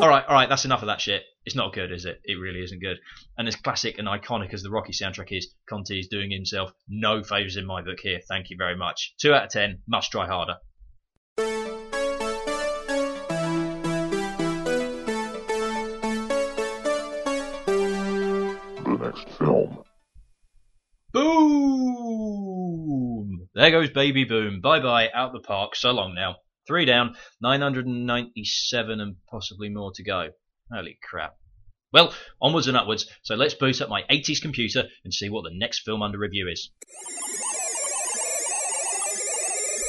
right, 0.09 0.25
all 0.27 0.35
right, 0.35 0.49
that's 0.49 0.65
enough 0.65 0.81
of 0.81 0.87
that 0.87 1.01
shit. 1.03 1.32
It's 1.45 1.57
not 1.57 1.73
good, 1.73 1.91
is 1.91 2.05
it? 2.05 2.21
It 2.25 2.35
really 2.35 2.63
isn't 2.63 2.81
good. 2.81 3.01
And 3.37 3.49
as 3.49 3.57
classic 3.57 3.99
and 3.99 4.07
iconic 4.07 4.55
as 4.55 4.63
the 4.63 4.71
Rocky 4.71 4.93
soundtrack 4.93 5.37
is, 5.37 5.53
Conti 5.69 5.99
is 5.99 6.07
doing 6.07 6.31
himself 6.31 6.73
no 6.89 7.25
favours 7.25 7.57
in 7.57 7.67
my 7.67 7.83
book 7.83 7.99
here. 8.01 8.21
Thank 8.29 8.51
you 8.51 8.57
very 8.57 8.77
much. 8.77 9.15
Two 9.21 9.35
out 9.35 9.47
of 9.47 9.51
ten. 9.51 9.83
Must 9.89 10.13
try 10.13 10.29
harder. 10.29 10.59
The 18.85 18.99
next 19.01 19.29
film. 19.37 19.83
Boom! 21.13 22.53
There 23.55 23.71
goes 23.73 23.91
Baby 23.91 24.25
Boom. 24.25 24.61
Bye 24.61 24.79
bye, 24.79 25.11
out 25.13 25.33
the 25.33 25.41
park. 25.41 25.75
So 25.75 25.91
long 25.91 26.15
now. 26.15 26.37
Three 26.69 26.85
down, 26.85 27.17
997 27.41 29.01
and 29.01 29.17
possibly 29.29 29.69
more 29.69 29.91
to 29.97 30.05
go. 30.05 30.29
Holy 30.73 30.99
crap. 31.03 31.37
Well, 31.93 32.15
onwards 32.41 32.67
and 32.67 32.77
upwards, 32.77 33.07
so 33.23 33.35
let's 33.35 33.53
boot 33.53 33.83
up 33.83 33.91
my 33.91 34.05
80s 34.11 34.41
computer 34.41 34.89
and 35.05 35.13
see 35.13 35.29
what 35.29 35.45
the 35.45 35.55
next 35.55 35.81
film 35.81 36.03
under 36.03 36.19
review 36.19 36.49
is. 36.49 36.71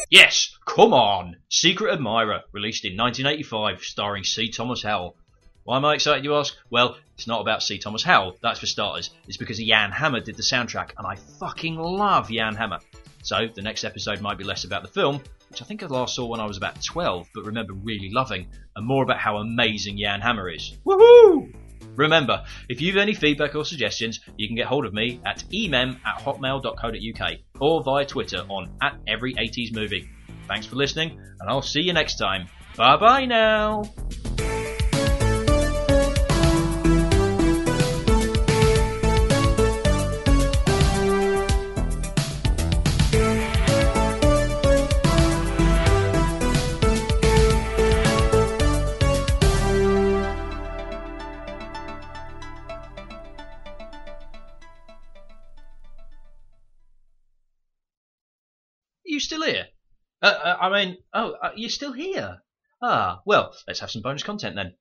Yes, 0.09 0.55
come 0.65 0.93
on! 0.93 1.37
Secret 1.49 1.93
Admirer, 1.93 2.41
released 2.51 2.83
in 2.83 2.97
1985, 2.97 3.83
starring 3.83 4.23
C. 4.25 4.49
Thomas 4.49 4.83
Howell. 4.83 5.15
Why 5.63 5.77
am 5.77 5.85
I 5.85 5.93
excited, 5.93 6.25
you 6.25 6.35
ask? 6.35 6.53
Well, 6.69 6.97
it's 7.15 7.27
not 7.27 7.39
about 7.39 7.63
C. 7.63 7.77
Thomas 7.77 8.03
Howell, 8.03 8.37
that's 8.41 8.59
for 8.59 8.65
starters. 8.65 9.09
It's 9.27 9.37
because 9.37 9.57
Jan 9.57 9.91
Hammer 9.91 10.19
did 10.19 10.35
the 10.35 10.43
soundtrack, 10.43 10.91
and 10.97 11.07
I 11.07 11.15
fucking 11.15 11.77
love 11.77 12.29
Jan 12.29 12.55
Hammer. 12.55 12.79
So, 13.23 13.47
the 13.53 13.61
next 13.61 13.83
episode 13.83 14.21
might 14.21 14.37
be 14.37 14.43
less 14.43 14.65
about 14.65 14.83
the 14.83 14.89
film, 14.89 15.21
which 15.49 15.61
I 15.61 15.65
think 15.65 15.81
I 15.81 15.87
last 15.87 16.15
saw 16.15 16.25
when 16.25 16.39
I 16.39 16.45
was 16.45 16.57
about 16.57 16.83
12, 16.83 17.27
but 17.33 17.45
remember 17.45 17.73
really 17.73 18.09
loving, 18.11 18.47
and 18.75 18.85
more 18.85 19.03
about 19.03 19.17
how 19.17 19.37
amazing 19.37 19.97
Jan 19.97 20.21
Hammer 20.21 20.49
is. 20.49 20.77
Woohoo! 20.85 21.53
Remember, 21.95 22.43
if 22.69 22.81
you've 22.81 22.97
any 22.97 23.13
feedback 23.13 23.55
or 23.55 23.63
suggestions, 23.63 24.19
you 24.37 24.47
can 24.47 24.55
get 24.55 24.65
hold 24.65 24.85
of 24.85 24.93
me 24.93 25.21
at 25.25 25.43
emem 25.53 25.99
at 26.05 26.19
hotmail.co.uk 26.21 27.33
or 27.59 27.83
via 27.83 28.05
Twitter 28.05 28.45
on 28.49 28.75
at 28.81 28.99
every 29.07 29.35
80s 29.35 29.73
movie. 29.73 30.09
Thanks 30.47 30.65
for 30.65 30.75
listening, 30.75 31.19
and 31.39 31.49
I'll 31.49 31.61
see 31.61 31.81
you 31.81 31.93
next 31.93 32.17
time. 32.17 32.47
Bye 32.75 32.97
bye 32.97 33.25
now! 33.25 33.83
You 59.13 59.19
still 59.19 59.43
here? 59.43 59.67
Uh, 60.21 60.25
uh, 60.25 60.57
I 60.59 60.69
mean, 60.69 60.97
oh, 61.13 61.35
uh, 61.41 61.51
you're 61.55 61.69
still 61.69 61.93
here? 61.93 62.41
Ah, 62.81 63.21
well, 63.25 63.55
let's 63.67 63.79
have 63.79 63.91
some 63.91 64.01
bonus 64.01 64.23
content 64.23 64.55
then. 64.55 64.75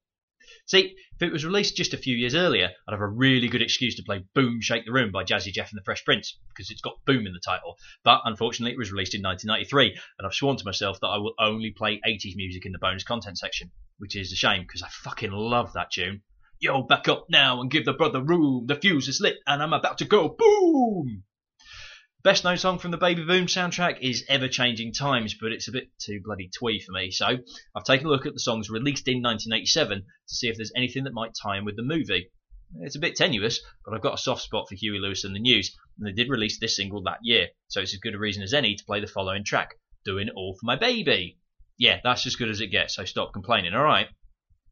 See, 0.66 0.96
if 1.14 1.22
it 1.22 1.32
was 1.32 1.44
released 1.44 1.76
just 1.76 1.94
a 1.94 1.98
few 1.98 2.16
years 2.16 2.34
earlier, 2.34 2.70
I'd 2.88 2.92
have 2.92 3.00
a 3.00 3.06
really 3.06 3.48
good 3.48 3.62
excuse 3.62 3.94
to 3.96 4.02
play 4.02 4.24
Boom 4.34 4.60
Shake 4.60 4.86
the 4.86 4.92
Room 4.92 5.12
by 5.12 5.22
Jazzy 5.22 5.52
Jeff 5.52 5.70
and 5.70 5.78
the 5.78 5.84
Fresh 5.84 6.04
Prince, 6.04 6.38
because 6.48 6.70
it's 6.70 6.80
got 6.80 7.04
Boom 7.04 7.26
in 7.26 7.32
the 7.32 7.40
title. 7.44 7.76
But 8.02 8.22
unfortunately, 8.24 8.72
it 8.72 8.78
was 8.78 8.90
released 8.90 9.14
in 9.14 9.22
1993, 9.22 10.00
and 10.18 10.26
I've 10.26 10.34
sworn 10.34 10.56
to 10.56 10.64
myself 10.64 10.98
that 11.00 11.08
I 11.08 11.18
will 11.18 11.34
only 11.38 11.70
play 11.70 12.00
80s 12.06 12.34
music 12.34 12.64
in 12.64 12.72
the 12.72 12.78
bonus 12.78 13.04
content 13.04 13.38
section, 13.38 13.70
which 13.98 14.16
is 14.16 14.32
a 14.32 14.36
shame, 14.36 14.62
because 14.62 14.82
I 14.82 14.88
fucking 14.88 15.30
love 15.30 15.74
that 15.74 15.92
tune. 15.92 16.22
Yo, 16.58 16.82
back 16.82 17.08
up 17.08 17.26
now 17.28 17.60
and 17.60 17.70
give 17.70 17.84
the 17.84 17.92
brother 17.92 18.22
room. 18.22 18.66
The 18.66 18.76
fuse 18.76 19.08
is 19.08 19.20
lit, 19.20 19.38
and 19.46 19.62
I'm 19.62 19.72
about 19.72 19.98
to 19.98 20.04
go 20.04 20.28
boom! 20.28 21.24
Best 22.24 22.44
known 22.44 22.56
song 22.56 22.78
from 22.78 22.92
the 22.92 22.98
Baby 22.98 23.24
Boom 23.24 23.46
soundtrack 23.46 23.98
is 24.00 24.24
Ever 24.28 24.46
Changing 24.46 24.92
Times, 24.92 25.34
but 25.34 25.50
it's 25.50 25.66
a 25.66 25.72
bit 25.72 25.88
too 25.98 26.20
bloody 26.22 26.48
twee 26.56 26.78
for 26.78 26.92
me. 26.92 27.10
So 27.10 27.26
I've 27.74 27.84
taken 27.84 28.06
a 28.06 28.10
look 28.10 28.26
at 28.26 28.32
the 28.32 28.38
songs 28.38 28.70
released 28.70 29.08
in 29.08 29.22
1987 29.22 29.98
to 30.02 30.04
see 30.32 30.46
if 30.46 30.54
there's 30.54 30.70
anything 30.76 31.02
that 31.02 31.14
might 31.14 31.32
tie 31.34 31.58
in 31.58 31.64
with 31.64 31.74
the 31.74 31.82
movie. 31.82 32.30
It's 32.76 32.94
a 32.94 33.00
bit 33.00 33.16
tenuous, 33.16 33.60
but 33.84 33.92
I've 33.92 34.02
got 34.02 34.14
a 34.14 34.18
soft 34.18 34.42
spot 34.42 34.68
for 34.68 34.76
Huey 34.76 35.00
Lewis 35.00 35.24
and 35.24 35.34
the 35.34 35.40
News, 35.40 35.76
and 35.98 36.06
they 36.06 36.12
did 36.12 36.30
release 36.30 36.60
this 36.60 36.76
single 36.76 37.02
that 37.02 37.18
year, 37.24 37.48
so 37.66 37.80
it's 37.80 37.92
as 37.92 37.98
good 37.98 38.14
a 38.14 38.20
reason 38.20 38.44
as 38.44 38.54
any 38.54 38.76
to 38.76 38.84
play 38.84 39.00
the 39.00 39.08
following 39.08 39.42
track, 39.42 39.74
Doing 40.04 40.28
All 40.36 40.54
for 40.54 40.64
My 40.64 40.76
Baby. 40.76 41.38
Yeah, 41.76 41.98
that's 42.04 42.24
as 42.24 42.36
good 42.36 42.50
as 42.50 42.60
it 42.60 42.68
gets, 42.68 42.94
so 42.94 43.04
stop 43.04 43.32
complaining, 43.32 43.74
alright? 43.74 44.06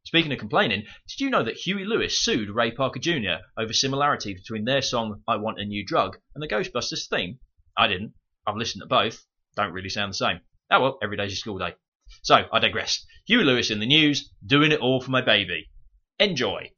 Speaking 0.05 0.32
of 0.32 0.38
complaining, 0.38 0.86
did 1.09 1.20
you 1.20 1.30
know 1.30 1.42
that 1.42 1.57
Huey 1.57 1.84
Lewis 1.84 2.20
sued 2.20 2.48
Ray 2.51 2.70
Parker 2.70 2.98
Jr. 2.98 3.44
over 3.57 3.72
similarity 3.72 4.34
between 4.34 4.64
their 4.64 4.82
song 4.82 5.22
I 5.28 5.36
Want 5.36 5.61
a 5.61 5.64
New 5.64 5.84
Drug 5.84 6.18
and 6.34 6.42
the 6.42 6.48
Ghostbusters 6.48 7.09
theme? 7.09 7.38
I 7.76 7.86
didn't. 7.86 8.14
I've 8.46 8.57
listened 8.57 8.82
to 8.82 8.86
both. 8.86 9.24
Don't 9.57 9.72
really 9.72 9.90
sound 9.90 10.11
the 10.12 10.16
same. 10.16 10.40
Oh 10.70 10.80
well, 10.80 10.98
every 11.03 11.16
day's 11.16 11.34
a 11.34 11.36
school 11.36 11.59
day. 11.59 11.74
So, 12.22 12.48
I 12.53 12.59
digress. 12.59 13.05
Huey 13.26 13.44
Lewis 13.44 13.70
and 13.70 13.80
the 13.80 13.86
News, 13.86 14.32
doing 14.44 14.72
it 14.72 14.80
all 14.80 15.01
for 15.01 15.11
my 15.11 15.20
baby. 15.20 15.70
Enjoy. 16.18 16.70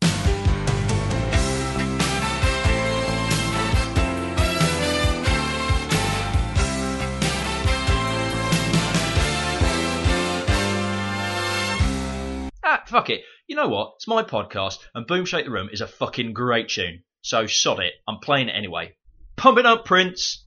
Fuck 12.93 13.09
it. 13.09 13.22
You 13.47 13.57
know 13.57 13.68
what? 13.68 13.95
It's 13.97 14.07
my 14.07 14.22
podcast, 14.22 14.76
and 14.95 15.07
Boom 15.07 15.24
Shake 15.24 15.47
the 15.47 15.51
Room 15.51 15.70
is 15.72 15.80
a 15.80 15.86
fucking 15.86 16.34
great 16.34 16.68
tune. 16.68 17.05
So 17.22 17.47
sod 17.47 17.80
it. 17.80 17.95
I'm 18.07 18.18
playing 18.18 18.51
it 18.51 18.53
anyway. 18.53 18.95
Pump 19.34 19.57
it 19.57 19.64
up, 19.64 19.86
Prince! 19.86 20.45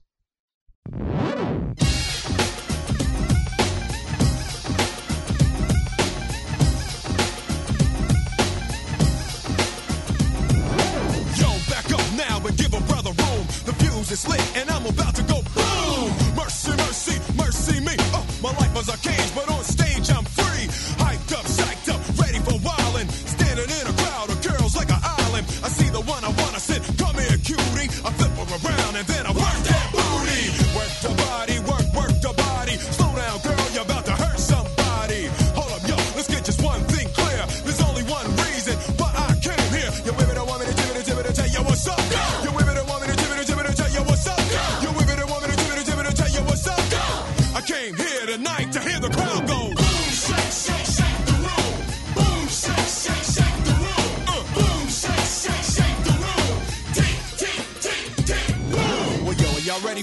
Yo, 0.92 1.02
back 11.68 11.90
up 11.90 12.12
now 12.14 12.46
and 12.46 12.56
give 12.56 12.74
a 12.74 12.80
brother 12.86 13.10
room. 13.10 13.44
The 13.64 13.74
fuse 13.80 14.12
is 14.12 14.28
lit 14.28 14.56
and 14.56 14.70
I'm 14.70 14.86
about 14.86 15.16
to 15.16 15.22
go 15.24 15.42
boom. 15.52 16.12
Mercy, 16.36 16.70
mercy, 16.76 17.20
mercy 17.36 17.80
me. 17.80 17.96
Oh, 18.14 18.24
my 18.40 18.52
life 18.52 18.72
was 18.72 18.88
a 18.88 18.96
cage, 18.98 19.34
but 19.34 19.50
on 19.50 19.64
stage 19.64 19.85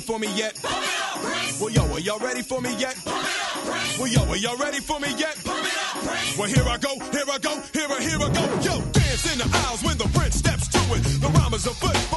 for 0.03 0.19
me 0.19 0.27
yet? 0.35 0.59
Well, 1.59 1.69
yo, 1.69 1.91
are 1.93 1.99
y'all 1.99 2.19
ready 2.19 2.41
for 2.41 2.61
me 2.61 2.75
yet? 2.77 2.97
Well, 3.97 4.07
yo, 4.07 4.21
are 4.29 4.35
y'all 4.37 4.57
ready 4.57 4.79
for 4.79 4.99
me 4.99 5.07
yet? 5.17 5.37
Well, 6.37 6.49
here 6.49 6.67
I 6.67 6.77
go, 6.77 6.99
here 7.11 7.23
I 7.31 7.37
go, 7.37 7.61
here 7.71 7.87
I, 7.89 8.01
here 8.01 8.19
I 8.19 8.29
go. 8.33 8.43
Yo, 8.61 8.81
dance 8.91 9.31
in 9.31 9.39
the 9.39 9.49
aisles 9.65 9.83
when 9.83 9.97
the 9.97 10.09
prince 10.13 10.35
steps 10.35 10.67
to 10.67 10.79
it. 10.95 11.03
The 11.21 11.29
rhyme 11.29 11.53
is 11.53 11.65
afoot. 11.65 12.12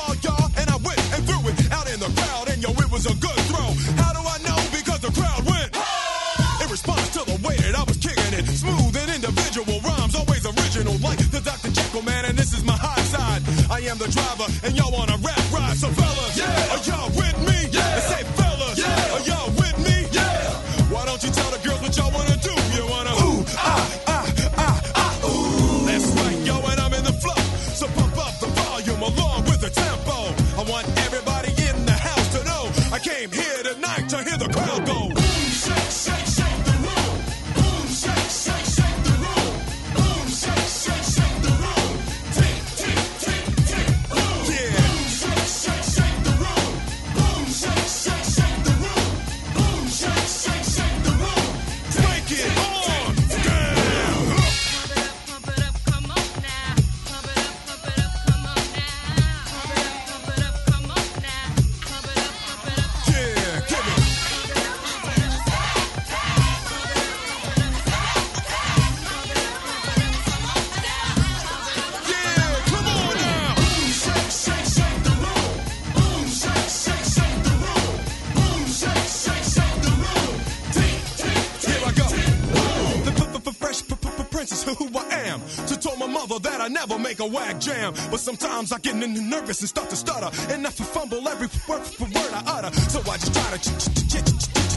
that 86.39 86.61
I 86.61 86.69
never 86.69 86.99
make 86.99 87.21
a 87.21 87.27
whack 87.27 87.61
jam. 87.61 87.95
But 88.11 88.21
sometimes 88.21 88.73
I 88.73 88.79
get 88.79 88.97
nervous 88.97 89.61
and 89.61 89.69
start 89.69 89.91
to 89.91 89.97
stutter. 89.97 90.31
And 90.53 90.67
I 90.67 90.71
fumble 90.71 91.27
every 91.29 91.49
word 91.69 91.83
for 91.83 92.05
word 92.05 92.33
I 92.33 92.43
utter. 92.47 92.73
So 92.91 93.01
I 93.11 93.17
just 93.17 93.35
try 93.35 93.57
to 93.57 93.61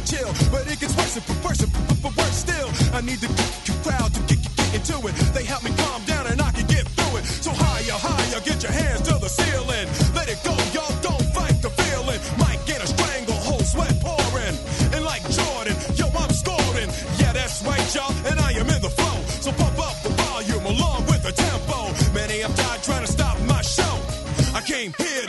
chill. 0.05 0.31
But 0.51 0.65
it 0.71 0.79
gets 0.79 0.95
worse 0.97 1.15
and 1.17 1.43
worse 1.43 1.61
and 1.61 2.15
worse 2.15 2.37
still. 2.37 2.69
I 2.93 3.01
need 3.01 3.19
the 3.19 3.29
crowd 3.83 4.13
to 4.13 4.21
get 4.29 4.39
into 4.73 4.95
it. 5.07 5.13
They 5.33 5.43
help 5.43 5.63
me 5.63 5.71
calm 5.77 6.03
down 6.05 6.27
and 6.27 6.41
I 6.41 6.51
can 6.51 6.67
get 6.67 6.87
through 6.87 7.19
it. 7.19 7.25
So 7.25 7.51
higher, 7.51 7.97
higher, 7.97 8.41
get 8.41 8.61
your 8.63 8.71
hands 8.71 9.08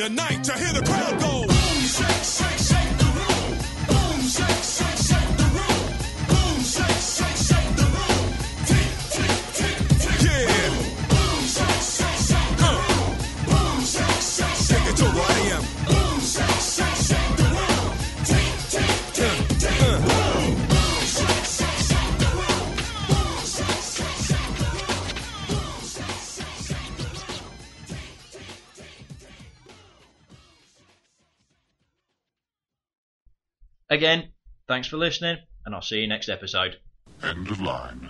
tonight 0.01 0.43
to 0.43 0.53
hear 0.55 0.73
the 0.73 0.83
crowd 0.83 1.21
go 1.21 1.40
Again, 33.91 34.29
thanks 34.69 34.87
for 34.87 34.97
listening, 34.97 35.39
and 35.67 35.75
I'll 35.75 35.83
see 35.83 35.99
you 35.99 36.07
next 36.07 36.29
episode. 36.29 36.77
End 37.23 37.51
of 37.51 37.61
line. 37.61 38.09